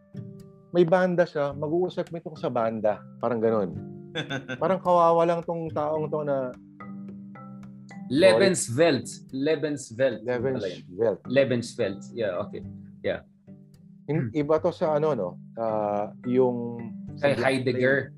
[0.71, 3.03] may banda siya, mag-uusap mo ito sa banda.
[3.19, 3.71] Parang ganun.
[4.63, 6.51] Parang kawawa lang tong taong to na
[8.11, 9.07] Lebenswelt.
[9.31, 10.27] Lebenswelt.
[10.27, 11.23] Levenswelt.
[11.31, 12.03] Lebenswelt.
[12.11, 12.67] Yeah, okay.
[14.11, 16.83] In- Iba to sa ano no, ah, yung
[17.23, 18.11] Kay Heidegger.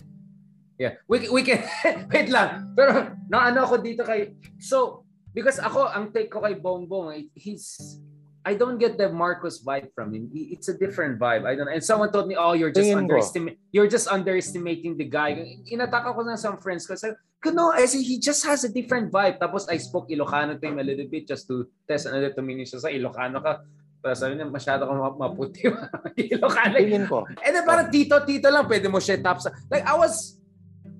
[0.83, 0.99] Yeah.
[1.07, 1.63] We, we can,
[2.13, 2.75] wait lang.
[2.75, 8.03] Pero, naano ako dito kay, so, because ako, ang take ko kay Bongbong, eh, he's,
[8.43, 10.27] I don't get the Marcos vibe from him.
[10.35, 11.47] It's a different vibe.
[11.47, 12.99] I don't And someone told me, oh, you're just ko.
[12.99, 15.63] underestimating, you're just underestimating the guy.
[15.71, 16.99] Inatak ako ng some friends ko.
[16.99, 19.39] Sabi, ko, no, I see, he just has a different vibe.
[19.39, 22.83] Tapos I spoke Ilocano to him a little bit just to test another tumingin siya
[22.83, 23.63] sa Ilocano ka.
[24.03, 25.71] Pero sabi niya, masyado kang ma- maputi.
[26.35, 26.75] Ilocano.
[26.75, 27.23] Tingin ko.
[27.47, 29.55] And then parang tito-tito lang, pwede mo siya tap sa...
[29.71, 30.42] Like, I was,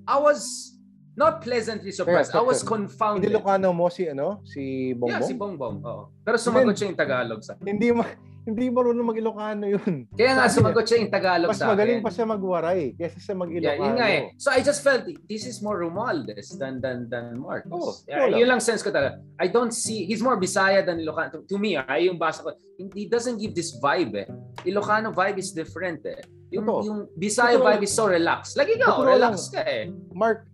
[0.07, 0.73] I was
[1.15, 2.33] not pleasantly surprised.
[2.33, 3.29] Yeah, I was confounded.
[3.29, 5.09] Ilocano mo si ano, si Bongbong?
[5.13, 5.77] Yeah, si Bongbong.
[5.85, 6.03] Oo.
[6.25, 8.05] Pero sumagot siya yung Tagalog sa Hindi ma
[8.43, 10.03] hindi marunong mag-Ilocano yun.
[10.19, 11.71] Kaya nga, sumagot siya yung Tagalog Mas sa akin.
[11.79, 13.79] magaling pa siya magwaray kaysa sa mag-Ilocano.
[13.79, 14.21] Yeah, yun nga eh.
[14.35, 17.71] So I just felt this is more Romualdez than than than Marcos.
[17.71, 19.23] Oh, yeah, yun lang sense ko talaga.
[19.39, 21.39] I don't see he's more Bisaya than Ilocano.
[21.39, 22.51] To, to me, ay yung basa ko,
[22.91, 24.27] he doesn't give this vibe eh.
[24.67, 26.19] Ilocano vibe is different eh.
[26.51, 26.83] Yung, Totoo.
[26.83, 28.59] yung Bisaya Totoo vibe is so relaxed.
[28.59, 29.87] Like ikaw, Totoo relax ka eh.
[30.11, 30.51] Mark,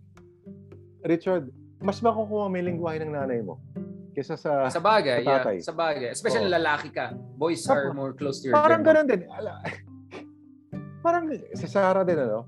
[1.02, 1.50] Richard,
[1.82, 3.58] mas makukuha yung lingwahe ng nanay mo
[4.10, 4.66] kaysa sa...
[4.68, 5.56] Sa bagay, Sa tatay.
[5.58, 5.66] yeah.
[5.66, 6.08] Sa bagay.
[6.10, 6.56] Especially Oo.
[6.58, 7.14] lalaki ka.
[7.14, 9.24] Boys Tap- are more close to your parang ganun din.
[9.30, 9.62] Ala,
[11.04, 12.46] parang si Sara din, ano?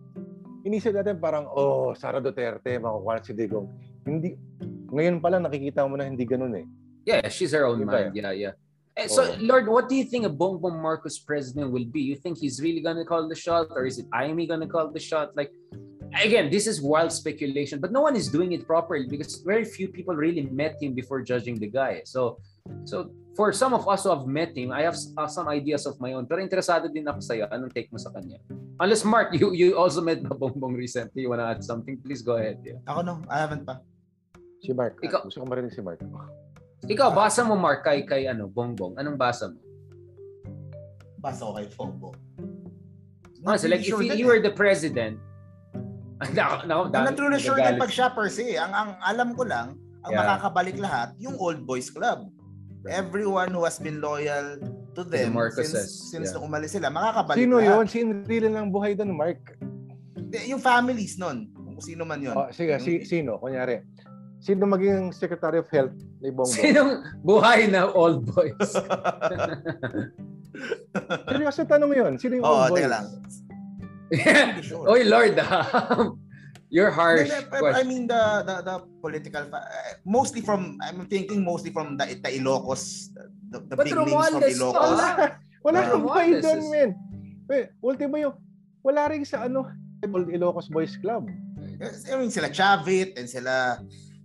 [0.62, 3.66] Inisip natin parang, oh, Sara Duterte, makukuha si Digong.
[4.06, 4.38] Hindi,
[4.90, 6.66] ngayon pa lang nakikita mo na hindi ganun eh.
[7.02, 8.10] Yeah, she's her own Diba?
[8.10, 8.14] mind.
[8.14, 8.54] Yeah, yeah.
[8.94, 9.40] Eh, So, Oo.
[9.40, 12.12] Lord, what do you think a Bongbong Marcos president will be?
[12.12, 15.00] You think he's really gonna call the shot, or is it Amy gonna call the
[15.00, 15.32] shot?
[15.34, 15.50] Like,
[16.20, 19.88] again, this is wild speculation, but no one is doing it properly because very few
[19.88, 22.02] people really met him before judging the guy.
[22.04, 22.38] So,
[22.84, 26.00] so for some of us who have met him, I have uh, some ideas of
[26.00, 26.26] my own.
[26.26, 27.48] Pero interesado din ako sa'yo.
[27.48, 28.36] Anong take mo sa kanya?
[28.80, 31.24] Unless Mark, you you also met the Bongbong recently.
[31.24, 31.96] You wanna add something?
[32.02, 32.60] Please go ahead.
[32.60, 32.82] Yeah.
[32.84, 33.80] Ako no, I haven't pa.
[34.60, 35.00] Si Mark.
[35.00, 36.02] Ikaw- Gusto ko marinig si Mark.
[36.82, 38.98] Ikaw, basa mo Mark kay kay ano Bongbong.
[38.98, 39.58] Anong basa mo?
[41.22, 42.10] Basta ko kay Fogbo.
[43.42, 45.18] No, so like if you, you were the president,
[46.30, 47.82] I'm not really sure nagagalit.
[47.82, 48.54] pag siya per se.
[48.54, 50.22] Ang, ang alam ko lang, ang Yeah.
[50.22, 52.30] makakabalik lahat, yung Old Boys Club.
[52.82, 54.58] Everyone who has been loyal
[54.92, 56.42] to them Marcoses, since, since yeah.
[56.42, 57.70] umalis sila, makakabalik Sino lahat.
[57.70, 57.84] yun?
[57.86, 59.38] Si Enrile lang buhay doon, Mark.
[60.44, 62.34] Yung families nun, kung sino man yun.
[62.34, 63.38] Oh, sige, si, sino?
[63.38, 63.86] Kunyari,
[64.42, 66.58] sino maging Secretary of Health ni Bongbong?
[66.66, 66.90] Sinong
[67.22, 68.58] buhay na old boys?
[71.30, 72.12] Seryoso tanong yun.
[72.18, 72.82] Sino yung Oo, old boy?
[72.82, 73.06] teka lang.
[74.12, 74.84] Hindi sure.
[74.88, 76.12] Oy, Lord, ah.
[76.74, 77.28] you're harsh.
[77.32, 81.72] Hindi, pero I mean the the, the political fa- uh, mostly from I'm thinking mostly
[81.72, 83.08] from the, the Ilocos
[83.48, 84.96] the, the But big names from Romualdez, Ilocos.
[84.96, 85.08] wala.
[85.62, 86.90] Wala nang buhay Romualdez doon, is- men.
[87.48, 88.34] Wait, ultimo yung,
[88.80, 89.68] wala rin sa ano,
[90.02, 91.28] Old Ilocos Boys Club.
[91.82, 93.78] I mean sila Chavit and sila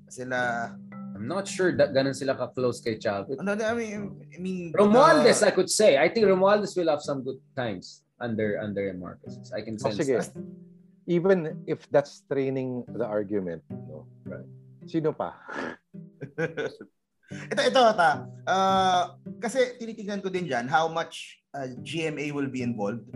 [0.08, 0.72] sila
[1.18, 3.42] I'm not sure that ganun sila ka-close kay Chavit.
[3.42, 5.98] ano I mean I mean Romualdez, uh, I could say.
[5.98, 9.52] I think Romualdez will have some good times under under Marcos.
[9.53, 10.18] I can Oh, sense sige.
[10.18, 10.31] that.
[11.07, 13.64] Even if that's training the argument.
[13.69, 14.03] No?
[14.27, 14.44] Right.
[14.84, 15.39] Sino pa?
[17.52, 18.27] ito ito ta.
[18.44, 19.03] Uh,
[19.39, 23.07] kasi tinitingnan ko din diyan how much uh, GMA will be involved.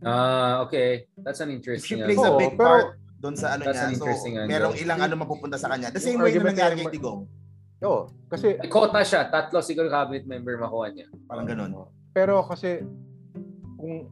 [0.00, 1.08] Ah, okay.
[1.20, 1.98] That's an If she interesting.
[2.04, 2.36] plays ano.
[2.36, 2.88] a big pero- part
[3.20, 3.84] doon sa ano That's niya.
[3.84, 4.48] an So, interesting angle.
[4.48, 5.92] merong ilang ano mapupunta sa kanya.
[5.92, 7.28] The Yung same way na nangyari kay Digong.
[7.84, 8.08] Oo.
[8.28, 9.28] Kasi, May quota siya.
[9.28, 11.08] Tatlo siguro cabinet member makuha niya.
[11.24, 11.72] Parang ganun.
[12.12, 12.80] pero kasi,
[13.76, 14.08] kung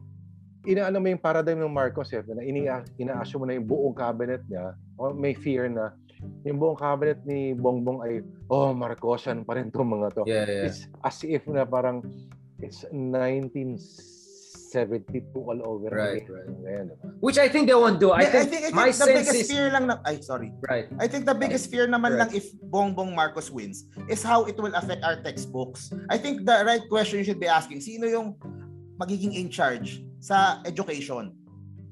[0.65, 2.67] inaano mo yung paradigm ng Marcos, eh, na ini
[2.97, 5.95] ina-assume mo na yung buong cabinet niya, o may fear na
[6.43, 8.19] yung buong cabinet ni Bongbong ay,
[8.51, 10.23] oh, Marcosian pa rin itong mga to.
[10.27, 10.67] Yeah, yeah.
[10.67, 12.03] It's as if na parang
[12.59, 16.35] it's 1972 all over Right, again.
[16.35, 16.51] right.
[16.59, 17.07] Ngayon, diba?
[17.23, 18.11] Which I think they won't do.
[18.11, 20.19] I I think, think, I think my the sense biggest is fear lang na, ay
[20.19, 20.51] sorry.
[20.67, 20.91] right.
[20.99, 22.35] I think the biggest fear naman Correct.
[22.35, 25.87] lang if Bongbong Marcos wins is how it will affect our textbooks.
[26.11, 28.35] I think the right question you should be asking, sino yung
[28.99, 31.31] magiging in charge sa education?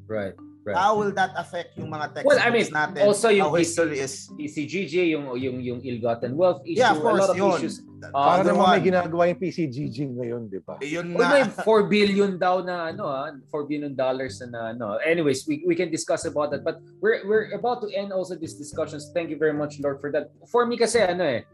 [0.05, 0.35] Right.
[0.67, 0.75] Right.
[0.75, 3.07] How will that affect yung mga textbooks Well, I mean, natin?
[3.07, 4.27] also yung history is.
[4.35, 7.55] PCGG, yung yung yung ill-gotten wealth issue, Yeah, of course, a lot of yun.
[7.55, 7.75] issues.
[8.03, 10.75] The Para naman may ginagawa yung PCGG ngayon, di ba?
[10.83, 11.63] yun Uy, may nga.
[11.63, 14.99] 4 billion daw na ano ah, 4 billion dollars na ano.
[14.99, 18.59] Anyways, we, we can discuss about that but we're we're about to end also these
[18.59, 19.07] discussions.
[19.15, 20.35] Thank you very much Lord for that.
[20.51, 21.47] For me kasi ano eh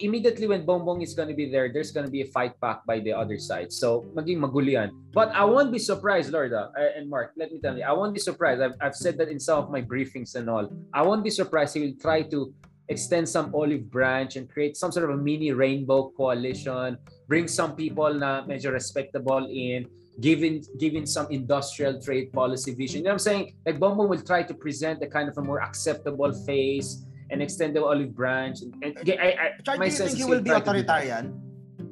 [0.00, 2.84] immediately when Bongbong is going to be there, there's going to be a fight back
[2.86, 3.72] by the other side.
[3.72, 4.90] So, maging magulian.
[5.12, 8.14] But I won't be surprised, Lord, ah, and Mark, let me tell you, I won't
[8.14, 8.60] be surprised.
[8.60, 10.68] I've, I've said that in some of my briefings and all.
[10.92, 12.52] I won't be surprised he will try to
[12.88, 17.74] extend some olive branch and create some sort of a mini rainbow coalition, bring some
[17.74, 19.86] people na medyo respectable in,
[20.20, 22.98] giving giving some industrial trade policy vision.
[22.98, 23.54] You know what I'm saying?
[23.66, 27.74] Like Bongbong will try to present a kind of a more acceptable face and extend
[27.76, 28.62] the olive branch.
[28.62, 31.40] And, and I, I, Chad, my do you think he will be to authoritarian?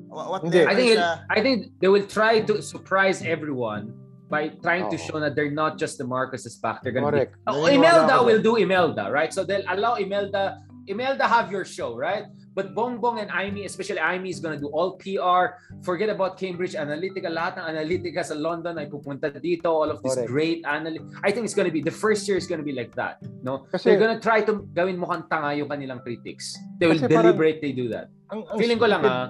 [0.09, 0.65] What, what Hindi.
[0.65, 1.25] I think siya?
[1.31, 3.93] I think they will try to surprise everyone
[4.31, 5.07] by trying to Oo.
[5.07, 6.83] show that they're not just the Marcos's back.
[6.83, 7.35] They're gonna Correct.
[7.35, 9.35] be Oh, Imelda will do Imelda, right?
[9.35, 12.25] So they'll allow Imelda Imelda have your show, right?
[12.55, 15.59] But Bongbong and Amy, especially Amy, is gonna do all PR.
[15.83, 17.27] Forget about Cambridge Analytica.
[17.27, 19.75] Lahat ng Analytica sa London ay pupunta dito.
[19.75, 20.31] All of these Correct.
[20.31, 23.19] great analy I think it's gonna be, the first year is gonna be like that.
[23.43, 23.67] No?
[23.75, 26.55] Kasi, They're gonna try to gawin mukhang tanga yung kanilang critics.
[26.79, 28.07] They will Kasi parang- deliberately do that.
[28.31, 29.29] ang, ang Feeling ko lang stupid- ah,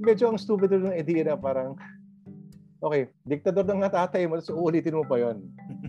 [0.00, 1.76] Medyo ang stupid ng idea na parang,
[2.80, 5.42] okay, diktador ng nga tatay mo, so uulitin mo pa yon.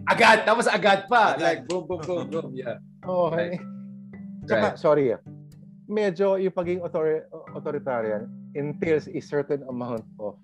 [0.09, 0.43] agad.
[0.43, 1.37] Tapos agad pa.
[1.37, 1.39] Agad.
[1.39, 2.49] Like boom, boom, boom, boom.
[2.51, 2.81] Yeah.
[3.05, 3.61] Okay.
[4.49, 5.21] Tsaka, sorry, ah.
[5.85, 10.35] Medyo yung pagiging author- authoritarian entails a certain amount of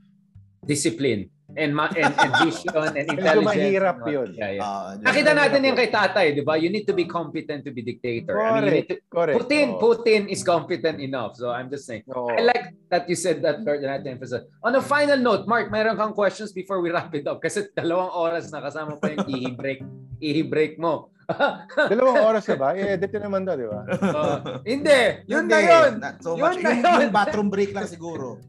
[0.67, 1.31] Discipline.
[1.55, 3.47] And, ma- and, and vision and Medyo intelligence.
[3.55, 4.29] mahirap and yun.
[4.35, 4.67] Yeah, yeah.
[4.67, 6.59] Ah, Nakita natin Mahirap yan kay tatay, di ba?
[6.59, 8.35] You need to be competent to be dictator.
[8.35, 8.75] I mean, you Correct.
[8.75, 9.35] need to, Correct.
[9.39, 9.79] Putin, Oo.
[9.79, 11.39] Putin is competent enough.
[11.39, 12.03] So I'm just saying.
[12.11, 12.35] Oo.
[12.35, 14.43] I like that you said that, Lord, and I emphasize.
[14.59, 17.39] On a final note, Mark, mayroon kang questions before we wrap it up?
[17.39, 19.79] Kasi dalawang oras na kasama pa yung ihi break,
[20.19, 21.15] ihi break mo.
[21.91, 22.67] Dalawang oras na ba?
[22.77, 23.81] I-edit yun naman daw, di ba?
[23.89, 24.37] Uh,
[24.71, 25.01] hindi!
[25.27, 25.91] Yun na Hindi, yun!
[25.99, 26.57] Not so Yun much.
[26.57, 27.03] na yun.
[27.03, 28.39] yung bathroom break lang siguro.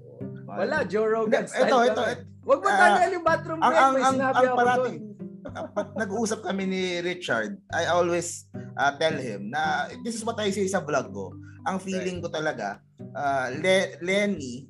[0.44, 2.22] Wala, Joe Rogan style ito, ito, ito.
[2.42, 3.78] Huwag mo Ah, tanggal yung bathroom ang break.
[3.78, 5.66] ang May ang, ang ako parating doon.
[5.70, 9.62] pag nag-uusap kami ni Richard, I always uh, tell him na
[10.00, 11.34] this is what I say sa vlog ko.
[11.64, 12.80] Ang feeling ko talaga,
[13.12, 14.64] uh, Le- Lenny,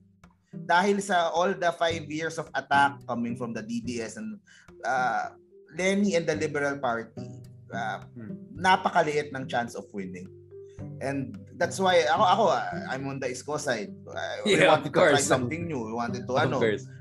[0.51, 4.41] dahil sa all the five years of attack coming from the DDS and
[4.83, 5.31] uh,
[5.71, 7.15] Lenny and the Liberal Party,
[7.73, 8.01] uh,
[8.55, 10.29] napakaliit ng chance of winning.
[11.03, 12.45] And that's why ako ako
[12.91, 13.91] I'm on the Isko side.
[14.07, 15.87] Uh, we yeah, wanted to try something new.
[15.87, 16.59] We wanted to ano.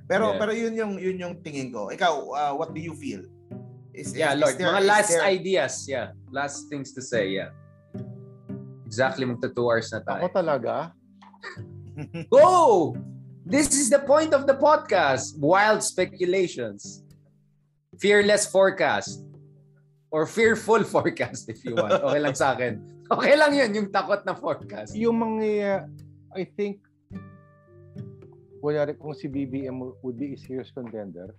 [0.08, 0.40] Pero yeah.
[0.40, 1.90] pero yun yung yun yung tingin ko.
[1.90, 3.22] Ikaw, uh, what do you feel?
[3.98, 4.54] Is, yeah, is, Lord.
[4.54, 5.26] Is there, mga last there...
[5.26, 6.14] ideas, yeah.
[6.30, 7.50] Last things to say, yeah.
[8.86, 10.22] Exactly magta 2 hours na tayo.
[10.22, 10.74] Ako talaga?
[12.34, 12.94] Go!
[13.42, 15.34] This is the point of the podcast.
[15.42, 17.02] Wild speculations.
[17.98, 19.27] Fearless forecast.
[20.10, 22.00] Or fearful forecast if you want.
[22.00, 22.80] Okay lang sa akin.
[23.08, 24.96] Okay lang yun, yung takot na forecast.
[24.96, 25.88] Yung mga,
[26.36, 26.84] I think,
[28.60, 31.36] wala kung si BBM would be a serious contender,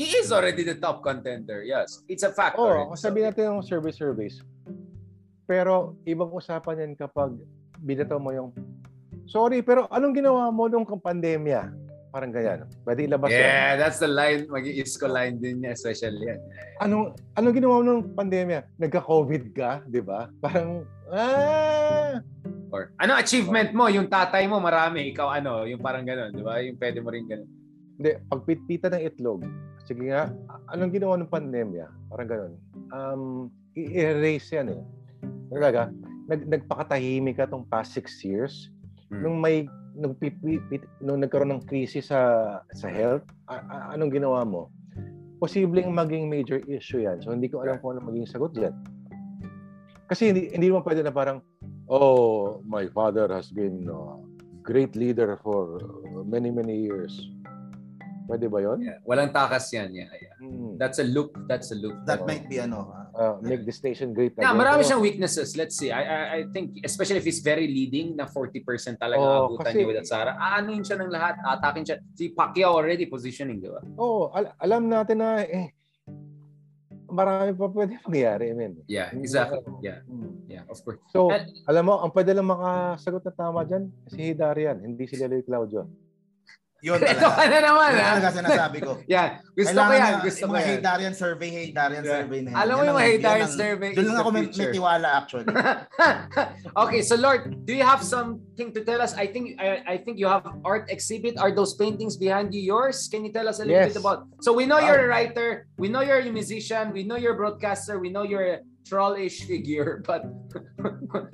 [0.00, 1.60] He is already the top contender.
[1.60, 2.00] Yes.
[2.08, 2.88] It's a factor.
[2.88, 4.40] Oh, sabi natin yung survey surveys.
[5.44, 7.36] Pero ibang usapan yan kapag
[7.84, 8.48] binato mo yung
[9.28, 11.70] Sorry, pero anong ginawa mo nung pandemya?
[12.10, 12.66] Parang ganyan.
[12.82, 13.74] Pwede ilabas Yeah, yan.
[13.78, 14.50] that's the line.
[14.50, 16.40] Mag-iisko line din niya, especially yan.
[16.82, 18.66] Anong, anong ginawa mo nung pandemya?
[18.82, 20.26] Nagka-COVID ka, di ba?
[20.42, 20.82] Parang,
[21.14, 22.18] ah!
[22.74, 23.86] Or, ano achievement mo?
[23.86, 25.10] Yung tatay mo, marami.
[25.14, 25.66] Ikaw ano?
[25.66, 26.58] Yung parang gano'n, di ba?
[26.58, 27.50] Yung pwede mo rin gano'n.
[27.98, 29.44] Hindi, pagpitpita ng itlog,
[29.86, 30.30] sige nga,
[30.74, 31.86] anong ginawa ng pandemya?
[32.10, 32.54] Parang gano'n.
[32.90, 33.22] Um,
[33.78, 34.82] i-erase yan eh.
[35.50, 35.94] Talaga,
[36.26, 38.70] nag, nagpakatahimik ka tong past six years.
[39.10, 39.26] Hmm.
[39.26, 40.14] Nung may nung,
[41.02, 42.20] nung nagkaroon ng krisis sa
[42.74, 44.70] sa health, a- a- anong ginawa mo?
[45.40, 47.18] Posibleng maging major issue yan.
[47.24, 48.74] So hindi ko alam kung ano maging sagot diyan.
[50.10, 51.40] Kasi hindi hindi mo pwede na parang
[51.88, 54.20] oh, my father has been a
[54.60, 55.80] great leader for
[56.28, 57.30] many many years.
[58.30, 58.78] Pwede ba 'yon?
[58.78, 58.98] Yeah.
[59.02, 59.90] Walang takas 'yan.
[59.90, 60.34] Yeah, yeah.
[60.38, 60.78] Hmm.
[60.78, 61.34] That's a loop.
[61.50, 61.98] That's a loop.
[62.06, 64.46] That might be ano, uh, make the station great again.
[64.46, 65.58] Yeah, marami siyang weaknesses.
[65.58, 65.90] Let's see.
[65.90, 69.86] I, I, I think, especially if he's very leading, na 40% talaga oh, abutan niya
[69.86, 71.96] with Sara, aanuin siya ng lahat, atakin siya.
[72.14, 73.82] Si Pacquiao already positioning, di ba?
[73.98, 75.74] Oo, oh, al- alam natin na eh,
[77.10, 78.44] marami pa pwede mangyari.
[78.50, 78.72] I mean.
[78.86, 79.60] Yeah, exactly.
[79.82, 80.06] Yeah.
[80.06, 80.46] Hmm.
[80.46, 81.02] Yeah, of course.
[81.10, 85.18] So, And, alam mo, ang pwede lang makasagot na tama dyan, si Darian, hindi si
[85.18, 85.86] Leloy Claudio.
[86.80, 87.12] Yun talaga.
[87.12, 88.04] Ito ka na naman, ha?
[88.16, 88.92] talaga sinasabi ko.
[89.12, 89.44] yeah.
[89.52, 90.12] Gusto Kailangan ko yan.
[90.12, 90.64] Na, gusto ko yan.
[90.64, 92.12] Hey Darian survey, hey Darian yeah.
[92.16, 92.56] survey na yan.
[92.56, 95.46] Alam mo yung hey Darian survey Doon lang ako may, may tiwala actually.
[96.84, 99.12] okay, so Lord, do you have something to tell us?
[99.12, 101.36] I think I, I think you have art exhibit.
[101.36, 103.08] Are those paintings behind you yours?
[103.12, 103.92] Can you tell us a little yes.
[103.92, 104.24] bit about?
[104.40, 105.68] So we know you're a writer.
[105.76, 106.96] We know you're a musician.
[106.96, 108.00] We know you're a broadcaster.
[108.00, 108.58] We know you're a
[108.88, 110.02] trollish figure.
[110.06, 110.24] But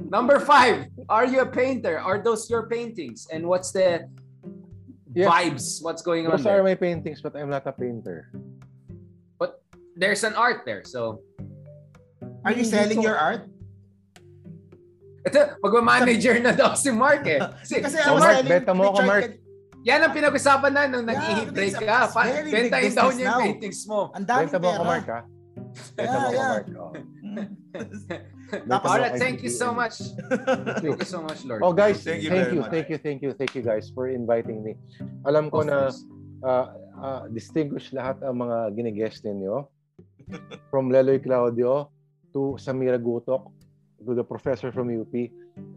[0.03, 1.99] number five, are you a painter?
[1.99, 3.31] Are those your paintings?
[3.31, 4.11] And what's the
[5.17, 5.25] yes.
[5.25, 6.61] vibes what's going on Those there.
[6.61, 8.29] are my paintings but I'm not a painter.
[9.41, 9.65] But
[9.97, 11.25] there's an art there, so...
[12.45, 13.49] Are you selling your art?
[15.27, 17.43] Ito, magma-manager na daw si Mark eh.
[17.67, 19.43] Si, Kasi so, Mark, beta mo ako, Mark.
[19.83, 22.11] Yan ang pinag-usapan na nung yeah, nag-i-break ka.
[22.11, 24.15] Pa, bentahin daw niya yung paintings mo.
[24.15, 25.21] Ang dami Benta mo ako, Mark, ha?
[25.99, 26.67] Benta mo ako, Mark.
[26.79, 26.93] Oh.
[28.71, 29.99] All right, thank you so much.
[30.83, 31.63] thank you so much, Lord.
[31.63, 34.63] Oh, guys, thank you, thank you, thank you, thank you, thank you, guys for inviting
[34.63, 34.79] me.
[35.27, 35.91] Alam ko na
[36.47, 36.67] uh,
[37.03, 39.67] uh, distinguished lahat ang mga ginigest ninyo.
[40.75, 41.91] From Leloy Claudio
[42.35, 43.47] to Samira Gutok
[44.03, 45.15] to the professor from UP.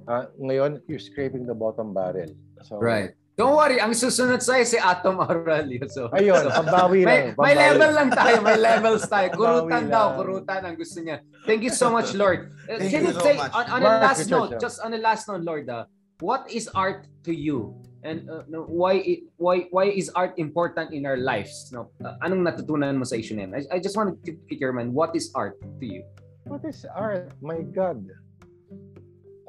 [0.10, 2.30] Uh, ngayon, you're scraping the bottom barrel.
[2.66, 3.14] So, right.
[3.40, 5.88] Don't worry, ang susunod sa'yo si Atom Aurelio.
[5.88, 7.40] So, Ayun, so, pambawi lang.
[7.40, 9.32] May, may level lang tayo, may levels tayo.
[9.32, 11.24] Kurutan daw, kurutan ang gusto niya.
[11.48, 12.52] Thank you so much, Lord.
[12.68, 13.56] Uh, Thank Can you, so say, much.
[13.56, 15.88] on, on a last note, just on a last note, Lord, uh,
[16.20, 17.80] what is art to you?
[18.03, 21.72] And uh, why why why is art important in our lives?
[21.72, 24.72] No, uh, anong natutunan mo sa issue na I, I just want to pick your
[24.72, 24.91] mind.
[24.91, 26.03] What is art to you?
[26.44, 27.32] What is art?
[27.40, 28.03] My God.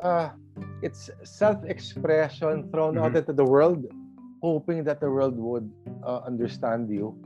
[0.02, 0.34] Uh,
[0.82, 3.04] it's self-expression thrown mm-hmm.
[3.04, 3.86] out into the world,
[4.42, 5.70] hoping that the world would
[6.04, 7.16] uh, understand you.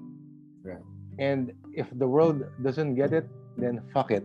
[0.62, 0.82] Right.
[1.18, 4.24] And if the world doesn't get it, then fuck it.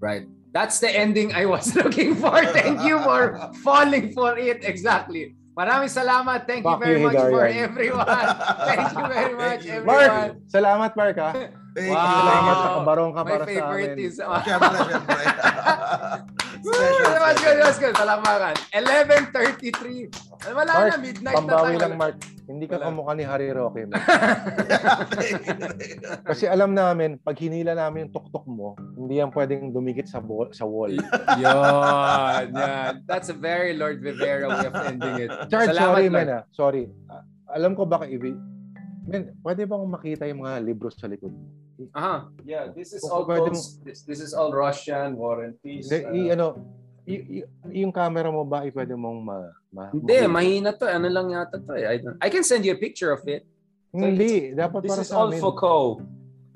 [0.00, 0.26] Right.
[0.52, 2.44] That's the ending I was looking for.
[2.52, 4.64] Thank you for falling for it.
[4.64, 5.36] Exactly.
[5.56, 6.44] Maraming salamat.
[6.44, 8.28] Thank Fuck you very you, much for everyone.
[8.68, 9.88] Thank you very much, everyone.
[9.88, 11.32] Mark, salamat, Mark, ha?
[11.76, 11.92] Wow.
[11.92, 13.52] Salamat, nakabarong ka My para sa amin.
[13.52, 14.14] My favorite is...
[14.16, 16.35] Siyempre, siyempre.
[16.66, 17.14] Special.
[17.36, 17.94] Good, that was good.
[17.94, 18.54] Salamakan.
[18.74, 20.50] 11.33.
[20.50, 21.76] Wala Mark, na, midnight na tayo.
[21.78, 22.16] lang, Mark.
[22.46, 23.90] Hindi ka kamukha ni Harry Roque.
[26.30, 30.50] Kasi alam namin, pag hinila namin yung tuktok mo, hindi yan pwedeng dumikit sa, ball,
[30.54, 30.94] sa wall.
[31.42, 32.46] Yun.
[32.54, 33.02] Yeah.
[33.10, 35.30] That's a very Lord Vivera way of ending it.
[35.50, 36.14] Charles, Salamat, sorry, Lord.
[36.14, 36.26] man.
[36.30, 36.42] Ah.
[36.54, 36.84] Sorry.
[37.10, 38.18] Uh, alam ko baka i-
[39.06, 41.46] Men, pwede bang makita yung mga libro sa likod mo?
[41.92, 42.28] Aha.
[42.44, 45.92] Yeah, this is all pwede codes, this, this is all Russian warranties.
[45.92, 46.46] I, uh, ano,
[47.04, 47.48] y- y-
[47.84, 49.36] yung camera mo ba, i pwede mong ma...
[49.70, 50.32] ma Hindi, makita?
[50.32, 50.86] mahina to.
[50.88, 51.84] Ano lang yata to eh.
[51.84, 53.44] I, don't, I can send you a picture of it.
[53.92, 55.40] Hindi, dapat This para is sa all amin.
[55.40, 56.00] Foucault.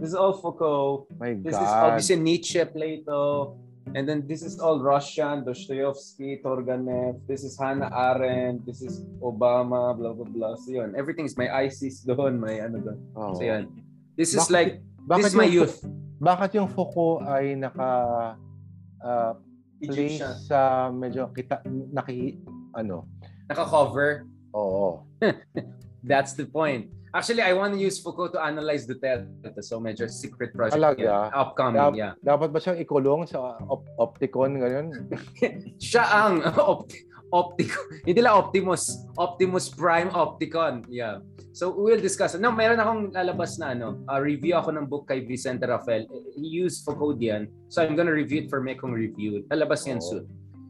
[0.00, 1.08] This is all Foucault.
[1.20, 1.84] My This is God.
[1.92, 3.56] obviously Nietzsche, Plato.
[3.90, 7.18] And then this is all Russian, Dostoevsky, Turgenev.
[7.26, 8.62] This is Hannah Arendt.
[8.64, 10.54] This is Obama, blah, blah, blah.
[10.56, 12.98] So yun, everything is may ISIS doon, may ano doon.
[13.16, 13.34] Oo.
[13.34, 13.66] So yan.
[14.14, 14.72] This is Bakit- like,
[15.06, 15.76] bakit this is my yung- youth.
[16.20, 17.90] Bakit yung Foucault ay naka
[19.00, 19.32] uh,
[19.80, 20.36] place Egyptian.
[20.44, 20.58] sa
[20.92, 22.44] medyo kita naki
[22.76, 23.08] ano?
[23.48, 24.28] Naka-cover.
[24.52, 25.08] Oo.
[26.04, 26.92] That's the point.
[27.10, 29.32] Actually, I want to use Foucault to analyze Duterte.
[29.64, 30.78] So medyo secret project.
[30.78, 31.00] Talaga?
[31.00, 31.28] yan.
[31.34, 32.12] Upcoming, Dap- yeah.
[32.22, 34.94] Dapat ba siyang ikulong sa op- Opticon ganyan?
[35.82, 37.86] Siya ang Opti Opticon.
[38.08, 39.06] Hindi lang Optimus.
[39.14, 40.82] Optimus Prime Opticon.
[40.90, 41.22] Yeah.
[41.50, 42.34] So we'll discuss.
[42.38, 46.06] No, meron akong lalabas na ano, uh, review ako ng book kay Vicente Rafael.
[46.34, 47.50] He used Foucault yan.
[47.66, 49.42] So I'm gonna review it for Mekong Review.
[49.50, 50.06] Lalabas yan Oo.
[50.06, 50.24] soon.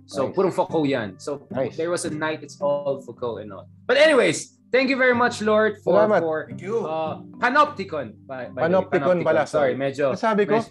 [0.09, 0.35] So Nice.
[0.37, 1.09] purong Foucault yan.
[1.20, 1.77] So Nice.
[1.77, 3.69] there was a night it's all Foucault and all.
[3.85, 6.20] But anyways, thank you very much Lord for Salamat.
[6.24, 6.85] for Thank you.
[6.89, 8.16] uh, Panopticon.
[8.24, 10.65] By, by way, Panopticon pala, Sorry, medyo Sabi ko,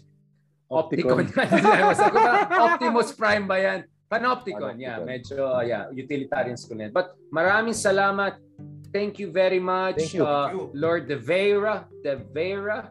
[0.69, 1.29] Opticon.
[1.97, 2.33] Sabi ko ba,
[2.73, 3.79] Optimus Prime ba yan?
[4.09, 4.73] Panopticon.
[4.75, 5.05] Yeah, Panopticon.
[5.05, 6.89] medyo uh, yeah, utilitarian school yan.
[6.89, 8.41] But maraming salamat.
[8.89, 10.25] Thank you very much, Thank you.
[10.25, 10.63] uh, Thank you.
[10.73, 12.89] Lord De Vera, De Vera.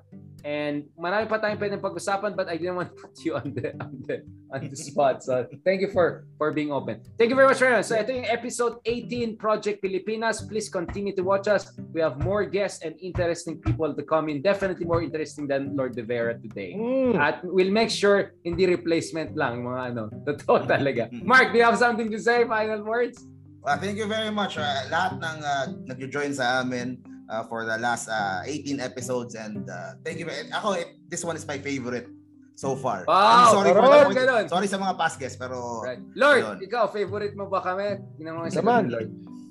[0.48, 3.76] And marami pa tayong pwedeng pag-usapan but I didn't want to put you on the
[3.84, 5.20] on the on the spot.
[5.20, 7.04] So thank you for for being open.
[7.20, 7.84] Thank you very much, everyone.
[7.84, 10.48] So ito yung episode 18 Project Pilipinas.
[10.48, 11.68] Please continue to watch us.
[11.92, 14.40] We have more guests and interesting people to come in.
[14.40, 16.72] Definitely more interesting than Lord De Vera today.
[16.72, 20.08] mm, At we'll make sure hindi replacement lang mga ano.
[20.32, 21.12] Totoo talaga.
[21.20, 22.48] Mark, do you have something to say?
[22.48, 23.20] Final words?
[23.68, 24.56] Uh, thank you very much.
[24.56, 29.68] Uh, lahat ng uh, nag-join sa amin uh, for the last uh, 18 episodes and
[29.68, 30.26] uh, thank you.
[30.26, 32.08] very- Ako, it, this one is my favorite
[32.54, 33.04] so far.
[33.06, 33.14] Wow!
[33.14, 34.44] I'm sorry, for Parang the, ganun.
[34.48, 36.02] sorry sa mga past guests pero Right.
[36.16, 36.56] Lord, Ayun.
[36.64, 38.02] ikaw, favorite mo ba kami?
[38.18, 38.82] Nga sagot Naman.
[38.90, 39.08] Lord.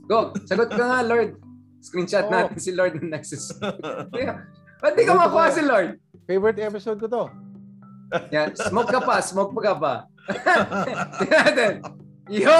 [0.08, 1.40] Go, sagot ka nga, Lord.
[1.80, 2.34] Screenshot Oo.
[2.34, 3.54] natin si Lord na nagsis.
[4.78, 5.98] Ba't di ka makuha si Lord?
[6.28, 7.24] favorite episode ko to.
[8.32, 9.94] Yan, smoke ka pa, smoke pa ka pa.
[11.24, 11.80] Natin.
[12.30, 12.60] Yo!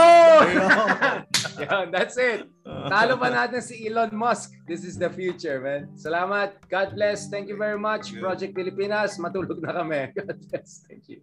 [1.60, 2.48] Yan, that's it.
[2.64, 4.56] Talo pa natin si Elon Musk.
[4.64, 5.92] This is the future, man.
[6.00, 6.56] Salamat.
[6.72, 7.28] God bless.
[7.28, 8.16] Thank you very much.
[8.16, 9.20] Project Pilipinas.
[9.20, 10.12] Matulog na kami.
[10.18, 10.88] God bless.
[10.88, 11.20] Thank you.